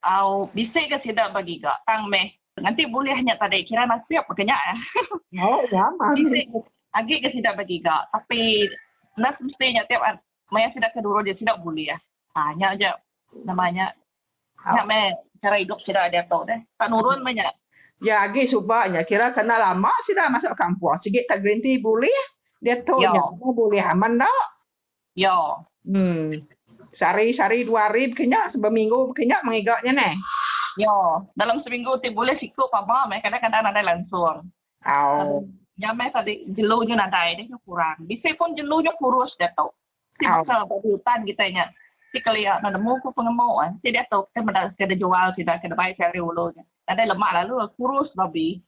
Au, 0.04 0.52
bisa 0.52 0.76
ke 0.76 1.00
tidak 1.00 1.32
bagi 1.32 1.58
gak? 1.58 1.80
Tang 1.88 2.06
meh. 2.06 2.28
Nanti 2.60 2.86
boleh 2.86 3.10
hanya 3.10 3.34
tadi 3.34 3.64
kira 3.64 3.88
nasi 3.88 4.14
apa 4.14 4.30
kenyak 4.30 4.60
ya. 4.68 4.74
Oh, 5.42 5.64
ya 5.66 5.88
Bisa 6.14 6.60
Agi 6.94 7.18
ke 7.18 7.32
tidak 7.34 7.56
bagi 7.58 7.80
gak. 7.80 8.12
Tapi 8.12 8.68
nas 9.18 9.34
mestinya 9.40 9.82
tiap 9.88 10.04
an- 10.04 10.22
Maya 10.52 10.70
tidak 10.70 10.92
kedua 10.92 11.24
dia 11.24 11.34
tidak 11.34 11.58
boleh 11.64 11.88
ya. 11.90 11.98
Hanya 12.36 12.76
aja 12.76 12.90
namanya. 13.42 13.90
Ya 14.64 14.84
meh 14.84 15.16
cara 15.40 15.56
hidup 15.58 15.80
tidak 15.82 16.12
ada 16.12 16.22
tahu 16.28 16.46
deh. 16.46 16.60
Tak 16.78 16.88
nurun 16.92 17.24
banyak. 17.24 17.48
Ya 18.04 18.22
agi 18.22 18.46
subaknya 18.52 19.02
kira 19.02 19.32
kena 19.32 19.56
lama 19.56 19.90
sudah 20.04 20.28
masuk 20.28 20.52
kampung. 20.54 20.94
Sikit 21.00 21.24
tak 21.26 21.40
green 21.40 21.64
tea 21.64 21.80
boleh. 21.80 22.12
Dia 22.60 22.80
tahu 22.84 23.00
Ya. 23.02 23.12
nya 23.12 23.24
boleh 23.34 23.82
aman 23.82 24.20
dak. 24.20 24.44
Yo. 25.16 25.64
Hmm. 25.84 26.44
Sehari-hari 26.98 27.66
dua 27.66 27.90
hari 27.90 28.10
berkenyak, 28.14 28.54
seminggu 28.54 29.10
berkenyak 29.10 29.42
mengigaknya 29.42 29.92
neh. 29.94 30.14
Yo. 30.78 31.26
Dalam 31.38 31.62
seminggu 31.62 31.98
ti 32.02 32.10
boleh 32.10 32.34
sikut 32.38 32.70
papa 32.70 33.06
meh 33.06 33.22
kadang-kadang 33.22 33.70
ada 33.70 33.82
langsung. 33.82 34.50
Oh. 34.84 35.46
Ya 35.78 35.90
meh 35.90 36.10
tadi 36.10 36.46
jeluhnya 36.54 36.98
nadai 36.98 37.38
dia 37.38 37.58
kurang. 37.66 37.98
Bisa 38.06 38.30
pun 38.38 38.54
jeluhnya 38.54 38.94
kurus 38.98 39.34
dia 39.38 39.50
tahu. 39.58 39.70
Si 40.18 40.26
masa 40.26 40.62
pada 40.62 40.74
hutan 40.82 41.26
kita 41.26 41.50
nya. 41.50 41.66
Si 42.14 42.22
kalian 42.22 42.62
nak 42.62 42.78
nemu 42.78 43.02
ku 43.02 43.10
pengemuan. 43.10 43.74
Si 43.82 43.90
dia 43.90 44.06
tahu 44.06 44.26
kita 44.30 44.46
mendak 44.46 44.74
kena 44.78 44.94
jual 44.94 45.34
tidak 45.34 45.58
kena 45.62 45.74
bayar 45.74 45.98
cari 45.98 46.22
ulunya. 46.22 46.62
Ada 46.86 47.10
lemak 47.10 47.34
lalu 47.42 47.66
kurus 47.74 48.10
babi. 48.14 48.62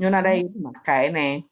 Nyo 0.00 0.08
nada 0.08 0.32
itu 0.32 0.56
makai 0.60 1.12
neh. 1.12 1.44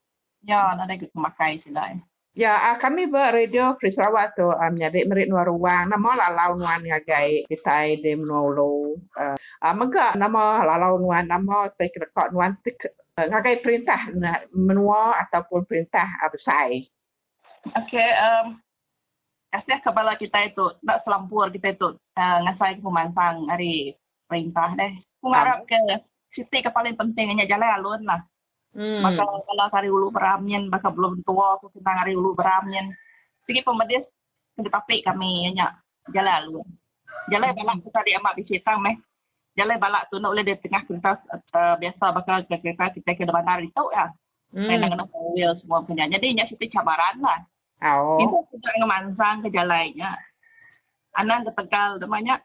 Ya, 0.44 0.76
ada 0.76 0.84
kita 0.92 1.16
makai 1.16 1.60
sila. 1.64 1.96
Ya, 2.34 2.50
ah, 2.50 2.82
kami 2.82 3.06
ber 3.06 3.30
radio 3.30 3.78
Free 3.78 3.94
Sarawak 3.94 4.34
tu 4.34 4.42
um, 4.42 4.74
nyari 4.74 5.06
merit 5.06 5.30
nuar 5.30 5.46
ruang. 5.46 5.86
Nama 5.86 6.10
lalau 6.18 6.58
nuan 6.58 6.82
ngagai 6.82 7.46
kita 7.46 7.94
de 8.02 8.18
menolong. 8.18 8.98
Uh, 9.14 9.38
uh, 9.62 9.70
mega 9.70 10.18
nama 10.18 10.66
lalau 10.66 10.98
nuan 10.98 11.30
nama 11.30 11.70
take 11.78 11.94
record 11.94 12.34
nuan 12.34 12.58
tik 12.66 12.74
uh, 12.90 13.26
ngagai 13.30 13.62
perintah 13.62 14.10
menua 14.50 15.14
ataupun 15.22 15.62
perintah 15.62 16.10
uh, 16.26 16.30
besar. 16.34 16.74
Okey, 17.70 18.10
um, 18.18 18.58
kasih 19.54 19.78
kepala 19.86 20.18
kita 20.18 20.50
itu, 20.50 20.74
nak 20.82 21.06
selampur 21.06 21.54
kita 21.54 21.70
itu, 21.70 21.94
uh, 22.18 22.38
ngasai 22.50 22.76
ke 22.76 22.82
pemansang 22.82 23.46
hari 23.46 23.94
perintah 24.26 24.74
deh. 24.74 24.90
Aku 25.22 25.30
ngarap 25.30 25.62
ke 25.70 25.78
siti 26.34 26.66
ke 26.66 26.70
paling 26.74 26.98
pentingnya 26.98 27.46
jalan 27.46 27.78
alun 27.78 28.02
lah. 28.02 28.26
Hmm. 28.74 29.00
Maka 29.06 29.22
kalau 29.22 29.66
hari 29.70 29.88
ulu 29.88 30.10
beramien, 30.10 30.66
maka 30.66 30.90
belum 30.90 31.22
tua 31.22 31.58
aku 31.58 31.70
tentang 31.78 32.02
hari 32.02 32.18
ulu 32.18 32.34
beramien. 32.34 32.90
Segi 33.46 33.62
pemedis, 33.62 34.02
ke 34.58 34.70
topik 34.70 35.02
kami 35.06 35.50
nya 35.54 35.74
jalan 36.10 36.34
alun. 36.42 36.68
Jalan 37.30 37.54
balak 37.56 37.80
kita 37.82 38.00
di 38.04 38.12
amat 38.18 38.32
bisitang 38.36 38.78
meh. 38.82 38.96
Jalan 39.54 39.78
balak 39.78 40.10
tu 40.10 40.18
nak 40.18 40.34
boleh 40.34 40.44
di 40.44 40.54
tengah 40.58 40.82
kereta 40.86 41.12
uh, 41.54 41.74
biasa 41.78 42.04
bakal 42.10 42.42
ke 42.46 42.58
kereta 42.58 42.90
kita 42.90 43.10
ke 43.14 43.24
bandar 43.30 43.62
itu 43.62 43.84
ya. 43.94 44.10
Hmm. 44.54 44.66
Hmm. 44.66 44.82
Dengan 44.82 45.06
wheel 45.34 45.54
semua 45.62 45.82
punya. 45.82 46.06
Jadi 46.10 46.34
nya 46.34 46.46
situ 46.50 46.66
cabaran 46.70 47.18
lah. 47.22 47.40
Oh. 47.82 48.18
Kita 48.18 48.38
sudah 48.54 48.72
ngemansang 48.82 49.46
ke 49.46 49.48
jalannya. 49.54 50.10
Anak 51.14 51.46
ke 51.46 51.52
Tegal 51.62 52.02
namanya 52.02 52.42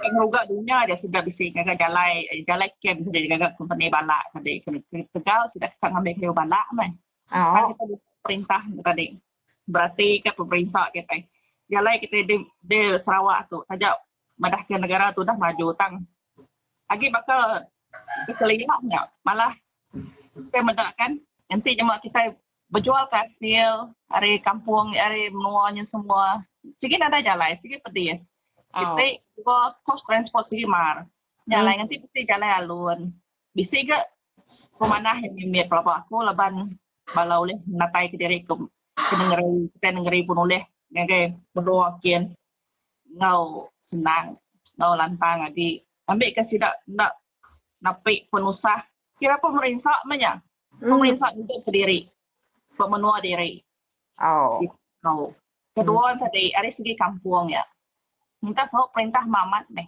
yang 0.00 0.14
ruga 0.16 0.48
dunia 0.48 0.88
dia 0.88 0.96
sudah 1.04 1.20
bisa 1.22 1.44
ngagak 1.52 1.76
jalan 1.76 2.10
jalan 2.48 2.70
kem 2.80 2.96
sudah 3.04 3.20
ngagak 3.20 3.52
company 3.60 3.92
balak 3.92 4.24
tadi 4.32 4.62
ke 4.64 4.70
ke 4.88 5.04
Tegal 5.12 5.52
sudah 5.52 5.70
sang 5.78 5.94
ambil 5.94 6.16
ke 6.16 6.26
balak 6.32 6.66
man. 6.72 6.96
Kan 7.32 7.62
Oh. 7.64 7.72
kita 7.72 7.84
di 7.88 7.96
perintah 8.20 8.62
tadi. 8.84 9.06
Berarti 9.68 10.20
ke 10.20 10.30
pemerintah 10.36 10.92
kita. 10.92 11.24
Jalan 11.72 11.96
kita 12.04 12.28
di, 12.28 12.36
di 12.44 12.80
Sarawak 13.04 13.48
tu 13.48 13.64
saja 13.64 13.96
madah 14.36 14.60
ke 14.68 14.76
negara 14.76 15.16
tu 15.16 15.24
dah 15.24 15.36
maju 15.36 15.72
tang. 15.80 16.04
Lagi 16.92 17.08
bakal 17.08 17.64
keselihapnya 18.28 19.08
malah 19.24 19.52
kita 20.32 20.60
mendakkan 20.64 21.20
nanti 21.48 21.76
cuma 21.76 22.00
kita 22.00 22.36
berjual 22.72 23.04
ke 23.12 23.16
hasil 23.16 23.92
hari 24.08 24.40
kampung 24.40 24.92
hari 24.96 25.28
menuanya 25.28 25.84
semua 25.92 26.40
sikit 26.80 27.00
ada 27.04 27.20
jalan 27.20 27.56
sikit 27.60 27.84
pedih 27.84 28.16
Oh. 28.16 28.31
Kita 28.72 29.04
juga 29.36 29.76
cost 29.84 30.04
transport 30.08 30.48
sikit 30.48 30.68
mar. 30.68 31.04
Jalan 31.46 31.84
nanti 31.84 32.00
mesti 32.00 32.24
jalan 32.24 32.52
alun. 32.64 33.00
Bisa 33.52 33.76
ke? 33.76 34.00
Aku 34.76 34.90
mana 34.90 35.14
yang 35.22 35.36
mimit 35.38 35.70
pelapa 35.70 36.02
aku 36.02 36.26
laban 36.26 36.74
balau 37.14 37.46
leh 37.46 37.54
natai 37.70 38.10
ke 38.10 38.18
diri 38.18 38.42
ke 38.42 38.54
negeri 39.14 39.70
ke 39.78 39.88
negeri 39.92 40.20
pun 40.26 40.42
oleh. 40.42 40.62
Ngagai 40.90 41.54
berdua 41.54 42.00
kian. 42.02 42.34
Ngau 43.12 43.68
senang 43.92 44.40
ngau 44.80 44.96
lantang 44.96 45.44
adi 45.44 45.84
ambil 46.08 46.32
ke 46.32 46.48
tidak 46.48 46.80
nak 46.88 47.20
napi 47.84 48.24
penusah 48.32 48.80
kira 49.20 49.36
pemerintah 49.36 50.00
mana 50.08 50.40
pemerintah 50.80 51.28
untuk 51.36 51.60
sendiri 51.68 52.08
pemenua 52.74 53.20
diri 53.20 53.60
Oh. 54.22 54.62
Oh. 55.02 55.34
Kedua 55.72 56.14
tadi 56.20 56.52
ada 56.52 56.68
segi 56.76 56.94
kampung 56.94 57.48
ya. 57.48 57.64
Minta 58.42 58.66
tahu 58.68 58.90
perintah 58.90 59.22
mamat 59.24 59.70
meh. 59.70 59.86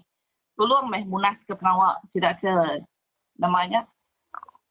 Tolong 0.55 0.87
meh 0.87 1.03
munas 1.05 1.35
ke 1.45 1.55
pengawal 1.59 1.99
tidak 2.15 2.39
ke 2.39 2.55
namanya 3.43 3.83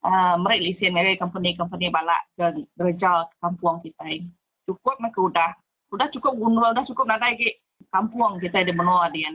uh, 0.08 0.40
mereka 0.40 0.64
lisen 0.64 0.96
mereka 0.96 1.28
company-company 1.28 1.92
balak 1.92 2.24
ke 2.40 2.64
gereja 2.80 3.28
kampung 3.44 3.84
kita. 3.84 4.24
Cukup 4.64 4.96
meh 5.04 5.12
udah. 5.12 5.52
Udah 5.94 6.10
cukup 6.10 6.34
gundul, 6.40 6.74
udah 6.74 6.86
cukup 6.90 7.06
nanti 7.06 7.38
ke 7.38 7.50
kampung 7.94 8.42
kita 8.42 8.66
di 8.66 8.74
menua 8.74 9.14
dia. 9.14 9.30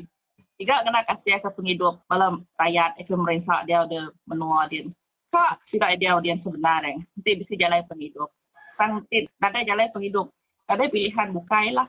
Tiga 0.58 0.82
kena 0.82 1.06
kasih 1.06 1.38
ke 1.38 1.54
penghidup 1.54 2.02
dalam 2.10 2.42
rakyat 2.58 2.98
ke 2.98 3.14
merintah 3.14 3.62
dia 3.62 3.86
ada 3.86 4.10
menua 4.26 4.66
dia. 4.66 4.82
Kak, 5.30 5.62
tidak 5.70 6.02
dia 6.02 6.18
dia 6.18 6.34
sebenarnya. 6.42 6.98
Nanti 6.98 7.30
bisa 7.38 7.54
jalan 7.54 7.86
penghidup. 7.86 8.32
Nanti 8.80 9.30
ada 9.38 9.60
jalan 9.62 9.86
penghidup 9.94 10.26
ada 10.68 10.84
pilihan 10.92 11.32
bukai 11.32 11.72
lah. 11.72 11.88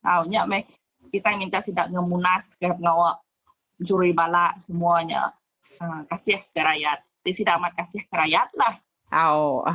Tahunya 0.00 0.48
mek 0.48 0.64
kita 1.08 1.34
minta 1.36 1.64
tidak 1.64 1.90
ngemunas 1.90 2.44
ke 2.60 2.68
pengawal 2.68 3.18
curi 3.84 4.10
balak 4.12 4.58
semuanya. 4.66 5.32
Uh, 5.78 6.02
kasih 6.10 6.42
ke 6.50 6.60
rakyat. 6.60 7.02
Jadi 7.22 7.44
tidak 7.44 7.56
amat 7.62 7.72
kasih 7.78 8.02
ke 8.02 8.14
rakyat 8.14 8.48
lah. 8.58 8.74
Oh. 9.14 9.62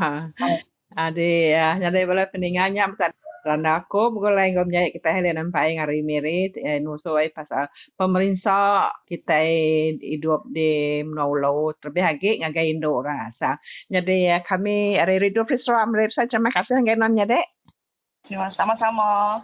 Ada 0.94 1.26
ya, 1.26 1.68
ada 1.82 2.06
bala 2.06 2.30
peningannya 2.30 2.86
macam 2.86 3.10
kerana 3.44 3.84
aku 3.84 4.16
mulai 4.16 4.56
ngom 4.56 4.72
nyai 4.72 4.96
kita 4.96 5.12
hele 5.12 5.36
nampai 5.36 5.76
ngari 5.76 6.00
mirit 6.00 6.56
eh, 6.56 6.80
nuso 6.80 7.20
ai 7.20 7.28
pasal 7.28 7.68
pemerintah 8.00 8.96
kita 9.04 9.44
hidup 10.00 10.48
di 10.48 11.04
Menaulau 11.04 11.76
terlebih 11.82 12.04
lagi 12.08 12.32
ngagai 12.40 12.72
Indo 12.72 13.04
rasa. 13.04 13.60
Jadi 13.92 14.32
ya, 14.32 14.40
kami 14.48 14.96
ada 14.96 15.12
Radio 15.20 15.44
Frisra 15.44 15.84
Amrip 15.84 16.16
saya 16.16 16.32
terima 16.32 16.56
kasih 16.56 16.80
ngagai 16.80 16.96
nonnya 16.96 17.28
dek. 17.28 17.46
Terima 18.24 18.48
sama-sama. 18.56 19.44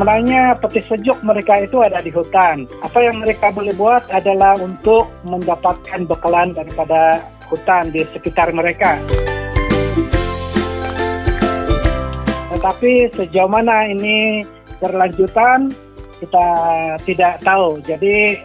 Sebenarnya 0.00 0.56
peti 0.56 0.80
sejuk 0.88 1.20
mereka 1.20 1.60
itu 1.60 1.76
ada 1.84 2.00
di 2.00 2.08
hutan. 2.08 2.64
Apa 2.80 3.04
yang 3.04 3.20
mereka 3.20 3.52
boleh 3.52 3.76
buat 3.76 4.00
adalah 4.08 4.56
untuk 4.56 5.12
mendapatkan 5.28 6.08
bekalan 6.08 6.56
daripada 6.56 7.20
hutan 7.52 7.92
di 7.92 8.08
sekitar 8.08 8.48
mereka. 8.56 8.96
Tetapi 12.48 13.12
sejauh 13.12 13.52
mana 13.52 13.92
ini 13.92 14.40
berlanjutan 14.80 15.68
kita 16.24 16.48
tidak 17.04 17.36
tahu. 17.44 17.84
Jadi 17.84 18.40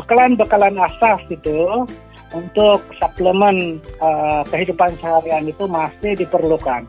bekalan-bekalan 0.00 0.80
asas 0.88 1.20
itu 1.28 1.84
untuk 2.32 2.80
suplemen 2.96 3.76
uh, 4.00 4.40
kehidupan 4.48 4.96
seharian 5.04 5.52
itu 5.52 5.68
masih 5.68 6.16
diperlukan. 6.16 6.88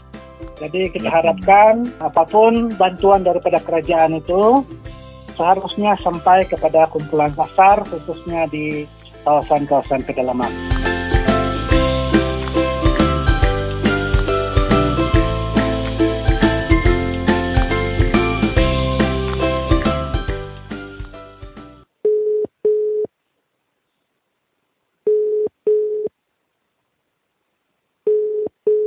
Jadi 0.56 0.88
kita 0.92 1.12
harapkan 1.12 1.88
apa 2.00 2.24
pun 2.28 2.72
bantuan 2.80 3.28
daripada 3.28 3.60
kerajaan 3.60 4.18
itu 4.20 4.64
seharusnya 5.36 6.00
sampai 6.00 6.48
kepada 6.48 6.88
kumpulan 6.88 7.36
pasar 7.36 7.84
khususnya 7.84 8.48
di 8.48 8.88
kawasan-kawasan 9.28 10.06
pedalaman. 10.08 10.54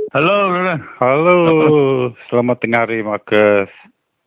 Halo. 0.09 0.58
Halo. 0.77 2.13
Selamat 2.29 2.61
tengah 2.61 2.85
hari, 2.85 3.01
Marcus. 3.01 3.71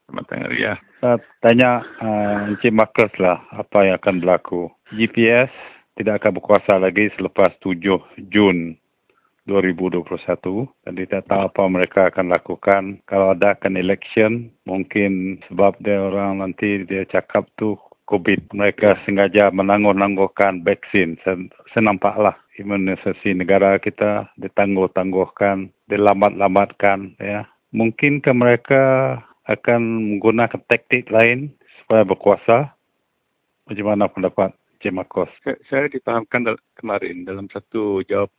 Selamat 0.02 0.24
tengah 0.26 0.44
hari, 0.50 0.58
ya. 0.66 0.74
Saya 0.98 1.16
tanya 1.38 1.70
uh, 2.02 2.50
Encik 2.50 2.74
Marcus 2.74 3.12
lah 3.22 3.38
apa 3.54 3.86
yang 3.86 3.94
akan 4.02 4.18
berlaku. 4.18 4.66
GPS 4.90 5.52
tidak 5.94 6.18
akan 6.18 6.42
berkuasa 6.42 6.82
lagi 6.82 7.14
selepas 7.14 7.54
7 7.62 7.78
Jun 8.34 8.74
2021. 9.46 10.02
Dan 10.82 10.92
tidak 10.98 11.30
tahu 11.30 11.46
apa 11.46 11.62
mereka 11.70 12.00
akan 12.10 12.26
lakukan. 12.34 12.82
Kalau 13.06 13.38
ada 13.38 13.54
akan 13.54 13.78
election, 13.78 14.50
mungkin 14.66 15.38
sebab 15.46 15.78
dia 15.78 16.02
orang 16.02 16.42
nanti 16.42 16.82
dia 16.82 17.06
cakap 17.06 17.46
tu 17.54 17.78
COVID. 18.10 18.50
Mereka 18.50 19.06
sengaja 19.06 19.54
menangguh-nangguhkan 19.54 20.66
vaksin. 20.66 21.22
Saya, 21.22 21.38
saya 21.70 21.82
nampaklah 21.86 22.34
imunisasi 22.60 23.32
negara 23.32 23.80
kita 23.80 24.28
ditangguh-tangguhkan, 24.36 25.72
dilambat-lambatkan. 25.92 27.12
Ya. 27.20 27.44
Mungkinkah 27.76 28.32
mereka 28.32 28.82
akan 29.44 29.80
menggunakan 30.16 30.60
taktik 30.64 31.12
lain 31.12 31.52
supaya 31.82 32.08
berkuasa? 32.08 32.72
Bagaimana 33.68 34.08
pendapat 34.08 34.56
Cik 34.80 34.96
Marcos? 34.96 35.30
Saya 35.68 35.86
dipahamkan 35.92 36.56
kemarin 36.74 37.28
dalam 37.28 37.46
satu 37.52 38.02
jawab 38.08 38.32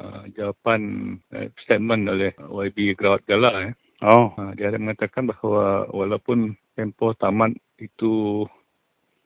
uh, 0.00 0.26
jawapan 0.34 1.14
uh, 1.30 1.46
statement 1.62 2.10
oleh 2.10 2.32
YB 2.38 2.98
Grawat 2.98 3.22
Gala. 3.28 3.70
Eh. 3.70 3.72
Oh. 4.02 4.34
Uh, 4.34 4.52
dia 4.58 4.74
ada 4.74 4.80
mengatakan 4.80 5.30
bahawa 5.30 5.88
walaupun 5.94 6.58
tempoh 6.74 7.14
tamat 7.14 7.54
itu 7.78 8.44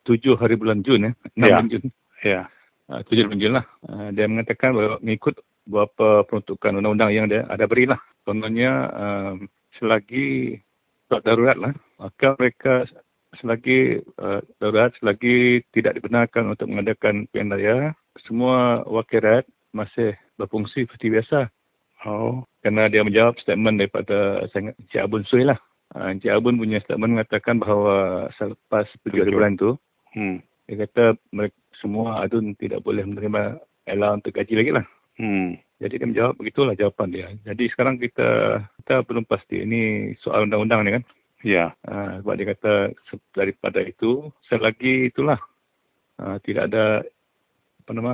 tujuh 0.05 0.37
hari 0.37 0.57
bulan 0.57 0.85
Jun, 0.85 1.13
eh, 1.13 1.15
enam 1.37 1.49
Ya. 1.49 1.57
bulan 1.57 1.69
Jun. 1.73 1.85
Ya. 2.25 2.41
Uh, 2.89 3.01
tujuh 3.09 3.25
bulan 3.29 3.41
Jun 3.41 3.55
lah. 3.57 3.67
Uh, 3.89 4.09
dia 4.13 4.27
mengatakan 4.29 4.77
bahawa 4.77 4.97
mengikut 5.01 5.41
beberapa 5.69 6.25
peruntukan 6.25 6.81
undang-undang 6.81 7.13
yang 7.13 7.27
dia 7.29 7.45
ada 7.53 7.69
berilah. 7.69 8.01
Contohnya 8.25 8.89
uh, 8.89 9.35
selagi 9.77 10.59
surat 11.07 11.23
darurat 11.29 11.57
lah, 11.61 11.73
maka 12.01 12.33
mereka 12.41 12.89
selagi 13.37 14.01
uh, 14.17 14.41
darurat, 14.57 14.97
selagi 14.97 15.61
tidak 15.77 16.01
dibenarkan 16.01 16.49
untuk 16.49 16.73
mengadakan 16.73 17.29
pilihan 17.29 17.53
raya, 17.53 17.77
semua 18.25 18.83
wakil 18.89 19.21
rakyat 19.21 19.45
masih 19.77 20.17
berfungsi 20.41 20.89
seperti 20.89 21.13
biasa. 21.13 21.53
Oh. 22.09 22.49
Kerana 22.65 22.89
dia 22.89 23.05
menjawab 23.05 23.37
statement 23.39 23.77
daripada 23.79 24.49
Encik 24.57 24.99
Abun 24.99 25.29
Sui 25.29 25.45
lah. 25.45 25.61
Uh, 25.93 26.17
Encik 26.17 26.33
Abun 26.33 26.57
punya 26.57 26.81
statement 26.81 27.21
mengatakan 27.21 27.61
bahawa 27.61 28.29
selepas 28.41 28.89
tujuh 29.05 29.29
hari 29.29 29.37
bulan 29.37 29.61
tu, 29.61 29.77
Hmm. 30.17 30.41
dia 30.65 30.89
kata 30.89 31.21
mereka 31.37 31.57
semua 31.81 32.25
adun 32.25 32.57
tidak 32.57 32.81
boleh 32.81 33.05
menerima 33.05 33.61
ela 33.85 34.17
untuk 34.17 34.33
gaji 34.35 34.55
lagi 34.57 34.73
lah. 34.73 34.85
Hmm. 35.19 35.59
Jadi 35.79 35.95
dia 35.99 36.09
menjawab 36.11 36.35
begitulah 36.39 36.75
jawapan 36.75 37.09
dia. 37.11 37.27
Jadi 37.47 37.71
sekarang 37.71 37.99
kita 38.03 38.63
kita 38.83 39.07
belum 39.07 39.27
pasti 39.27 39.63
ini 39.63 40.15
soal 40.23 40.47
undang-undang 40.47 40.83
ni 40.83 40.91
kan. 40.99 41.05
Ya. 41.47 41.67
Uh, 41.87 42.19
sebab 42.23 42.35
dia 42.35 42.47
kata 42.55 42.73
daripada 43.35 43.79
itu 43.83 44.31
selagi 44.51 45.15
itulah 45.15 45.39
uh, 46.19 46.39
tidak 46.43 46.71
ada 46.71 47.07
apa 47.87 47.91
nama 47.95 48.13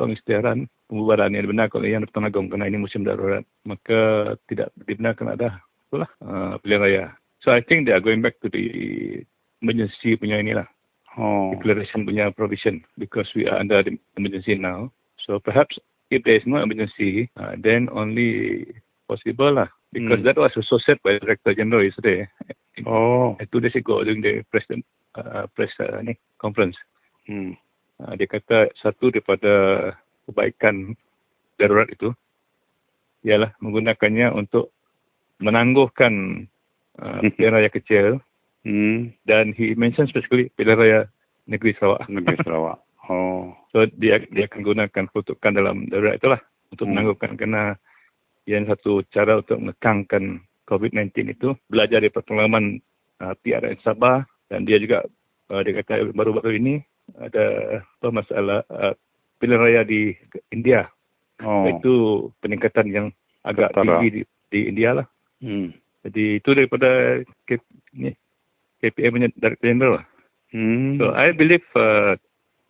pengisytiharan 0.00 0.64
pembubaran 0.88 1.32
yang 1.36 1.44
dibenarkan 1.44 1.80
oleh 1.80 1.90
Yang 1.92 2.08
Pertuan 2.08 2.28
Agong 2.28 2.46
kerana 2.48 2.68
ini 2.68 2.80
musim 2.80 3.04
darurat 3.04 3.44
maka 3.68 4.32
tidak 4.48 4.72
dibenarkan 4.88 5.36
ada 5.36 5.60
itulah 5.88 6.08
uh, 6.24 6.56
pilihan 6.64 6.80
raya. 6.80 7.04
So 7.44 7.52
I 7.52 7.60
think 7.60 7.84
they 7.84 7.92
are 7.92 8.00
going 8.00 8.24
back 8.24 8.40
to 8.40 8.48
the 8.48 8.64
emergency 9.60 10.16
punya 10.16 10.40
inilah 10.40 10.64
Oh. 11.14 11.54
declaration 11.54 12.02
punya 12.02 12.34
provision 12.34 12.82
because 12.98 13.30
we 13.38 13.46
are 13.46 13.62
under 13.62 13.86
the 13.86 13.94
emergency 14.18 14.58
now. 14.58 14.90
So 15.22 15.38
perhaps 15.38 15.78
if 16.10 16.22
there 16.24 16.36
is 16.36 16.46
no 16.46 16.60
emergency, 16.60 17.30
uh, 17.36 17.56
then 17.58 17.88
only 17.92 18.66
possible 19.08 19.52
lah. 19.52 19.68
Because 19.94 20.20
Hmm. 20.20 20.26
that 20.26 20.36
was 20.36 20.50
also 20.58 20.78
said 20.82 20.98
by 21.06 21.14
the 21.14 21.22
Director 21.22 21.54
General 21.54 21.86
yesterday. 21.86 22.26
Oh. 22.82 23.38
Uh, 23.38 23.46
two 23.54 23.62
days 23.62 23.78
ago 23.78 24.02
during 24.02 24.18
the 24.20 24.42
press 24.50 24.66
uh, 25.14 25.46
press 25.54 25.70
uh, 25.78 26.02
ni, 26.02 26.18
conference. 26.42 26.74
Hmm. 27.30 27.54
Uh, 28.02 28.18
dia 28.18 28.26
kata 28.26 28.74
satu 28.82 29.14
daripada 29.14 29.94
kebaikan 30.26 30.98
darurat 31.62 31.86
itu 31.94 32.10
ialah 33.22 33.54
menggunakannya 33.62 34.34
untuk 34.34 34.74
menangguhkan 35.38 36.44
uh, 36.98 37.22
pilihan 37.38 37.54
raya 37.54 37.70
kecil 37.70 38.18
Hmm. 38.64 39.12
dan 39.28 39.52
he 39.52 39.76
mentioned 39.76 40.08
specifically 40.08 40.48
pilihan 40.56 40.80
raya 40.80 41.00
negeri 41.44 41.76
Sarawak. 41.76 42.08
Negeri 42.08 42.40
Sarawak. 42.42 42.80
Oh. 43.08 43.52
So 43.72 43.84
dia 44.00 44.22
dia 44.32 44.48
akan 44.48 44.60
gunakan 44.64 45.04
peruntukan 45.12 45.52
dalam 45.52 45.76
darurat 45.92 46.16
itulah 46.16 46.40
untuk 46.72 46.88
Hmm. 46.88 46.96
menangguhkan 46.96 47.36
kerana 47.36 47.76
yang 48.44 48.68
satu 48.68 49.04
cara 49.12 49.40
untuk 49.40 49.56
mengekangkan 49.60 50.40
COVID-19 50.68 51.36
itu 51.36 51.48
belajar 51.68 52.00
dari 52.00 52.12
pengalaman 52.12 52.80
uh, 53.20 53.32
PRN 53.44 53.76
Sabah 53.84 54.24
dan 54.48 54.64
dia 54.64 54.80
juga 54.80 55.04
uh, 55.52 55.60
dia 55.64 55.80
kata 55.80 56.12
baru-baru 56.12 56.56
ini 56.56 56.74
ada 57.20 57.78
apa 57.80 58.08
masalah 58.08 58.64
uh, 58.72 58.96
pilihan 59.40 59.60
raya 59.60 59.82
di 59.84 60.16
India. 60.48 60.88
Oh. 61.44 61.68
Itu 61.68 61.92
peningkatan 62.40 62.88
yang 62.88 63.06
agak 63.44 63.76
Ketara. 63.76 64.00
tinggi 64.00 64.08
di, 64.08 64.22
di 64.48 64.60
India 64.72 64.90
lah. 64.96 65.06
Hmm. 65.44 65.68
Jadi 66.04 66.40
itu 66.40 66.50
daripada 66.56 67.20
K, 67.48 67.60
ni, 67.96 68.12
KPM 68.80 69.12
punya 69.20 69.28
Director 69.36 69.68
General 69.68 69.92
lah. 70.00 70.06
Hmm. 70.52 70.96
So 70.96 71.12
I 71.12 71.32
believe 71.36 71.64
uh, 71.76 72.16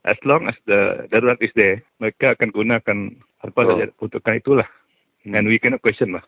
as 0.04 0.16
long 0.24 0.48
as 0.48 0.56
the 0.64 1.08
darurat 1.08 1.40
is 1.40 1.52
there, 1.56 1.80
mereka 1.98 2.36
akan 2.36 2.52
gunakan 2.52 2.98
apa 3.40 3.52
Betul. 3.56 3.68
saja 3.68 3.84
peruntukan 3.96 4.34
itulah. 4.40 4.68
Hmm. 5.24 5.34
And 5.34 5.44
we 5.48 5.56
cannot 5.58 5.80
question 5.80 6.12
lah. 6.12 6.24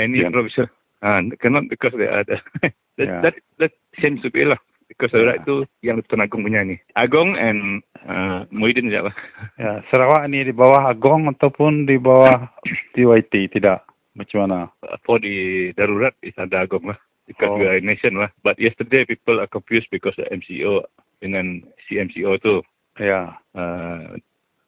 Any 0.00 0.24
Question. 0.24 0.32
provision. 0.32 0.66
Ah, 1.02 1.20
cannot 1.42 1.66
because 1.68 1.92
they 1.98 2.06
are 2.08 2.24
the 2.24 2.38
that, 2.96 3.08
Yeah. 3.08 3.20
that 3.20 3.34
that 3.58 3.72
seems 4.00 4.22
to 4.22 4.30
be 4.30 4.44
lah. 4.46 4.56
Because 4.88 5.12
darurat 5.12 5.40
itu 5.40 5.64
yang 5.80 6.04
Tuan 6.04 6.20
Agong 6.20 6.44
punya 6.44 6.60
ni. 6.64 6.76
Agong 6.96 7.32
and 7.36 7.80
uh, 8.04 8.44
Muhyiddin 8.52 8.92
je 8.92 9.00
lah. 9.00 9.16
Ya, 9.56 9.80
Sarawak 9.88 10.28
ni 10.28 10.44
di 10.44 10.52
bawah 10.52 10.84
Agong 10.84 11.32
ataupun 11.32 11.88
di 11.88 11.96
bawah 11.96 12.44
TYT 12.94 13.56
tidak? 13.56 13.88
Macam 14.12 14.44
mana? 14.44 14.68
For 15.08 15.16
the 15.16 15.72
darurat 15.80 16.12
is 16.20 16.36
ada 16.36 16.68
Agong 16.68 16.92
lah. 16.92 17.00
Because 17.24 17.48
Oh. 17.48 17.56
we 17.56 17.64
are 17.64 17.80
a 17.80 17.84
nation 17.84 18.20
lah. 18.20 18.28
But 18.44 18.60
yesterday 18.60 19.08
people 19.08 19.40
are 19.40 19.48
confused 19.48 19.88
because 19.88 20.12
the 20.20 20.28
MCO 20.28 20.84
dengan 21.24 21.64
CMCO 21.88 22.36
tu. 22.44 22.60
Ya. 22.96 23.36
uh, 23.56 24.16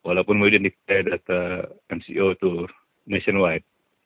walaupun 0.00 0.36
Muhyiddin 0.36 0.64
declare 0.64 1.16
uh, 1.28 1.64
MCO 1.88 2.36
tu 2.38 2.64
nationwide, 3.04 3.64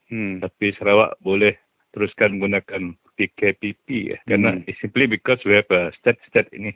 Hmm. 0.08 0.40
tapi 0.40 0.72
Sarawak 0.72 1.20
boleh 1.20 1.52
teruskan 1.92 2.40
menggunakan 2.40 2.96
PKPP 3.20 4.16
eh. 4.16 4.20
Kerana 4.24 4.56
Hmm. 4.56 4.64
it's 4.64 4.80
simply 4.80 5.04
because 5.04 5.36
we 5.44 5.52
have 5.52 5.68
a 5.68 5.92
state-state 6.00 6.48
ini 6.56 6.72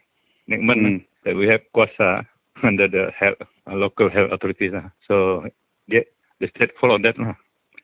enactment 0.52 0.80
Hmm. 0.84 0.98
that 1.24 1.32
we 1.32 1.48
have 1.48 1.64
kuasa 1.72 2.28
under 2.68 2.84
the 2.86 3.08
health, 3.16 3.40
uh, 3.64 3.72
local 3.72 4.12
health 4.12 4.28
authorities 4.36 4.76
lah. 4.76 4.92
So 5.08 5.48
yeah, 5.88 6.04
the 6.44 6.52
state 6.52 6.76
follow 6.76 7.00
that 7.00 7.16
lah. 7.16 7.34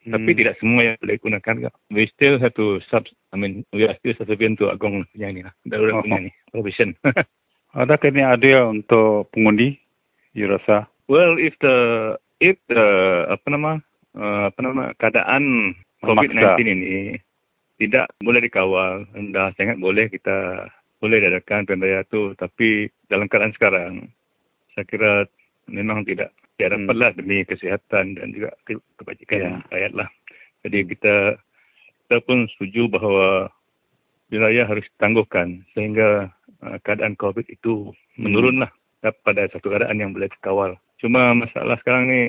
Tapi 0.04 0.30
Hmm. 0.32 0.38
tidak 0.38 0.54
semua 0.60 0.80
yang 0.84 0.96
boleh 1.00 1.16
gunakan 1.16 1.54
kak. 1.68 1.74
We 1.88 2.04
still 2.12 2.36
have 2.38 2.52
to 2.60 2.84
sub, 2.92 3.08
I 3.32 3.36
mean, 3.40 3.64
we 3.72 3.88
are 3.88 3.96
still 3.98 4.14
subservient 4.20 4.60
to 4.60 4.68
Agong 4.68 5.08
punya 5.16 5.32
ni 5.32 5.40
lah. 5.48 5.52
Darurat 5.64 6.00
Oh. 6.00 6.04
punya 6.04 6.28
ni, 6.28 6.30
provision. 6.52 6.92
Adakah 7.76 8.08
ini 8.08 8.22
adil 8.24 8.80
untuk 8.80 9.28
pengundi? 9.32 9.76
You 10.32 10.48
rasa? 10.48 10.88
Well, 11.08 11.36
if 11.36 11.52
the 11.60 11.76
if 12.40 12.56
the 12.68 12.84
apa 13.28 13.46
nama 13.48 13.80
uh, 14.16 14.48
apa 14.48 14.58
nama 14.60 14.82
keadaan 14.96 15.74
Memaksa. 15.98 16.56
COVID-19 16.56 16.62
ini 16.64 16.94
tidak 17.76 18.06
boleh 18.22 18.40
dikawal, 18.40 19.02
dah 19.34 19.50
sangat 19.58 19.82
boleh 19.82 20.06
kita 20.06 20.66
boleh 21.02 21.18
diadakan 21.18 21.66
pilihan 21.66 21.82
raya 21.82 22.00
tu. 22.06 22.32
Tapi 22.34 22.86
dalam 23.10 23.26
keadaan 23.26 23.54
sekarang, 23.54 23.92
saya 24.74 24.84
kira 24.86 25.12
memang 25.66 26.06
tidak 26.06 26.30
tidak 26.58 26.78
Hmm. 26.82 27.14
demi 27.14 27.46
kesihatan 27.46 28.18
dan 28.18 28.28
juga 28.34 28.50
ke- 28.66 28.82
kebajikan 28.98 29.38
Ya. 29.38 29.50
rakyat 29.70 29.92
lah. 29.94 30.08
Jadi 30.66 30.78
kita 30.90 31.38
kita 32.06 32.16
pun 32.26 32.48
setuju 32.56 32.90
bahawa 32.90 33.52
raya 34.30 34.66
harus 34.66 34.82
ditangguhkan 34.96 35.62
sehingga 35.74 36.30
keadaan 36.80 37.14
COVID 37.14 37.46
itu 37.46 37.92
Hmm. 38.16 38.22
menurunlah 38.24 38.70
pada 39.22 39.46
satu 39.48 39.70
keadaan 39.70 39.96
yang 39.96 40.10
boleh 40.10 40.26
dikawal. 40.28 40.74
Cuma 40.98 41.30
masalah 41.32 41.78
sekarang 41.78 42.10
ni 42.10 42.20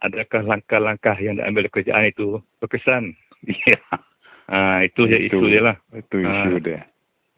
adakah 0.00 0.44
langkah-langkah 0.44 1.16
yang 1.16 1.36
diambil 1.36 1.66
kerajaan 1.68 2.08
itu 2.08 2.38
berkesan? 2.58 3.16
Ya. 3.70 3.78
Ah 4.48 4.80
itu 4.82 5.06
je 5.06 5.16
Itu- 5.28 5.38
isu 5.38 5.46
dia 5.46 5.62
lah. 5.62 5.76
Itu 5.92 6.18
isu 6.18 6.56
Ah. 6.56 6.60
dia. 6.60 6.80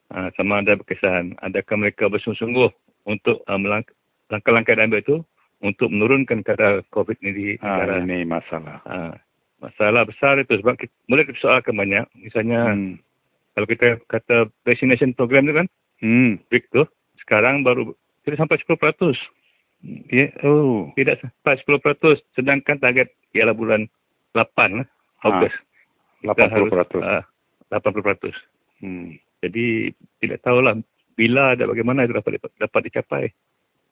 Ah, 0.08 0.28
sama 0.34 0.58
ada 0.58 0.74
berkesan. 0.74 1.38
Adakah 1.38 1.76
mereka 1.78 2.08
bersungguh-sungguh 2.08 2.70
untuk 3.04 3.44
uh, 3.44 3.54
melangk- 3.54 3.94
langkah-langkah 4.26 4.74
yang 4.74 4.90
diambil 4.90 5.00
itu 5.00 5.16
untuk 5.61 5.92
menurunkan 5.92 6.40
kadar 6.40 6.80
COVID 6.90 7.20
ini 7.20 7.30
di 7.30 7.46
Ah, 7.61 7.84
negara. 7.84 8.02
ini 8.02 8.24
masalah. 8.24 8.80
Ah, 8.82 9.12
masalah 9.61 10.02
besar 10.02 10.40
itu 10.40 10.56
sebab 10.56 10.74
kita, 10.74 10.90
boleh 11.06 11.28
dipersoalkan 11.28 11.74
banyak. 11.74 12.06
Misalnya 12.16 12.74
Hmm. 12.74 12.96
kalau 13.54 13.66
kita 13.68 13.86
kata 14.08 14.36
vaccination 14.64 15.12
program 15.12 15.46
tu 15.46 15.54
kan. 15.54 15.66
Break 16.48 16.68
tu, 16.72 16.84
sekarang 17.20 17.62
baru 17.62 17.92
tidak 18.24 18.40
sampai 18.40 18.57
10%. 18.61 19.16
Ya, 20.12 20.28
oh. 20.44 20.92
Tidak 20.92 21.20
sampai 21.20 21.57
10%. 21.57 22.20
Sedangkan 22.36 22.76
target 22.76 23.09
ialah 23.32 23.57
bulan 23.57 23.88
8 24.36 24.84
lah, 24.84 24.86
Ogos. 25.24 25.55
Kita 26.20 26.36
80%. 26.36 26.53
harus, 26.53 26.72
ah, 27.01 27.24
80%. 27.72 28.36
Hmm. 28.80 29.16
Jadi 29.40 29.88
tidak 30.20 30.44
tahulah 30.44 30.76
bila 31.16 31.57
dan 31.57 31.72
bagaimana 31.72 32.05
itu 32.05 32.12
dapat 32.12 32.36
dapat 32.61 32.80
dicapai. 32.84 33.24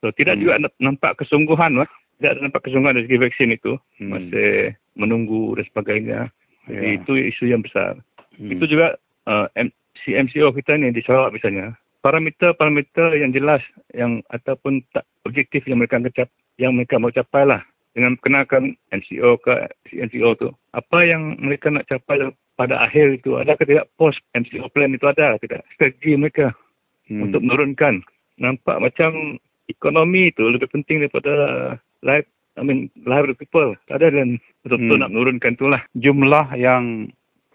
So 0.05 0.13
tidak 0.13 0.37
Hmm. 0.37 0.43
juga 0.45 0.55
na- 0.61 0.77
nampak 0.79 1.25
kesungguhan 1.25 1.81
lah. 1.81 1.89
Tidak 2.21 2.37
ada 2.37 2.41
nampak 2.45 2.69
kesungguhan 2.69 3.01
dari 3.01 3.09
segi 3.09 3.21
vaksin 3.21 3.57
itu. 3.57 3.81
Hmm. 3.97 4.13
Masih 4.13 4.77
menunggu 4.93 5.57
dan 5.57 5.65
sebagainya. 5.73 6.21
Jadi 6.69 6.85
Ya. 6.85 6.97
itu 7.01 7.13
isu 7.17 7.45
yang 7.49 7.65
besar. 7.65 7.97
Hmm. 8.37 8.53
Itu 8.53 8.69
juga 8.69 9.01
uh, 9.25 9.49
M- 9.57 9.73
CMCO 10.05 10.53
kita 10.53 10.77
ni 10.77 10.93
di 10.93 11.01
Sarawak 11.01 11.33
misalnya. 11.33 11.73
Parameter-parameter 11.99 13.19
yang 13.19 13.35
jelas 13.35 13.63
yang 13.91 14.23
ataupun 14.31 14.87
tak 14.95 15.03
objektif 15.27 15.67
yang 15.67 15.83
mereka 15.83 15.99
akan 15.99 16.15
cap, 16.15 16.31
yang 16.57 16.73
mereka 16.79 16.97
mau 16.97 17.11
capai 17.11 17.43
lah 17.43 17.63
dengan 17.93 18.15
kenakan 18.23 18.79
MCO 18.95 19.35
ke 19.43 19.67
CMCO 19.91 20.31
tu. 20.39 20.49
Apa 20.73 21.03
yang 21.03 21.35
mereka 21.43 21.75
nak 21.75 21.91
capai 21.91 22.31
pada 22.55 22.75
akhir 22.83 23.23
itu 23.23 23.39
adakah 23.39 23.67
tidak 23.67 23.91
post 23.99 24.19
MCO 24.35 24.71
plan 24.71 24.95
itu 24.95 25.07
ada 25.07 25.39
tidak 25.39 25.67
strategi 25.75 26.15
mereka 26.19 26.55
Hmm. 27.09 27.25
untuk 27.25 27.41
menurunkan. 27.41 28.05
Nampak 28.37 28.85
macam 28.85 29.41
ekonomi 29.67 30.29
itu 30.29 30.45
lebih 30.45 30.69
penting 30.69 31.01
daripada 31.01 31.33
life 32.05 32.29
I 32.59 32.63
mean 32.67 32.93
life 33.09 33.25
of 33.25 33.33
the 33.33 33.39
people. 33.39 33.73
Tak 33.89 34.05
ada 34.05 34.13
dan 34.13 34.37
betul-betul 34.63 34.97
Hmm. 34.99 35.03
nak 35.03 35.13
menurunkan 35.17 35.51
itulah. 35.57 35.81
jumlah 35.97 36.47
yang 36.55 37.09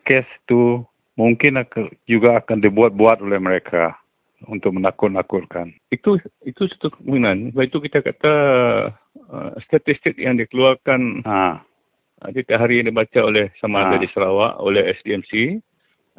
kes 0.04 0.26
tu 0.50 0.82
mungkin 1.16 1.62
juga 2.10 2.42
akan 2.42 2.60
dibuat-buat 2.60 3.22
oleh 3.22 3.40
mereka 3.40 3.94
untuk 4.48 4.76
menakut-nakutkan. 4.76 5.72
itu 5.92 6.20
itu 6.44 6.62
satu 6.76 6.92
kemungkinan. 6.96 7.56
Sebab 7.56 7.64
itu 7.64 7.78
kita 7.88 8.00
kata 8.04 8.34
uh, 9.32 9.52
statistik 9.64 10.20
yang 10.20 10.36
dikeluarkan 10.40 11.24
Ha. 11.24 11.64
setiap 12.32 12.60
hari 12.60 12.80
yang 12.80 12.92
dibaca 12.92 13.20
oleh 13.24 13.52
sama 13.60 13.88
ada 13.88 14.00
Ha. 14.00 14.04
di 14.04 14.08
Sarawak, 14.12 14.60
oleh 14.60 14.96
SDMC 15.00 15.60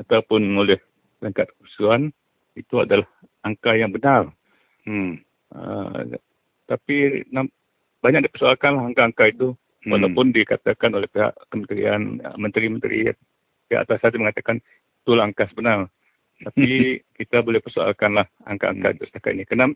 ataupun 0.00 0.42
oleh 0.56 0.78
Langkat 1.22 1.48
Keputusan 1.54 2.12
itu 2.54 2.74
adalah 2.82 3.08
angka 3.42 3.72
yang 3.74 3.90
benar. 3.90 4.28
Hmm. 4.84 5.20
Uh, 5.54 6.18
tapi 6.68 7.24
nam, 7.32 7.48
banyak 8.04 8.28
dipersoalkan 8.28 8.76
angka-angka 8.76 9.30
itu 9.32 9.48
Hmm. 9.84 10.00
walaupun 10.00 10.32
dikatakan 10.32 10.96
oleh 10.96 11.08
pihak 11.12 11.36
kementerian, 11.52 12.16
uh, 12.24 12.36
menteri-menteri 12.40 13.12
pihak 13.68 13.84
atas 13.84 14.00
itu 14.00 14.16
mengatakan 14.16 14.56
itulah 15.04 15.28
angka 15.28 15.44
sebenar. 15.52 15.92
Tapi 16.44 16.64
kita 17.18 17.40
boleh 17.40 17.60
persoalkanlah 17.64 18.28
angka-angka 18.44 18.94
itu 18.96 19.04
setakat 19.08 19.32
ini. 19.36 19.44
Kenapa, 19.48 19.74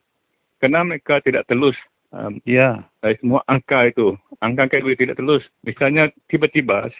kenapa 0.60 0.84
mereka 0.94 1.14
tidak 1.24 1.48
telus 1.48 1.76
um, 2.12 2.38
Ya. 2.44 2.84
dari 3.00 3.16
semua 3.20 3.40
angka 3.48 3.88
itu. 3.88 4.14
Angka-angka 4.44 4.80
itu 4.80 4.94
tidak 4.96 5.16
telus. 5.16 5.44
Misalnya 5.64 6.12
tiba-tiba, 6.28 6.92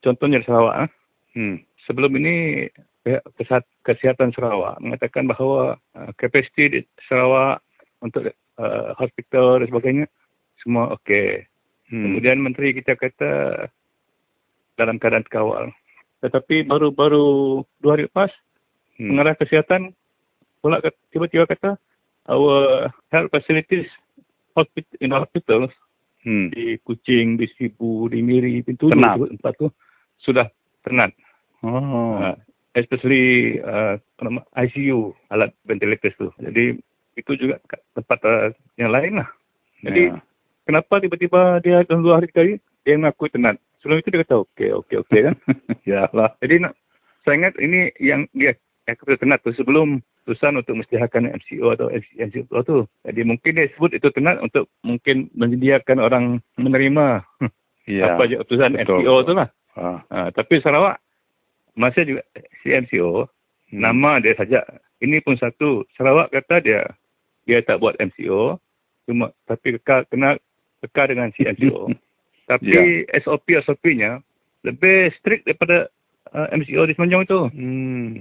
contohnya 0.00 0.40
di 0.40 0.46
Sarawak, 0.48 0.76
ah, 0.88 0.90
Hmm. 1.34 1.58
sebelum 1.82 2.14
ini 2.14 2.70
kesihatan 3.82 4.30
Sarawak 4.30 4.78
mengatakan 4.78 5.26
bahawa 5.26 5.82
uh, 5.98 6.14
kapasiti 6.14 6.64
di 6.70 6.80
Sarawak 7.10 7.58
untuk 8.00 8.30
uh, 8.56 8.94
hospital 8.94 9.58
dan 9.58 9.66
sebagainya 9.68 10.06
semua 10.62 10.94
okey. 10.94 11.42
Hmm. 11.90 12.02
Kemudian 12.06 12.38
menteri 12.38 12.70
kita 12.72 12.94
kata 12.94 13.66
dalam 14.78 14.96
keadaan 15.02 15.26
kawal. 15.26 15.74
Tetapi 16.22 16.64
baru-baru 16.70 17.60
dua 17.82 17.98
hari 17.98 18.06
lepas 18.08 18.32
Hmm. 18.94 19.10
pengarah 19.10 19.34
kesihatan 19.34 19.90
pula 20.62 20.78
tiba-tiba 21.10 21.50
kata 21.50 21.74
our 22.30 22.88
health 23.10 23.28
facilities 23.34 23.90
hospital 24.54 24.94
in 25.02 25.10
hospitals 25.10 25.72
Hmm. 26.24 26.48
di 26.48 26.80
Kuching, 26.80 27.36
di 27.36 27.44
Sibu, 27.52 28.08
di 28.08 28.24
Miri, 28.24 28.64
pintu 28.64 28.88
tempat 28.88 29.52
tu 29.60 29.68
sudah 30.24 30.48
tenat. 30.80 31.12
Oh. 31.60 32.16
Uh, 32.16 32.32
especially 32.72 33.60
uh, 33.60 34.00
ICU 34.56 35.12
alat 35.28 35.52
ventilators 35.68 36.16
tu. 36.16 36.32
Jadi 36.40 36.80
itu 37.20 37.32
juga 37.36 37.60
tempat 37.92 38.18
uh, 38.24 38.48
yang 38.80 38.88
lain 38.88 39.20
lah. 39.20 39.28
Jadi 39.84 40.16
Ya. 40.16 40.16
kenapa 40.64 40.96
tiba-tiba 40.96 41.60
dia 41.60 41.84
dalam 41.84 42.00
dua 42.00 42.24
hari 42.24 42.32
sekali 42.32 42.56
dia 42.88 42.96
mengaku 42.96 43.28
tenat. 43.28 43.60
Sebelum 43.84 44.00
itu 44.00 44.08
dia 44.08 44.24
kata 44.24 44.48
okey 44.48 44.72
okey 44.80 44.96
okey 45.04 45.20
kan. 45.28 45.34
Ya 45.84 46.08
lah. 46.16 46.32
Jadi 46.40 46.64
nak 46.64 46.72
saya 47.28 47.36
ingat 47.36 47.54
ini 47.60 47.92
yang 48.00 48.24
dia 48.32 48.56
yang 48.84 48.96
kata 49.00 49.16
tenat 49.16 49.40
tu 49.40 49.50
sebelum 49.56 50.04
keputusan 50.24 50.60
untuk 50.60 50.76
mestihakan 50.80 51.32
MCO 51.32 51.72
atau 51.72 51.88
MCO 52.20 52.56
tu. 52.64 52.78
Jadi 53.04 53.20
mungkin 53.24 53.56
dia 53.56 53.68
sebut 53.72 53.96
itu 53.96 54.08
tenat 54.12 54.40
untuk 54.44 54.68
mungkin 54.84 55.32
menyediakan 55.36 55.98
orang 56.00 56.24
menerima 56.60 57.24
Ya. 57.84 58.16
apa 58.16 58.24
je 58.24 58.40
keputusan 58.40 58.80
betul, 58.80 59.04
MCO 59.04 59.14
tu 59.28 59.32
lah. 59.36 59.48
Ha. 59.76 59.88
Ha, 60.08 60.18
tapi 60.32 60.56
Sarawak 60.64 60.96
masa 61.76 62.00
juga 62.06 62.24
CMCO 62.62 63.28
hmm. 63.74 63.80
nama 63.82 64.22
dia 64.22 64.32
saja 64.38 64.64
ini 65.02 65.20
pun 65.20 65.36
satu 65.36 65.84
Sarawak 65.98 66.32
kata 66.32 66.62
dia 66.64 66.80
dia 67.44 67.60
tak 67.60 67.82
buat 67.82 67.98
MCO 68.00 68.56
cuma 69.04 69.34
tapi 69.44 69.76
kekal 69.76 70.06
kena 70.08 70.38
kekal 70.80 71.12
dengan 71.12 71.28
CMCO 71.34 71.90
tapi 72.50 73.04
yeah. 73.04 73.20
SOP 73.20 73.52
SOP-nya 73.66 74.22
lebih 74.64 75.12
strict 75.20 75.44
daripada 75.44 75.90
uh, 76.32 76.48
MCO 76.56 76.88
di 76.88 76.94
Semenanjung 76.96 77.24
itu 77.26 77.40
hmm. 77.52 78.12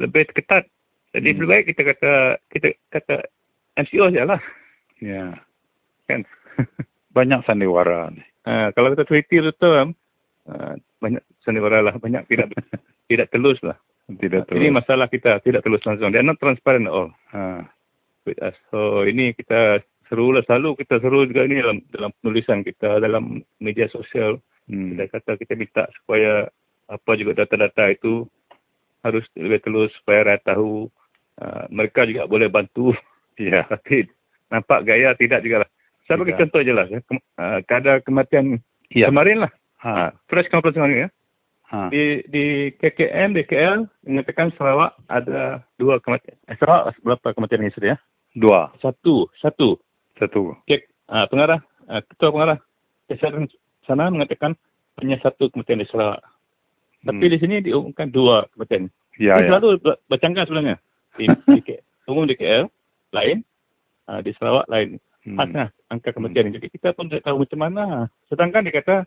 Lebih 0.00 0.28
ketat. 0.32 0.68
Jadi 1.12 1.28
hmm. 1.28 1.36
lebih 1.36 1.48
baik 1.48 1.64
kita 1.74 1.82
kata 1.92 2.12
kita 2.52 2.66
kata 2.88 3.16
MCO 3.76 4.08
sajalah. 4.08 4.40
Ya. 5.02 5.10
Yeah. 5.10 5.30
kan? 6.08 6.22
Banyak 7.16 7.44
sandiwara 7.44 8.08
uh, 8.46 8.68
kalau 8.74 8.92
kita 8.94 9.04
tweety 9.06 9.36
betul 9.42 9.94
uh, 10.48 10.74
banyak 11.02 11.22
sandiwara 11.42 11.82
lah. 11.82 11.94
Banyak 11.98 12.26
tidak 12.30 12.50
tidak 13.10 13.28
telus 13.30 13.58
lah. 13.62 13.76
Tidak 14.08 14.50
telus. 14.50 14.58
ini 14.58 14.68
masalah 14.74 15.06
kita 15.06 15.38
tidak 15.44 15.62
telus 15.62 15.82
langsung. 15.86 16.10
Dia 16.10 16.24
not 16.24 16.38
transparent 16.42 16.90
at 16.90 16.94
all. 16.94 17.10
Ha. 17.34 17.66
with 18.22 18.38
us. 18.38 18.54
So 18.70 19.02
ini 19.02 19.34
kita 19.34 19.82
seru 20.06 20.30
lah. 20.30 20.46
Selalu 20.46 20.78
kita 20.78 21.02
seru 21.02 21.26
juga 21.26 21.42
ini 21.42 21.58
dalam 21.58 21.78
dalam 21.90 22.10
penulisan 22.22 22.62
kita 22.62 23.02
dalam 23.02 23.42
media 23.58 23.90
sosial. 23.90 24.38
Hmm. 24.70 24.94
kita 24.94 25.18
kata 25.18 25.32
kita 25.42 25.58
minta 25.58 25.82
supaya 25.90 26.46
apa 26.86 27.10
juga 27.18 27.42
data-data 27.42 27.90
itu 27.90 28.30
harus 29.02 29.24
lebih 29.34 29.60
telus 29.62 29.90
supaya 30.00 30.34
rakyat 30.34 30.56
tahu 30.56 30.90
uh, 31.42 31.64
mereka 31.68 32.06
juga 32.06 32.26
boleh 32.26 32.48
bantu 32.48 32.94
ya 33.38 33.66
tapi 33.66 34.06
nampak 34.50 34.86
gaya 34.86 35.14
tidak 35.18 35.42
juga 35.42 35.66
lah 35.66 35.70
saya 36.06 36.18
bagi 36.18 36.38
contoh 36.38 36.60
je 36.62 36.72
lah 36.74 36.86
uh, 36.88 37.58
kadar 37.66 38.02
kematian 38.02 38.58
ya. 38.90 39.10
kemarin 39.10 39.46
lah 39.46 39.52
ha. 39.82 40.10
fresh 40.26 40.50
conference 40.50 40.78
kemarin 40.78 41.08
ya 41.08 41.10
Ha. 41.72 41.88
Di 41.88 42.20
di 42.28 42.68
KKM, 42.76 43.32
di 43.32 43.48
KL, 43.48 43.88
mengatakan 44.04 44.52
Sarawak 44.60 44.92
ada 45.08 45.64
dua 45.80 45.96
kematian. 46.04 46.36
Eh, 46.44 46.56
Sarawak 46.60 46.92
berapa 47.00 47.32
kematian 47.32 47.64
ini 47.64 47.72
sudah 47.72 47.96
ya? 47.96 47.98
Dua. 48.36 48.68
Satu. 48.84 49.24
Satu. 49.40 49.80
Satu. 50.20 50.52
Kek, 50.68 50.92
uh, 51.08 51.24
pengarah, 51.32 51.64
uh, 51.88 52.04
ketua 52.12 52.28
pengarah 52.28 52.58
kesehatan 53.08 53.48
sana 53.88 54.12
mengatakan 54.12 54.52
hanya 55.00 55.16
satu 55.24 55.48
kematian 55.48 55.80
di 55.80 55.88
Sarawak. 55.88 56.20
Hmm. 57.02 57.18
Tapi 57.18 57.24
di 57.34 57.38
sini 57.42 57.56
diumumkan 57.62 58.08
dua 58.14 58.46
kematian. 58.54 58.86
Ya, 59.18 59.34
ya. 59.36 59.50
selalu 59.50 59.82
bercanggah 60.06 60.46
sebenarnya. 60.46 60.76
Di, 61.18 61.26
di. 61.58 61.74
Umum 62.06 62.26
di 62.26 62.34
KL, 62.34 62.66
lain. 63.14 63.46
Uh, 64.06 64.18
di 64.22 64.30
Sarawak, 64.38 64.66
lain. 64.66 64.98
Hmm. 65.22 65.38
Hadnya 65.38 65.64
angka 65.90 66.14
kematian. 66.14 66.50
Hmm. 66.50 66.54
Jadi 66.58 66.66
kita 66.70 66.94
pun 66.94 67.10
tidak 67.10 67.26
tahu 67.26 67.42
macam 67.42 67.58
mana. 67.58 67.84
Sedangkan 68.26 68.66
dikata 68.66 69.06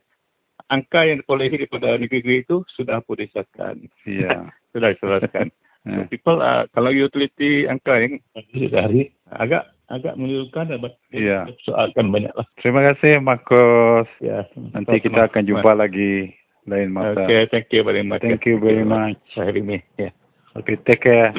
angka 0.72 1.04
yang 1.08 1.20
diperolehi 1.20 1.56
daripada 1.60 2.00
negeri-negeri 2.00 2.48
itu 2.48 2.64
sudah 2.76 3.00
pun 3.04 3.20
disahkan. 3.20 3.76
Ya. 4.08 4.52
sudah 4.76 4.92
diserahkan. 4.96 5.50
So, 5.86 6.02
people 6.10 6.42
uh, 6.42 6.66
kalau 6.74 6.90
utility 6.90 7.70
angka 7.70 8.02
yang 8.02 8.18
sehari 8.34 9.14
agak 9.30 9.70
agak 9.86 10.18
menirukan 10.18 10.66
dan 10.66 10.82
ya. 11.14 11.46
soalkan 11.62 12.10
banyak 12.10 12.34
lah. 12.34 12.42
Terima 12.58 12.82
kasih 12.90 13.22
Marcos. 13.22 14.10
Ya. 14.18 14.50
Nanti 14.74 14.98
kita 14.98 15.30
akan 15.30 15.46
jumpa 15.46 15.78
lagi 15.78 16.34
lain 16.66 16.90
masa. 16.94 17.26
Okay, 17.26 17.46
thank 17.50 17.70
you 17.70 17.86
very 17.86 18.02
much. 18.02 18.22
Thank 18.22 18.46
you 18.46 18.58
very 18.58 18.86
much. 18.86 19.22
Hari 19.38 19.62
ini. 19.62 19.78
Ya. 19.98 20.10
Okay, 20.58 20.78
take 20.82 21.06
care. 21.06 21.34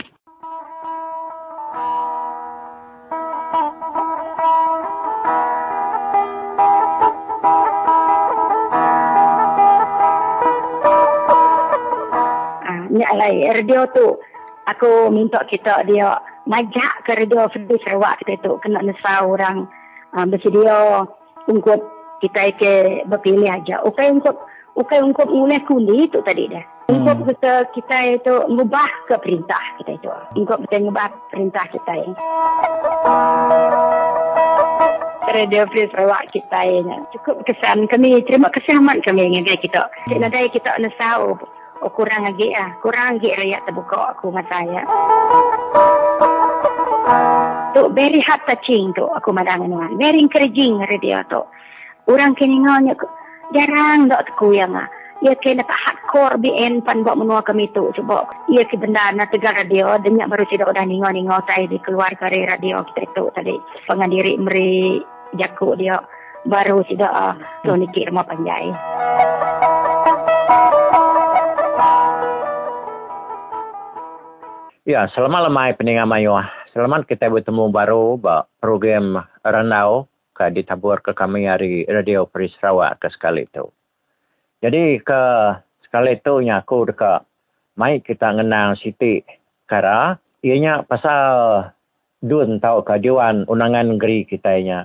alai 13.07 13.43
radio 13.55 13.87
tu 13.91 14.19
aku 14.67 15.11
minta 15.15 15.43
kita 15.47 15.87
dia 15.87 16.19
majak 16.47 17.07
ke 17.07 17.15
radio 17.15 17.47
Fedi 17.51 17.79
Sarawak 17.83 18.23
kita 18.23 18.39
tu 18.43 18.59
kena 18.63 18.83
nesa 18.83 19.23
orang 19.23 19.67
uh, 20.15 20.27
bersedia 20.27 21.07
untuk 21.47 21.87
kita 22.23 22.55
ke 22.57 23.03
berpilih 23.07 23.51
aja. 23.51 23.83
Ukai 23.83 24.15
untuk 24.15 24.41
ukai 24.77 25.01
untuk 25.01 25.27
mulai 25.33 25.59
kundi 25.65 26.07
itu 26.07 26.21
tadi 26.23 26.53
dah. 26.53 26.65
Untuk 26.87 27.19
hmm. 27.19 27.29
kita 27.35 27.53
kita 27.75 27.97
itu 28.15 28.35
mengubah 28.47 28.87
ke 29.11 29.19
perintah 29.19 29.63
kita 29.83 29.91
itu. 29.99 30.09
Untuk 30.39 30.63
kita 30.69 30.85
mengubah 30.85 31.11
perintah 31.33 31.65
kita 31.73 31.93
ini. 31.99 32.17
Radio 35.27 35.67
Free 35.75 35.91
Sarawak 35.91 36.31
kita 36.31 36.61
ini. 36.63 36.97
Cukup 37.19 37.43
kesan 37.49 37.91
kami. 37.91 38.23
Terima 38.23 38.53
kasih 38.55 38.79
amat 38.79 39.03
kami 39.03 39.27
dengan 39.27 39.49
kita. 39.49 39.91
Kita 40.07 40.21
nadai 40.23 40.53
kita 40.53 40.79
nesau 40.79 41.35
oh 41.85 41.93
kurang 41.93 42.25
lagi 42.25 42.53
ah 42.57 42.73
kurang 42.81 43.21
lagi 43.21 43.37
rakyat 43.37 43.61
terbuka 43.69 44.17
aku 44.17 44.33
masa 44.33 44.49
saya 44.65 44.83
tu 47.77 47.93
very 47.93 48.21
hard 48.25 48.41
touching 48.49 48.97
tu 48.97 49.05
aku 49.05 49.33
madang 49.33 49.69
ni 49.69 49.77
very 50.01 50.21
encouraging 50.21 50.81
radio 50.89 51.21
tu 51.29 51.45
orang 52.09 52.33
kini 52.39 52.65
ngonya 52.65 52.97
jarang 53.55 54.11
dok 54.11 54.23
aku 54.35 54.57
yang 54.57 54.75
ah. 54.75 54.89
Ia 55.25 55.33
kena 55.41 55.65
tak 55.65 55.81
hardcore 55.81 56.37
BN 56.45 56.85
pan 56.85 57.01
buat 57.01 57.17
menua 57.17 57.41
kami 57.41 57.73
tu 57.73 57.89
cuba 57.97 58.29
ia 58.53 58.69
ke 58.69 58.77
benda 58.77 59.17
na 59.17 59.25
tegar 59.25 59.57
radio 59.57 59.97
denyak 59.97 60.29
baru 60.29 60.45
tidak 60.53 60.69
udah 60.69 60.85
ningo 60.85 61.09
ningo 61.09 61.41
saya 61.49 61.65
di 61.65 61.81
keluar 61.81 62.13
dari 62.21 62.45
radio 62.45 62.85
kita 62.85 63.09
tu 63.17 63.33
tadi. 63.33 63.57
Pengandiri 63.89 64.37
meri 64.37 65.01
jakuk 65.41 65.81
dia 65.81 65.97
baru 66.45 66.85
tidak 66.85 67.09
uh, 67.09 67.33
tu 67.65 67.73
nikir 67.81 68.13
mau 68.13 68.29
panjai. 68.29 68.69
Ya, 74.85 75.09
selamat 75.17 75.49
lemai 75.51 75.75
peningan 75.75 76.07
mayuah. 76.13 76.47
Selamat 76.77 77.09
kita 77.09 77.33
bertemu 77.33 77.73
baru 77.73 78.21
program 78.61 79.25
Rendau 79.43 80.13
ke 80.37 80.53
ditabur 80.53 81.01
ke 81.01 81.17
kami 81.17 81.49
hari 81.49 81.89
Radio 81.89 82.29
Peri 82.29 82.53
Sarawak 82.53 83.01
ke 83.01 83.09
sekali 83.09 83.49
itu. 83.49 83.73
Jadi 84.61 85.01
ke 85.01 85.23
sekali 85.89 86.21
itu 86.21 86.45
aku 86.45 86.93
dekat 86.93 87.25
mai 87.81 88.05
kita 88.05 88.37
ngenang 88.37 88.77
Siti 88.77 89.25
Kara. 89.65 90.21
Ianya 90.45 90.85
pasal 90.85 91.65
dun 92.21 92.61
tahu 92.61 92.85
ke 92.85 93.01
Dewan 93.01 93.49
Undangan 93.49 93.97
Negeri 93.97 94.29
kita 94.29 94.61
nya 94.61 94.85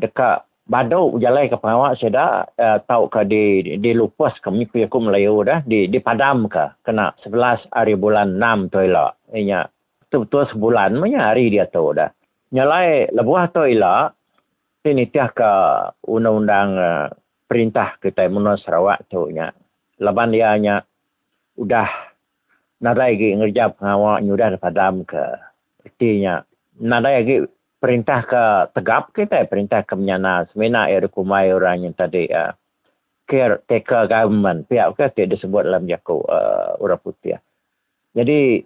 dekat 0.00 0.44
Bado 0.66 1.14
jalai 1.22 1.46
ke 1.46 1.54
pengawak 1.62 1.94
saya 1.94 2.10
dah 2.10 2.30
uh, 2.58 2.78
tahu 2.90 3.06
ke 3.06 3.22
di 3.22 3.78
di 3.78 3.94
lupas 3.94 4.34
ke 4.42 4.50
miku 4.50 4.82
aku 4.82 4.98
Melayu 4.98 5.46
dah 5.46 5.62
di 5.62 5.86
di 5.86 6.02
padam 6.02 6.50
ke 6.50 6.82
kena 6.82 7.14
11 7.22 7.70
hari 7.70 7.94
bulan 7.94 8.34
6 8.34 8.74
tu 8.74 8.82
inya 9.30 9.62
tu 10.10 10.26
tu 10.26 10.42
sebulan 10.42 10.98
punya 10.98 11.30
hari 11.30 11.54
dia 11.54 11.70
tu 11.70 11.94
dah 11.94 12.10
nyalai 12.50 13.06
lebuah 13.14 13.54
tu 13.54 13.62
ila 13.62 14.10
ini 14.86 15.10
tiah 15.10 15.30
ke 15.30 15.52
undang-undang 16.06 16.68
uh, 16.78 17.06
perintah 17.46 17.98
kita 17.98 18.26
Muno 18.30 18.54
Sarawak 18.58 19.06
tu 19.10 19.30
nya 19.30 19.50
laban 19.98 20.34
dia 20.34 20.54
nya 20.58 20.82
udah 21.56 21.88
nadai 22.82 23.16
gi 23.16 23.34
ngerja 23.34 23.74
pengawak 23.74 24.20
nyudah 24.22 24.48
padam 24.60 25.02
ke 25.02 25.22
artinya 25.86 26.44
nadai 26.78 27.24
gi 27.24 27.36
perintah 27.80 28.20
ke 28.26 28.44
tegap 28.76 29.14
kita 29.14 29.46
perintah 29.46 29.84
ke 29.86 29.94
menyana 29.94 30.44
semena 30.50 30.90
air 30.90 31.06
kumai 31.08 31.52
orang 31.52 31.86
yang 31.86 31.94
tadi 31.94 32.26
uh, 32.32 32.52
caretaker 33.26 34.06
government. 34.06 34.70
Pihak 34.70 34.94
ke 34.94 35.10
tidak 35.12 35.36
disebut 35.36 35.66
dalam 35.66 35.84
jaku 35.90 36.22
uh, 36.24 36.78
orang 36.78 37.02
putih. 37.02 37.42
Jadi 38.14 38.62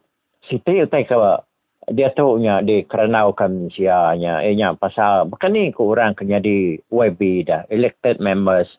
siti 0.47 0.85
utai 0.85 1.09
ke 1.09 1.17
dia 1.91 2.15
tahu 2.15 2.39
nya 2.39 2.63
di 2.63 2.87
kerana 2.87 3.27
kan 3.35 3.67
sianya 3.75 4.47
ehnya 4.47 4.79
pasal 4.79 5.27
bukan 5.27 5.51
ni 5.51 5.75
ke 5.75 5.83
orang 5.83 6.15
kena 6.15 6.39
di 6.39 6.79
YB 6.87 7.51
dah 7.51 7.67
elected 7.67 8.23
members 8.23 8.71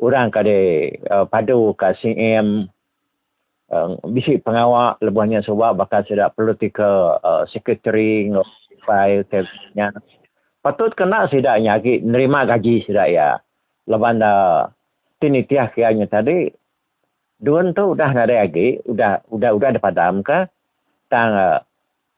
orang 0.00 0.32
kade 0.32 0.96
uh, 1.12 1.28
padu 1.28 1.76
ke 1.76 1.92
CM 2.00 2.72
uh, 3.68 4.00
bisi 4.08 4.40
pengawal 4.40 4.96
lebihnya 5.04 5.44
sebab 5.44 5.76
bakal 5.76 6.00
sudah 6.08 6.32
political 6.32 7.20
uh, 7.20 7.44
secretary 7.52 8.30
file 8.88 9.26
tabnya. 9.28 9.92
Patut 10.64 10.96
kena 10.96 11.28
sidak 11.28 11.60
nyagi 11.60 12.02
nerima 12.02 12.48
gaji 12.48 12.82
sidak 12.82 13.12
ya. 13.12 13.38
Leban 13.88 14.20
dah 14.20 14.72
tini 15.20 15.44
tiah 15.44 15.68
kianya 15.72 16.08
tadi 16.08 16.48
duan 17.38 17.70
tu 17.76 17.94
udah 17.94 18.10
nada 18.10 18.34
lagi, 18.34 18.82
udah 18.82 19.22
udah 19.30 19.50
udah 19.54 19.68
ada 19.70 19.80
padam 19.80 20.20
ke 20.26 20.48
tang 21.08 21.62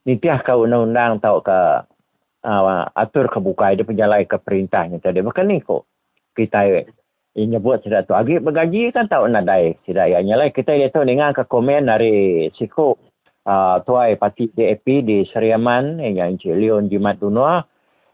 uh, 0.00 0.06
nitiah 0.08 0.40
ke 0.40 0.52
undang-undang 0.56 1.20
tau 1.20 1.44
ke 1.44 1.60
uh, 2.44 2.84
atur 2.96 3.28
kebuka 3.28 3.76
dia 3.76 3.84
penjalai 3.84 4.24
ke 4.24 4.40
perintahnya 4.40 5.00
tadi. 5.00 5.20
Bukan 5.20 5.44
ni 5.48 5.60
kok 5.60 5.84
kita 6.32 6.88
ini 7.36 7.56
buat 7.60 7.84
sudah 7.84 8.02
tu. 8.08 8.16
Agi 8.16 8.42
bergaji 8.42 8.90
kan 8.90 9.06
tahu 9.06 9.30
nadai 9.30 9.78
tidak 9.86 10.10
ya 10.10 10.18
nyalai 10.24 10.50
kita 10.50 10.74
dia 10.74 10.90
tahu 10.90 11.06
dengan 11.06 11.36
ke 11.36 11.46
komen 11.46 11.86
dari 11.86 12.48
siku 12.58 12.96
uh, 13.46 13.76
tuai 13.86 14.18
parti 14.18 14.50
DAP 14.50 14.86
di 15.06 15.22
Seriaman 15.30 16.02
yang 16.02 16.36
Encik 16.36 16.56
Leon 16.56 16.90
Jimat 16.90 17.22
Dunua. 17.22 17.62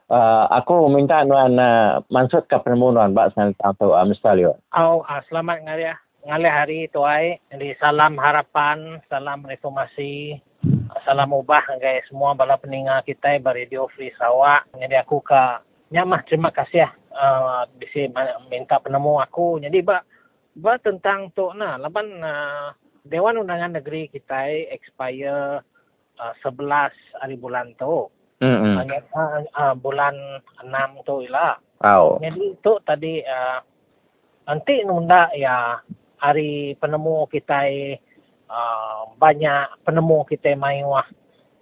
Uh, 0.07 0.47
aku 0.55 0.87
minta 0.87 1.27
Nuan 1.27 1.59
uh, 1.59 1.99
Mansud 2.15 2.47
ke 2.47 2.55
permohonan 2.63 3.11
Mbak 3.11 3.35
Sanat 3.35 3.59
atau 3.59 3.91
uh, 3.91 4.07
Mr. 4.07 4.39
Leon. 4.39 4.55
Oh, 4.79 5.03
uh, 5.03 5.23
selamat 5.27 5.67
ngaria. 5.67 5.99
ngalih 6.27 6.53
hari 6.53 6.79
tuai. 6.91 7.39
Jadi 7.51 7.75
salam 7.79 8.19
harapan, 8.19 9.03
salam 9.11 9.47
reformasi, 9.47 10.39
salam 11.05 11.33
ubah 11.35 11.63
ngai 11.79 12.05
semua 12.11 12.35
bala 12.35 12.59
peninga 12.59 13.03
kita 13.07 13.39
bari 13.43 13.67
Radio 13.67 13.87
Free 13.95 14.13
Sarawak. 14.19 14.71
Jadi 14.75 14.97
aku 14.99 15.23
ke 15.23 15.43
nyamah 15.95 16.23
terima 16.27 16.51
kasih 16.51 16.87
ya 16.87 16.91
uh, 17.15 17.65
bisa 17.79 18.11
minta 18.51 18.79
penemu 18.83 19.23
aku. 19.23 19.63
Jadi 19.63 19.83
ba 19.83 20.03
ba 20.57 20.79
tentang 20.81 21.31
tu 21.33 21.53
nah 21.55 21.79
laban 21.79 22.21
uh, 22.23 22.73
Dewan 23.07 23.39
Undangan 23.39 23.79
Negeri 23.79 24.11
kita 24.11 24.51
expire 24.75 25.63
uh, 26.19 26.35
11 26.43 26.91
hari 27.23 27.37
bulan 27.39 27.75
tu. 27.79 28.11
Mm-hmm. 28.43 28.75
Hanya 28.77 28.99
uh, 29.17 29.41
uh, 29.57 29.75
bulan 29.79 30.15
6 30.61 31.09
tu 31.09 31.25
lah. 31.31 31.57
Oh. 31.85 32.19
Jadi 32.21 32.57
tu 32.61 32.77
tadi 32.85 33.23
uh, 33.23 33.61
nanti 34.49 34.85
nunda 34.85 35.31
ya 35.33 35.81
hari 36.21 36.75
penemu 36.81 37.29
kita 37.29 37.69
uh, 38.51 39.11
banyak 39.19 39.71
penemu 39.87 40.19
kita 40.29 40.55
main 40.59 40.87
wah. 40.87 41.07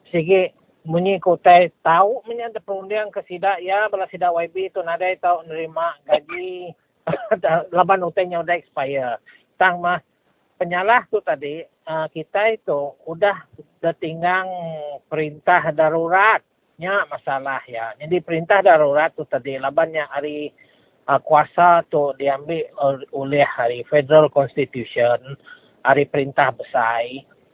Sige 0.09 0.55
munyi 0.85 1.16
ko 1.16 1.40
tay 1.40 1.73
tahu 1.81 2.20
menya 2.28 2.52
ada 2.52 2.61
perundian 2.61 3.09
ke 3.09 3.24
sidak 3.24 3.56
ya 3.65 3.89
bala 3.89 4.05
sidak 4.12 4.36
YB 4.36 4.69
tu 4.77 4.85
nadai 4.85 5.16
tahu 5.16 5.40
nerima 5.48 5.97
gaji 6.05 6.77
laban 7.77 8.05
utangnya 8.05 8.44
udah 8.44 8.56
expire. 8.56 9.16
Tang 9.56 9.81
mah 9.81 10.01
penyalah 10.61 11.09
tu 11.09 11.20
tadi 11.24 11.65
uh, 11.89 12.06
kita 12.12 12.56
itu 12.56 12.97
udah 13.09 13.36
tinggal 14.01 14.48
perintah 15.09 15.73
daruratnya 15.73 17.05
masalah 17.09 17.61
ya. 17.69 17.93
Jadi 18.01 18.20
perintah 18.24 18.61
darurat 18.65 19.12
tu 19.12 19.24
tadi 19.28 19.56
labannya 19.61 20.09
hari 20.09 20.52
uh, 21.09 21.20
kuasa 21.20 21.85
tu 21.93 22.12
diambil 22.16 22.65
oleh 23.12 23.44
hari 23.44 23.85
Federal 23.89 24.28
Constitution, 24.32 25.36
hari 25.85 26.09
perintah 26.09 26.51
besar. 26.51 27.05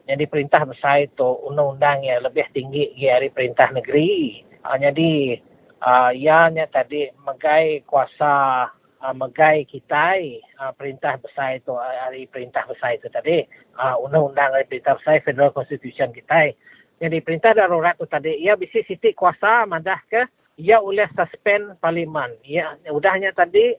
Jadi 0.06 0.24
perintah 0.26 0.62
besar 0.66 1.06
itu 1.06 1.28
undang-undang 1.46 2.02
yang 2.06 2.22
lebih 2.24 2.46
tinggi 2.54 2.94
dari 2.98 3.30
perintah 3.30 3.70
negeri. 3.74 4.42
Uh, 4.62 4.78
jadi 4.78 5.38
uh, 5.82 6.10
ianya 6.14 6.66
tadi 6.70 7.10
megai 7.26 7.82
kuasa 7.86 8.66
uh, 9.02 9.14
megai 9.14 9.66
kita 9.66 10.18
uh, 10.62 10.72
perintah 10.74 11.18
besar 11.18 11.58
itu 11.58 11.74
hari 11.74 12.26
perintah 12.30 12.66
besar 12.66 12.96
itu 12.96 13.06
tadi 13.10 13.46
uh, 13.78 13.96
undang-undang 14.02 14.54
dari 14.54 14.66
perintah 14.66 14.98
besar 14.98 15.22
Federal 15.22 15.54
Constitution 15.54 16.14
kita. 16.14 16.54
Jadi 17.00 17.16
perintah 17.24 17.56
darurat 17.56 17.96
itu 17.96 18.06
tadi 18.06 18.32
ia 18.44 18.54
bisa 18.60 18.84
siti 18.84 19.16
kuasa 19.16 19.64
madah 19.64 20.00
ke 20.10 20.22
ia 20.60 20.76
oleh 20.76 21.08
suspend 21.16 21.80
parlimen. 21.80 22.36
Ya 22.44 22.76
udahnya 22.92 23.32
tadi 23.32 23.72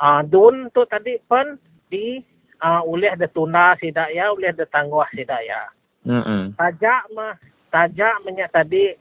uh, 0.00 0.24
dun 0.24 0.72
tu 0.72 0.88
tadi 0.88 1.20
pun 1.28 1.60
di 1.92 2.24
uh, 2.62 2.82
oleh 2.86 3.12
detuna 3.18 3.74
sidak 3.82 4.08
ya 4.14 4.30
oleh 4.30 4.54
detangguh 4.54 5.04
sidak 5.12 5.42
ya. 5.42 5.62
Mm-hmm. 6.06 6.54
Tajak 6.58 7.02
mah 7.12 7.34
tajak 7.74 8.14
menyak 8.22 8.50
tadi 8.54 8.94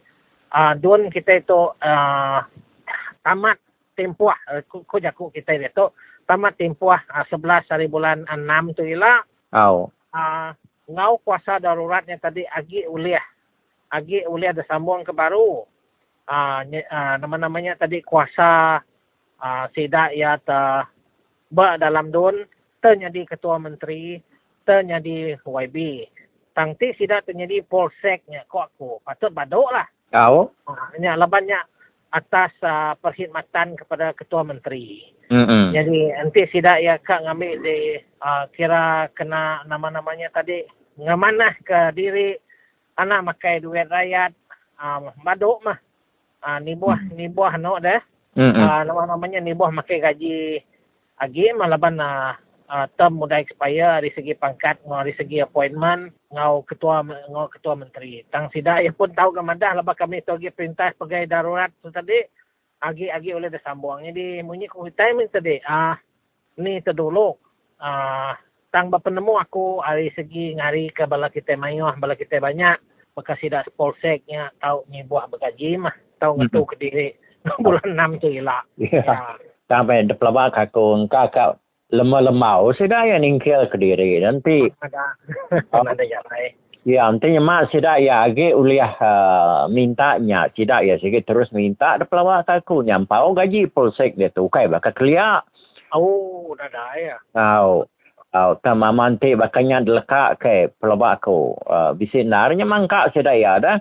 uh, 0.51 0.73
dun 0.75 1.07
kita 1.13 1.39
itu 1.39 1.61
uh, 1.77 2.39
tamat 3.21 3.57
tempuh 3.93 4.33
ku 4.69 4.97
jaku 4.97 5.29
kita 5.29 5.55
itu 5.57 5.85
tamat 6.25 6.57
tempuh 6.57 6.97
uh, 6.97 7.25
11 7.29 7.69
hari 7.69 7.88
bulan 7.91 8.25
6 8.25 8.77
tu 8.77 8.83
ialah 8.85 9.21
oh. 9.53 9.89
uh, 10.13 10.49
ngau 10.89 11.19
kuasa 11.21 11.61
daruratnya 11.61 12.17
tadi 12.17 12.47
agi 12.47 12.88
oleh 12.88 13.19
agi 13.91 14.23
oleh 14.23 14.49
ada 14.49 14.63
sambung 14.65 15.03
ke 15.03 15.11
baru 15.11 15.63
uh, 16.31 16.61
uh, 16.63 17.15
nama-namanya 17.19 17.75
tadi 17.75 17.99
kuasa 18.01 18.79
uh, 19.39 19.65
sidak 19.75 20.15
ya 20.15 20.39
ta 20.39 20.88
ba 21.51 21.75
dalam 21.75 22.09
dun 22.09 22.47
terjadi 22.81 23.21
ketua 23.29 23.61
menteri 23.61 24.19
terjadi 24.65 25.37
YB 25.41 25.77
tangti 26.51 26.91
sidak 26.99 27.29
terjadi 27.29 27.63
polseknya 27.65 28.43
kok 28.49 28.75
aku 28.75 28.99
patut 29.05 29.31
badok 29.31 29.69
lah 29.71 29.87
oh. 30.27 30.51
uh, 30.67 30.87
ini 30.97 31.07
labannya 31.15 31.61
atas 32.11 32.51
uh, 32.59 32.93
perkhidmatan 32.99 33.79
kepada 33.79 34.11
ketua 34.11 34.43
menteri. 34.43 35.15
Mm-hmm. 35.31 35.63
Jadi 35.71 35.99
nanti 36.11 36.41
sidak 36.51 36.83
ya 36.83 36.99
kak 36.99 37.23
ngambil 37.23 37.63
di 37.63 38.03
uh, 38.19 38.51
kira 38.51 39.07
kena 39.15 39.63
nama-namanya 39.63 40.27
tadi 40.35 40.67
ngamanah 40.99 41.55
ke 41.63 41.95
diri 41.95 42.35
anak 42.99 43.31
makai 43.31 43.63
duit 43.63 43.87
rakyat 43.87 44.35
um, 44.75 45.07
baduk 45.23 45.63
mah 45.63 45.79
uh, 46.43 46.59
ni 46.59 46.75
buah 46.75 46.99
mm. 46.99 47.15
ni 47.15 47.25
buah 47.31 47.55
no 47.55 47.79
dah 47.79 48.03
mm-hmm. 48.35 48.59
uh, 48.59 48.81
nama-namanya 48.83 49.39
ni 49.39 49.55
buah 49.55 49.71
makai 49.71 50.03
gaji 50.03 50.59
agi 51.15 51.55
malaban 51.55 51.95
uh, 51.95 52.35
uh, 52.72 52.88
term 52.95 53.19
mudah 53.19 53.43
expire 53.43 53.99
dari 53.99 54.10
segi 54.15 54.34
pangkat 54.39 54.80
dari 54.88 55.11
segi 55.19 55.43
appointment 55.43 56.15
ngau 56.31 56.64
ketua 56.64 57.03
ngau 57.03 57.52
ketua 57.52 57.76
menteri. 57.76 58.23
Tang 58.31 58.48
sidak 58.56 58.88
ya 58.88 58.91
pun 58.95 59.11
tahu 59.11 59.35
ke 59.35 59.41
madah 59.43 59.84
labah 59.84 59.95
kami 59.99 60.23
tu 60.23 60.31
agi 60.39 60.49
perintah 60.56 60.95
pegawai 60.95 61.27
darurat 61.27 61.69
tu 61.84 61.91
tadi 61.91 62.23
agi 62.81 63.11
agi 63.11 63.35
oleh 63.35 63.52
disambung 63.52 64.02
jadi 64.02 64.41
munyi 64.41 64.65
ku 64.65 64.88
timing 64.89 65.30
tadi 65.30 65.61
ah 65.68 65.93
uh, 65.93 65.95
ni 66.64 66.81
tu 66.81 66.95
dulu 66.95 67.35
ah 67.77 67.85
uh, 67.85 68.34
tang 68.72 68.88
penemu 68.88 69.35
aku 69.38 69.84
dari 69.84 70.07
segi 70.15 70.56
ngari 70.56 70.95
ke 70.95 71.03
bala 71.06 71.27
kita 71.27 71.60
mayuh 71.60 71.91
bala 71.99 72.15
kita 72.15 72.39
banyak 72.39 72.80
bekas 73.11 73.38
sidak 73.43 73.68
polseknya 73.76 74.49
tahu 74.64 74.88
ni 74.88 75.03
buah 75.03 75.27
bergaji 75.27 75.76
mah 75.76 75.93
tahu 76.18 76.39
ngetu 76.39 76.64
ke 76.72 76.76
diri. 76.80 77.10
Bulan 77.65 77.98
6 77.98 78.22
tu 78.22 78.30
ilah 78.30 78.61
yeah. 78.77 79.34
sampai 79.65 80.06
depelabak 80.06 80.53
aku 80.53 81.10
kakak 81.10 81.57
lemah-lemah 81.57 81.70
sudah 82.73 83.03
yang 83.03 83.22
ningkil 83.22 83.68
ke 83.68 83.76
diri. 83.76 84.23
Nanti 84.23 84.68
ya 86.88 87.11
nanti 87.11 87.38
mak 87.38 87.69
sudah 87.69 88.01
ya 88.01 88.26
agi 88.26 88.55
uliah 88.55 88.95
uh, 88.97 89.68
mintanya. 89.68 90.47
Tidak 90.49 90.88
ya 90.88 90.95
sikit 90.97 91.27
terus 91.27 91.51
minta 91.51 91.99
ada 91.99 92.07
pelawak 92.07 92.47
aku. 92.47 92.81
Nyampau 92.81 93.35
gaji 93.35 93.68
polsek 93.68 94.15
dia 94.15 94.31
tu. 94.31 94.47
Kai 94.47 94.72
bakal 94.72 94.95
kelia 94.95 95.43
oh 95.91 96.55
dah 96.55 96.69
dah 96.72 96.91
ya. 96.95 97.18
Oh 97.35 97.85
Oh, 98.31 98.55
tama 98.63 98.95
manti 98.95 99.35
bakanya 99.35 99.84
delekak 99.84 100.39
ke 100.39 100.72
pelabak 100.80 101.19
aku. 101.19 101.51
Uh, 101.68 101.91
bisi 101.91 102.23
narnya 102.23 102.63
mangka 102.63 103.11
sudah 103.11 103.35
ya 103.35 103.59
dah. 103.59 103.77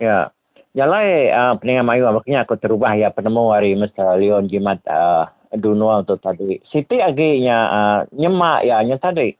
Ya. 0.00 0.32
Jalai 0.72 1.28
uh, 1.28 1.60
peningan 1.60 1.84
mayu 1.84 2.08
bakanya 2.08 2.48
aku 2.48 2.56
terubah 2.56 2.96
ya 2.96 3.12
penemu 3.12 3.52
hari 3.52 3.76
Mr. 3.76 4.16
Leon 4.16 4.48
Jimat 4.48 4.80
uh, 4.88 5.28
dunia 5.54 6.06
tu 6.06 6.14
tadi. 6.22 6.62
Siti 6.70 7.02
aginya 7.02 7.58
uh, 7.70 7.98
nyemak 8.14 8.62
ya 8.62 8.82
nya 8.86 8.96
tadi. 9.02 9.34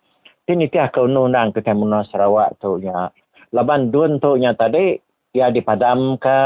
Tini 0.46 0.66
ke 0.66 0.98
undang 0.98 1.54
ke 1.54 1.62
Temuno 1.62 2.02
Sarawak 2.10 2.58
tu 2.58 2.82
nya. 2.82 3.14
Laban 3.54 3.94
dun 3.94 4.18
tu 4.18 4.34
nya 4.34 4.54
tadi 4.58 4.98
ya 5.30 5.54
dipadam 5.54 6.18
ke 6.18 6.38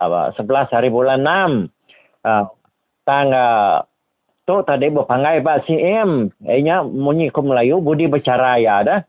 apa 0.00 0.32
11 0.40 0.72
hari 0.72 0.88
bulan 0.88 1.20
6. 1.20 1.68
Uh, 2.24 2.48
tangga 3.04 3.84
tu 4.48 4.64
tadi 4.64 4.88
berpangai 4.88 5.44
Pak 5.44 5.68
CM. 5.68 6.32
Ianya 6.40 6.80
munyi 6.80 7.28
ke 7.28 7.40
Melayu 7.44 7.84
budi 7.84 8.08
bercara 8.08 8.56
ya 8.56 8.80
dah. 8.80 9.00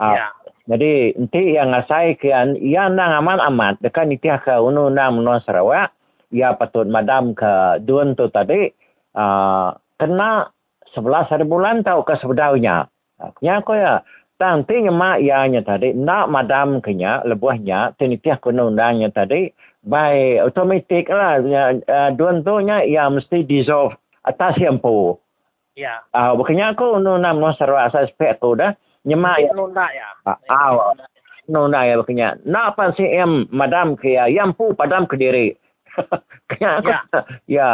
Uh, 0.00 0.16
ya. 0.16 0.28
Jadi 0.66 1.14
nanti 1.14 1.54
yang 1.54 1.70
ngasai 1.70 2.18
ke 2.18 2.26
ia 2.58 2.90
nang 2.90 3.22
aman 3.22 3.38
amat 3.54 3.78
dekat 3.78 4.10
nitiah 4.10 4.42
ke 4.42 4.50
undang-undang 4.56 5.20
Menua 5.20 5.38
Sarawak. 5.44 5.92
Ya 6.34 6.58
patut 6.58 6.90
madam 6.90 7.38
ke 7.38 7.78
dun 7.86 8.18
tu 8.18 8.26
tadi 8.32 8.74
kena 9.96 10.52
11 10.92 11.32
hari 11.32 11.44
bulan 11.48 11.80
tahu 11.80 12.04
ke 12.04 12.20
sebenarnya. 12.20 12.86
Nya 13.40 13.64
ko 13.64 13.72
ya 13.72 14.04
Tang 14.36 14.68
tinggi 14.68 14.92
mak 14.92 15.24
ianya 15.24 15.64
tadi 15.64 15.96
nak 15.96 16.28
madam 16.28 16.84
kenya 16.84 17.24
lebuhnya 17.24 17.96
tinitiah 17.96 18.36
kena 18.36 18.68
undangnya 18.68 19.08
tadi 19.08 19.48
by 19.80 20.36
automatic 20.44 21.08
lah 21.08 21.40
uh, 21.40 22.12
duan 22.12 22.44
tu 22.44 22.60
nya 22.60 22.84
ia 22.84 23.08
mesti 23.08 23.48
dissolve 23.48 23.96
atas 24.28 24.60
yang 24.60 24.76
pu. 24.76 25.16
Ya. 25.72 26.04
Ah 26.12 26.32
uh, 26.32 26.32
bukannya 26.36 26.76
aku 26.76 27.00
undang 27.00 27.40
no 27.40 27.48
sarwa 27.56 27.88
asas 27.88 28.12
pek 28.20 28.36
aku 28.36 28.60
dah 28.60 28.76
nyemak 29.08 29.40
ya. 29.40 29.50
Nunda 29.56 29.88
ya. 29.88 30.08
Ah. 30.28 30.36
Uh, 30.52 30.92
nunda 31.48 31.88
ya 31.88 31.96
bukannya. 31.96 32.44
Nak 32.44 32.76
apa 32.76 32.92
si 32.92 33.08
em 33.08 33.48
madam 33.48 33.96
kaya 33.96 34.28
yang 34.28 34.52
pu 34.52 34.76
padam 34.76 35.08
ke 35.08 35.16
diri. 35.16 35.56
kenya 36.52 36.84
aku. 36.84 36.92
Ya. 36.92 37.00
ya. 37.48 37.68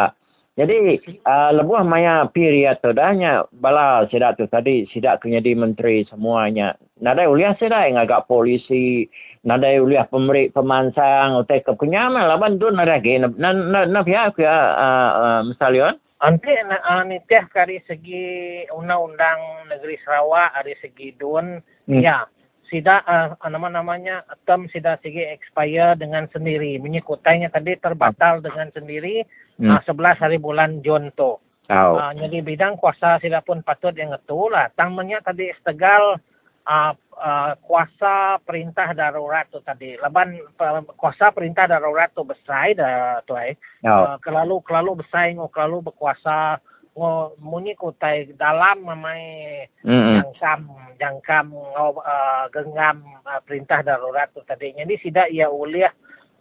Jadi 0.53 1.01
uh, 1.25 1.51
lebuh 1.57 1.81
maya 1.81 2.29
period 2.29 2.77
tu 2.85 2.93
dahnya 2.93 3.49
bala 3.57 4.05
sidak 4.13 4.37
tu 4.37 4.45
tadi 4.53 4.85
sidak 4.93 5.25
kena 5.25 5.41
di 5.41 5.57
menteri 5.57 6.05
semuanya. 6.05 6.77
Nadai 7.01 7.25
uliah 7.25 7.57
sidak 7.57 7.89
yang 7.89 7.97
agak 7.97 8.29
polisi, 8.29 9.09
nadai 9.49 9.81
uliah 9.81 10.05
pemerik 10.05 10.53
pemansang, 10.53 11.41
utai 11.41 11.65
ke 11.65 11.73
kenyaman 11.73 12.29
laban 12.29 12.61
tu 12.61 12.69
nadai 12.69 13.01
ke 13.01 13.17
na 13.17 13.33
na 13.33 13.89
na 13.89 14.01
pihak 14.05 14.37
ke 14.37 14.45
uh, 14.45 15.13
uh, 15.17 15.41
misalion. 15.49 15.97
Ante 16.21 16.53
uh, 16.53 17.03
nitiah 17.09 17.49
kari 17.49 17.81
segi 17.89 18.63
undang-undang 18.77 19.73
negeri 19.73 19.97
Sarawak 20.05 20.53
dari 20.53 20.77
segi 20.85 21.17
dun 21.17 21.65
hmm. 21.89 21.99
ya 21.99 22.29
sidak 22.73 23.05
uh, 23.05 23.37
nama-namanya 23.45 24.25
term 24.49 24.65
sidak 24.73 25.05
segi 25.05 25.29
expire 25.29 25.93
dengan 26.01 26.25
sendiri. 26.33 26.81
Menyikutainya 26.81 27.53
tadi 27.53 27.77
terbatal 27.77 28.41
dengan 28.41 28.73
sendiri 28.73 29.21
hmm. 29.61 29.69
uh, 29.69 29.81
11 29.85 30.25
hari 30.25 30.41
bulan 30.41 30.81
Jun 30.81 31.13
tu. 31.13 31.37
Oh. 31.69 31.95
Uh, 32.01 32.13
jadi 32.17 32.41
bidang 32.41 32.81
kuasa 32.81 33.21
sila 33.21 33.45
pun 33.45 33.61
patut 33.61 33.93
yang 33.93 34.17
itu 34.17 34.49
lah. 34.49 34.73
Tangmanya 34.73 35.21
tadi 35.21 35.53
setegal 35.61 36.17
uh, 36.65 36.93
uh, 37.21 37.53
kuasa 37.61 38.41
perintah 38.41 38.97
darurat 38.97 39.45
tu 39.53 39.61
tadi. 39.61 40.01
Laban 40.01 40.41
uh, 40.41 40.83
kuasa 40.97 41.31
perintah 41.31 41.69
darurat 41.69 42.09
tu 42.17 42.25
besar 42.25 42.73
dah 42.73 43.21
tu 43.29 43.37
eh. 43.37 43.55
Oh. 43.85 44.17
Uh, 44.17 44.17
kelalu 44.25 44.65
kelalu 44.65 45.05
besar 45.05 45.29
ngo 45.37 45.53
kelalu 45.53 45.93
berkuasa 45.93 46.57
ngo 46.93 47.41
munyi 47.41 47.73
kutai 47.73 48.37
dalam 48.37 48.85
mamai 48.85 49.25
mm-hmm. 49.81 50.13
jangkam 50.21 50.61
jangkam 51.01 51.47
uh, 51.57 52.45
genggam 52.53 53.01
uh, 53.25 53.41
perintah 53.43 53.81
darurat 53.81 54.29
tu 54.37 54.45
tadi. 54.45 54.77
Jadi 54.77 54.95
sidak 55.01 55.29
ia 55.33 55.49
uliah 55.49 55.93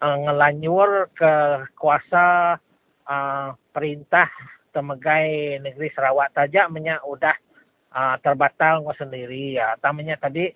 uh, 0.04 0.18
ngelanyur 0.28 1.08
ke 1.16 1.34
kuasa 1.80 2.60
uh, 3.08 3.50
perintah 3.72 4.28
temegai 4.76 5.60
negeri 5.64 5.88
Sarawak 5.96 6.36
saja 6.36 6.68
menyak 6.68 7.00
udah 7.08 7.36
uh, 7.96 8.16
terbatal 8.20 8.84
ngo 8.84 8.92
sendiri 9.00 9.56
ya. 9.56 9.80
Tamanya 9.80 10.20
tadi 10.20 10.52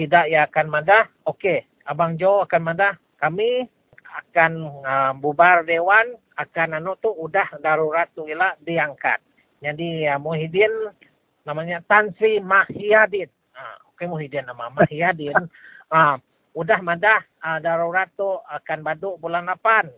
sidak 0.00 0.32
ya 0.32 0.48
akan 0.48 0.80
madah. 0.80 1.04
Okey, 1.28 1.60
Abang 1.84 2.16
Jo 2.16 2.48
akan 2.48 2.72
madah. 2.72 2.96
Kami 3.20 3.68
akan 4.16 4.52
uh, 4.82 5.12
bubar 5.16 5.66
dewan 5.68 6.16
akan 6.36 6.80
anu 6.80 6.96
tu 7.00 7.12
udah 7.12 7.60
darurat 7.60 8.08
tu 8.16 8.24
ila 8.28 8.56
diangkat. 8.64 9.20
Jadi 9.60 10.08
uh, 10.08 10.20
Muhyiddin 10.20 10.92
namanya 11.44 11.84
Tan 11.84 12.12
Sri 12.16 12.40
Mahyadin. 12.40 13.28
Uh, 13.56 13.76
Okey 13.92 14.08
Muhyiddin 14.08 14.48
nama 14.48 14.72
Mahyadin. 14.72 15.36
uh, 15.92 16.16
udah 16.60 16.80
madah 16.80 17.20
uh, 17.44 17.58
darurat 17.60 18.08
tu 18.16 18.28
akan 18.48 18.78
baduk 18.80 19.20
bulan 19.20 19.48
8. 19.48 19.88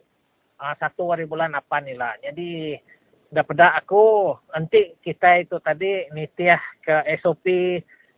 Uh, 0.58 0.74
satu 0.82 1.14
hari 1.14 1.26
bulan 1.26 1.54
8 1.54 1.94
ila. 1.94 2.18
Jadi 2.18 2.74
daripada 3.30 3.76
aku 3.76 4.34
nanti 4.50 4.96
kita 5.04 5.44
itu 5.44 5.60
tadi 5.60 6.08
nitiah 6.16 6.60
ke 6.80 7.04
SOP 7.20 7.46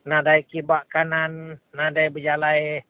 nadai 0.07 0.47
kibak 0.47 0.87
kanan 0.89 1.59
nadai 1.75 2.09
berjalai 2.09 2.81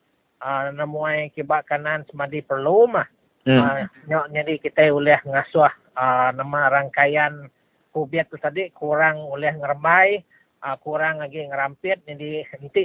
uh, 0.40 0.72
nemuai 0.74 1.30
kibak 1.36 1.68
kanan 1.68 2.02
semadi 2.08 2.40
perlu 2.40 2.88
mah 2.88 3.06
hmm. 3.46 3.60
uh, 3.60 3.80
nyok 4.08 4.26
jadi 4.32 4.54
kita 4.60 4.82
boleh 4.90 5.20
ngasuh 5.24 5.72
uh, 5.96 6.28
nama 6.34 6.60
rangkaian 6.72 7.46
kubiat 7.92 8.32
tu 8.32 8.38
tadi 8.40 8.72
kurang 8.72 9.28
boleh 9.28 9.52
ngerembai 9.56 10.20
uh, 10.64 10.76
kurang 10.80 11.20
lagi 11.22 11.44
ngerampit 11.46 12.02
jadi 12.08 12.44
nanti 12.58 12.82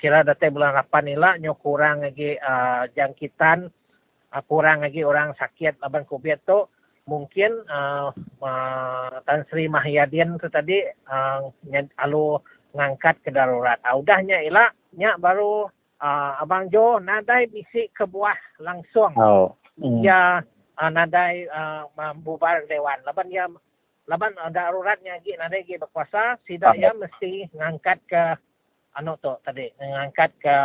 kira 0.00 0.24
data 0.24 0.48
bulan 0.50 0.76
8 0.80 1.08
ni 1.08 1.14
lah 1.14 1.36
nyok 1.38 1.58
kurang 1.60 2.02
lagi 2.02 2.36
uh, 2.38 2.88
jangkitan 2.92 3.68
uh, 4.32 4.42
kurang 4.46 4.82
lagi 4.82 5.04
orang 5.04 5.36
sakit 5.36 5.80
abang 5.84 6.08
kubiat 6.08 6.42
tu 6.48 6.66
mungkin 7.04 7.52
uh, 7.68 8.08
uh, 8.40 9.14
Tan 9.28 9.44
Sri 9.48 9.68
Mahyadin 9.68 10.40
tu 10.40 10.48
tadi 10.48 10.80
uh, 11.08 11.40
alu 12.00 12.40
ngangkat 12.74 13.20
ke 13.22 13.30
darurat. 13.30 13.76
Uh, 13.84 14.00
udahnya 14.00 14.40
ilah 14.40 14.72
nya 14.96 15.20
baru 15.20 15.68
uh, 16.04 16.44
Abang 16.44 16.68
Jo 16.68 17.00
nadai 17.00 17.48
bisik 17.48 17.96
ke 17.96 18.04
buah 18.04 18.36
langsung. 18.60 19.16
Oh. 19.16 19.56
Mm. 19.80 20.04
Ya 20.04 20.44
uh, 20.76 20.90
nadai 20.92 21.48
uh, 21.48 21.88
bubar 22.20 22.68
dewan. 22.68 23.00
Laban 23.08 23.32
ya 23.32 23.48
laban 24.04 24.36
uh, 24.36 24.52
daruratnya 24.52 25.16
lagi 25.16 25.32
nadai 25.40 25.64
lagi 25.64 25.80
berkuasa 25.80 26.36
sida 26.44 26.76
ya 26.76 26.92
mesti 26.92 27.48
ngangkat 27.56 27.98
ke 28.04 28.22
anu 28.94 29.16
tu 29.18 29.32
tadi 29.42 29.72
ngangkat 29.80 30.30
ke 30.38 30.56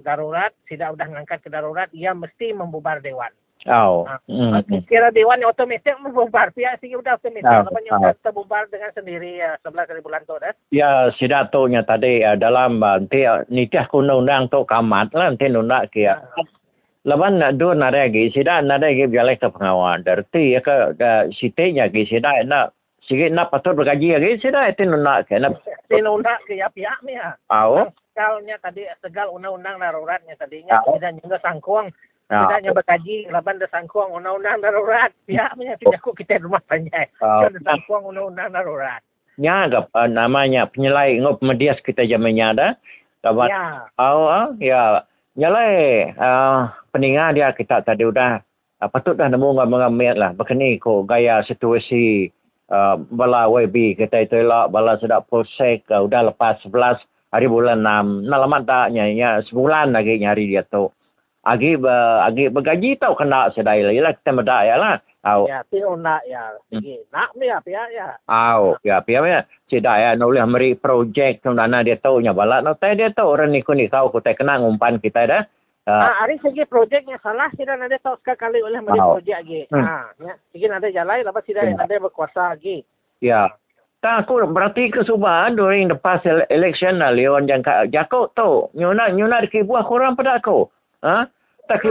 darurat 0.00 0.50
sida 0.66 0.90
udah 0.90 1.06
ngangkat 1.06 1.44
ke 1.44 1.52
darurat 1.52 1.92
ia 1.92 2.16
mesti 2.16 2.56
membubar 2.56 3.04
dewan. 3.04 3.30
Oh. 3.66 4.06
Uh, 4.06 4.62
mm. 4.62 4.86
Kira 4.86 5.10
dewan 5.10 5.42
yang 5.42 5.50
otomatik 5.50 5.98
membubar. 5.98 6.54
Pihak 6.54 6.78
sini 6.78 6.94
sudah 6.94 7.18
otomatik. 7.18 7.50
Oh. 7.50 7.66
Lepas 7.66 7.82
yang 7.82 7.98
oh. 7.98 8.14
terbubar 8.22 8.62
dengan 8.70 8.90
sendiri 8.94 9.42
uh, 9.42 9.58
sebelah 9.64 9.84
kali 9.90 10.00
bulan 10.04 10.22
tu. 10.28 10.38
Eh? 10.38 10.54
Ya, 10.70 11.10
sidatonya 11.18 11.82
tadi 11.82 12.22
uh, 12.22 12.38
dalam 12.38 12.78
uh, 12.78 13.02
nanti 13.02 13.26
uh, 13.26 13.42
nitiah 13.50 13.88
undang-undang 13.90 14.46
tu 14.52 14.62
kamat 14.62 15.10
lah. 15.16 15.34
Nanti 15.34 15.50
nundak 15.50 15.90
kia. 15.90 16.22
Uh. 16.38 16.46
Lepas 17.06 17.30
nak 17.38 17.54
dua 17.58 17.74
nak 17.78 17.94
lagi. 17.94 18.30
Sidak 18.34 18.66
nak 18.66 18.82
lagi 18.82 19.06
biarlah 19.06 19.38
ke 19.38 19.46
pengawal. 19.50 20.02
Dari 20.02 20.54
ya 20.54 20.60
ke 20.62 20.94
uh, 20.98 21.22
sitinya 21.34 21.86
lagi. 21.86 22.02
Sidak 22.06 22.46
nak 22.46 22.74
sikit 23.06 23.30
nak 23.34 23.50
patut 23.50 23.74
bergaji 23.78 24.14
lagi. 24.14 24.42
Sidak 24.42 24.74
itu 24.74 24.86
nundak 24.86 25.26
ke. 25.26 25.38
Nanti 25.38 25.98
nundak 26.06 26.38
ke 26.46 26.54
ya 26.54 26.70
pihak 26.70 27.02
ni. 27.02 27.18
Oh. 27.50 27.90
Segalnya 28.10 28.58
tadi 28.62 28.86
segal 29.02 29.30
undang-undang 29.30 29.82
daruratnya 29.82 30.38
tadinya. 30.38 30.82
Oh. 30.86 30.98
Tidak 30.98 31.22
juga 31.22 31.38
sangkuang. 31.42 31.90
Ya. 32.26 32.42
Kita 32.42 32.54
hanya 32.58 32.70
berkaji 32.74 33.30
laban 33.30 33.62
dah 33.62 33.70
sangkuang 33.70 34.10
undang-undang 34.10 34.58
darurat. 34.58 35.14
Pihak 35.30 35.54
punya 35.54 35.78
tidak 35.78 36.02
kok 36.02 36.14
kita 36.18 36.42
rumah 36.42 36.58
panjang. 36.66 37.06
Uh, 37.22 37.46
dah 37.46 37.62
sangkuang 37.62 38.02
undang-undang 38.10 38.50
darurat. 38.50 38.98
Ya, 39.38 39.70
uh, 39.70 40.08
namanya 40.10 40.66
penyelai 40.66 41.22
ngop 41.22 41.38
medias 41.46 41.78
kita 41.86 42.02
zamannya 42.02 42.46
ada. 42.50 42.68
Kawan. 43.22 43.46
Ya. 43.46 43.86
Oh, 43.94 44.26
uh, 44.26 44.50
ya. 44.58 45.06
Nyalai 45.38 45.70
uh, 46.18 46.72
peningat 46.90 47.38
dia 47.38 47.52
kita 47.54 47.84
tadi 47.86 48.02
udah 48.08 48.42
uh, 48.82 48.88
patut 48.90 49.14
dah 49.14 49.30
nemu 49.30 49.62
ngambil 49.62 50.14
lah. 50.18 50.30
Begini 50.34 50.82
kok 50.82 51.06
gaya 51.06 51.46
situasi 51.46 52.34
uh, 52.74 52.98
bala 53.14 53.46
YB 53.46 53.94
kita 54.02 54.26
itu 54.26 54.42
lah 54.42 54.66
bala 54.66 54.98
sudah 54.98 55.22
polsek 55.22 55.86
uh, 55.94 56.02
udah 56.02 56.34
lepas 56.34 56.58
11 56.66 56.98
hari 57.30 57.46
bulan 57.46 57.86
6. 57.86 58.26
Nah, 58.26 58.38
lama 58.42 58.58
tak 58.66 58.96
nyari 58.96 59.46
sebulan 59.46 59.94
lagi 59.94 60.18
nyari 60.18 60.50
dia 60.50 60.66
tu 60.66 60.90
agi 61.46 61.78
be, 61.78 61.96
agi 62.26 62.50
bergaji 62.50 62.98
tau 62.98 63.14
kena 63.14 63.54
sedai 63.54 63.86
lah. 63.86 63.94
Yalah 63.94 64.12
kita 64.18 64.30
medak 64.34 64.62
ya 64.66 64.74
lah. 64.74 64.96
Au. 65.26 65.50
Ya, 65.50 65.62
ti 65.66 65.82
nak 65.82 66.22
ya. 66.26 66.54
Hmm. 66.70 67.02
nak 67.10 67.30
mi 67.34 67.50
ya 67.50 67.58
pia 67.62 67.82
ya. 67.90 68.14
Au, 68.30 68.78
ya 68.82 69.02
pia 69.02 69.22
ya. 69.22 69.40
Sedai 69.70 70.02
ya 70.02 70.10
no 70.18 70.30
boleh 70.30 70.46
meri 70.46 70.70
projek 70.74 71.42
tu 71.42 71.54
dana 71.54 71.82
dia 71.86 71.98
tahu 71.98 72.22
nya 72.22 72.34
balak 72.34 72.62
no 72.62 72.74
tai 72.74 72.98
dia 72.98 73.10
tahu 73.10 73.34
orang 73.34 73.54
ni 73.54 73.62
kuni 73.62 73.90
kau 73.90 74.10
ku 74.10 74.18
tai 74.22 74.38
kena 74.38 74.58
ngumpan 74.58 74.98
kita 74.98 75.26
dah. 75.26 75.42
Uh, 75.86 76.02
ah, 76.02 76.26
hari 76.26 76.34
segi 76.42 76.66
projeknya 76.66 77.14
salah 77.22 77.46
sida 77.54 77.78
ada 77.78 77.94
tahu 78.02 78.18
sekali 78.26 78.58
oleh 78.58 78.82
meri 78.82 78.98
projek 78.98 79.38
lagi. 79.38 79.60
Hmm. 79.70 79.82
Ha, 79.86 79.94
ya. 80.18 80.34
Sigi 80.50 80.66
ada 80.66 80.88
jalan 80.90 81.22
lepas 81.22 81.42
sida 81.46 81.62
hmm. 81.62 81.78
ada 81.78 81.94
berkuasa 82.02 82.42
lagi. 82.54 82.82
Ya. 83.22 83.54
Tak 84.04 84.28
aku 84.28 84.44
berarti 84.52 84.92
ke 84.92 85.02
Subah 85.02 85.50
during 85.56 85.88
the 85.90 85.98
past 85.98 86.22
election 86.52 87.02
lah 87.02 87.10
Leon 87.10 87.50
jangka 87.50 87.90
jakok 87.90 88.34
tu. 88.38 88.70
Nyuna 88.78 89.10
nyuna 89.10 89.42
dikibuah 89.42 89.82
kurang 89.88 90.14
pada 90.14 90.38
aku. 90.38 90.68
Ha? 91.02 91.26
Tak 91.68 91.82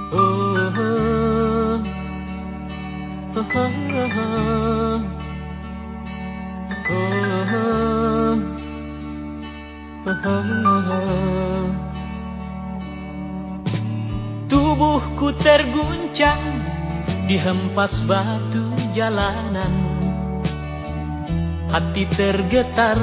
Oh, 0.09 0.73
oh, 0.73 1.77
oh, 3.37 3.45
oh, 3.45 3.69
oh, 4.09 4.54
dihempas 17.45 18.01
batu 18.09 18.65
jalanan. 18.97 19.69
Hati 21.69 22.09
tergetar 22.09 22.97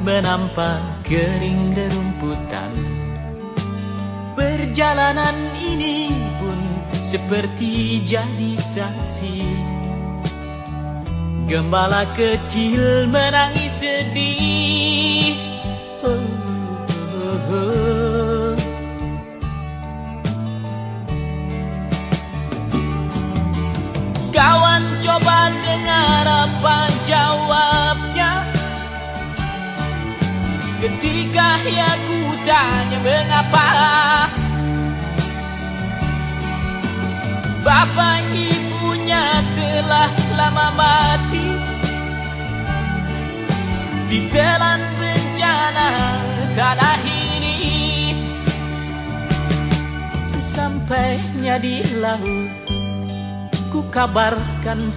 menampak 0.00 1.04
kering 1.04 1.76
rerumputan 1.76 2.72
Perjalanan 4.32 5.36
ini 5.60 6.08
pun 6.40 6.56
seperti 6.88 8.00
jadi 8.08 8.56
saksi. 8.56 9.44
Gembala 11.52 12.08
kecil 12.16 13.12
menangis 13.12 13.84
sedih 13.84 15.51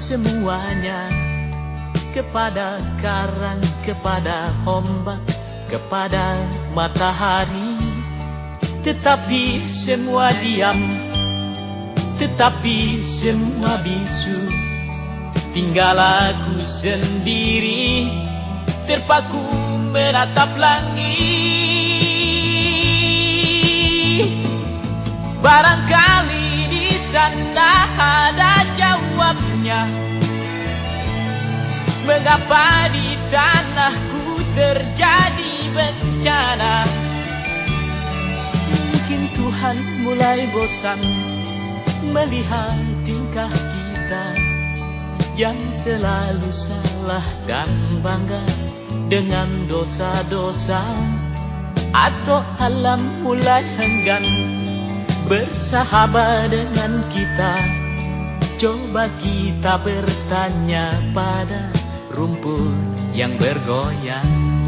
semuanya. 0.05 1.09
Kepada 2.13 2.77
karang, 3.01 3.59
kepada 3.81 4.53
ombak 4.69 5.17
Kepada 5.65 6.37
matahari. 6.77 7.81
Tetapi 8.85 9.65
semua 9.65 10.29
diam 10.45 10.77
Tetapi 12.21 13.01
semua 13.01 13.81
bisu. 13.81 14.37
Tinggal 15.57 15.97
aku 15.97 16.61
sendiri 16.61 18.05
Terpaku 18.85 19.41
menatap 19.89 20.53
langit. 20.61 21.09
Barangkali 25.41 26.69
di 26.69 26.93
sana 27.09 27.89
ada 27.97 28.64
Mengapa 32.05 32.87
di 32.93 33.17
tanahku 33.33 34.39
terjadi 34.55 35.53
bencana? 35.73 36.85
Mungkin 38.71 39.21
Tuhan 39.35 39.77
mulai 40.05 40.45
bosan 40.53 41.01
Melihat 42.13 42.77
tingkah 43.03 43.49
kita 43.51 44.25
Yang 45.35 45.59
selalu 45.73 46.49
salah 46.53 47.25
dan 47.49 47.69
bangga 48.05 48.45
Dengan 49.11 49.49
dosa-dosa 49.67 50.81
Atau 51.91 52.45
alam 52.61 53.01
mulai 53.25 53.65
enggan 53.81 54.23
Bersahabat 55.25 56.53
dengan 56.53 57.01
kita 57.09 57.84
Coba 58.65 59.05
kita 59.21 59.77
bertanya 59.77 60.89
pada 61.13 61.69
rumput 62.09 62.73
yang 63.13 63.37
bergoyang 63.37 64.64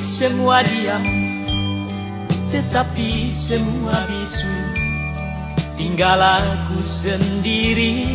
Semua 0.00 0.64
diam 0.64 1.04
Tetapi 2.48 3.28
semua 3.28 3.92
bisu. 4.08 4.48
Tinggal 5.76 6.20
aku 6.20 6.80
sendiri 6.82 8.08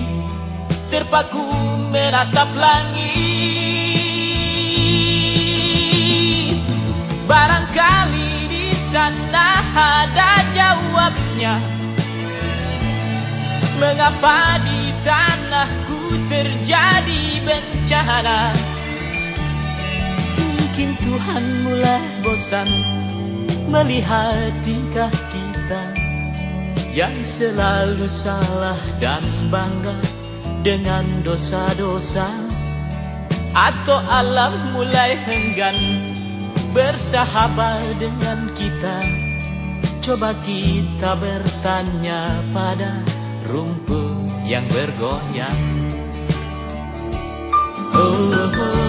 Terpaku 0.89 1.41
menatap 1.89 2.49
langit. 2.57 3.05
Barangkali 7.25 8.33
di 8.49 8.69
sana 8.73 9.59
ada 9.73 10.45
jawabnya. 10.53 11.57
Mengapa 13.81 14.61
di 14.61 14.93
tanahku 15.03 16.15
terjadi 16.31 17.43
bencana 17.43 18.64
Tuhan 21.25 21.65
mulai 21.65 22.05
bosan 22.21 22.69
Melihat 23.73 24.61
tingkah 24.61 25.09
kita 25.09 25.89
Yang 26.93 27.17
selalu 27.25 28.05
salah 28.05 28.77
dan 29.01 29.25
bangga 29.49 29.97
Dengan 30.61 31.01
dosa-dosa. 31.25 32.29
Atau 33.57 33.97
alam 34.05 34.53
mulai 34.77 35.17
enggan 35.25 35.73
Bersahabat 36.77 37.81
dengan 37.97 38.45
kita. 38.53 38.97
Coba 40.05 40.29
kita 40.45 41.17
bertanya 41.17 42.29
pada 42.53 43.01
rumput 43.49 44.45
yang 44.45 44.69
bergoyang. 44.69 45.61
Oh, 47.97 48.13
oh, 48.29 48.61
oh. 48.61 48.84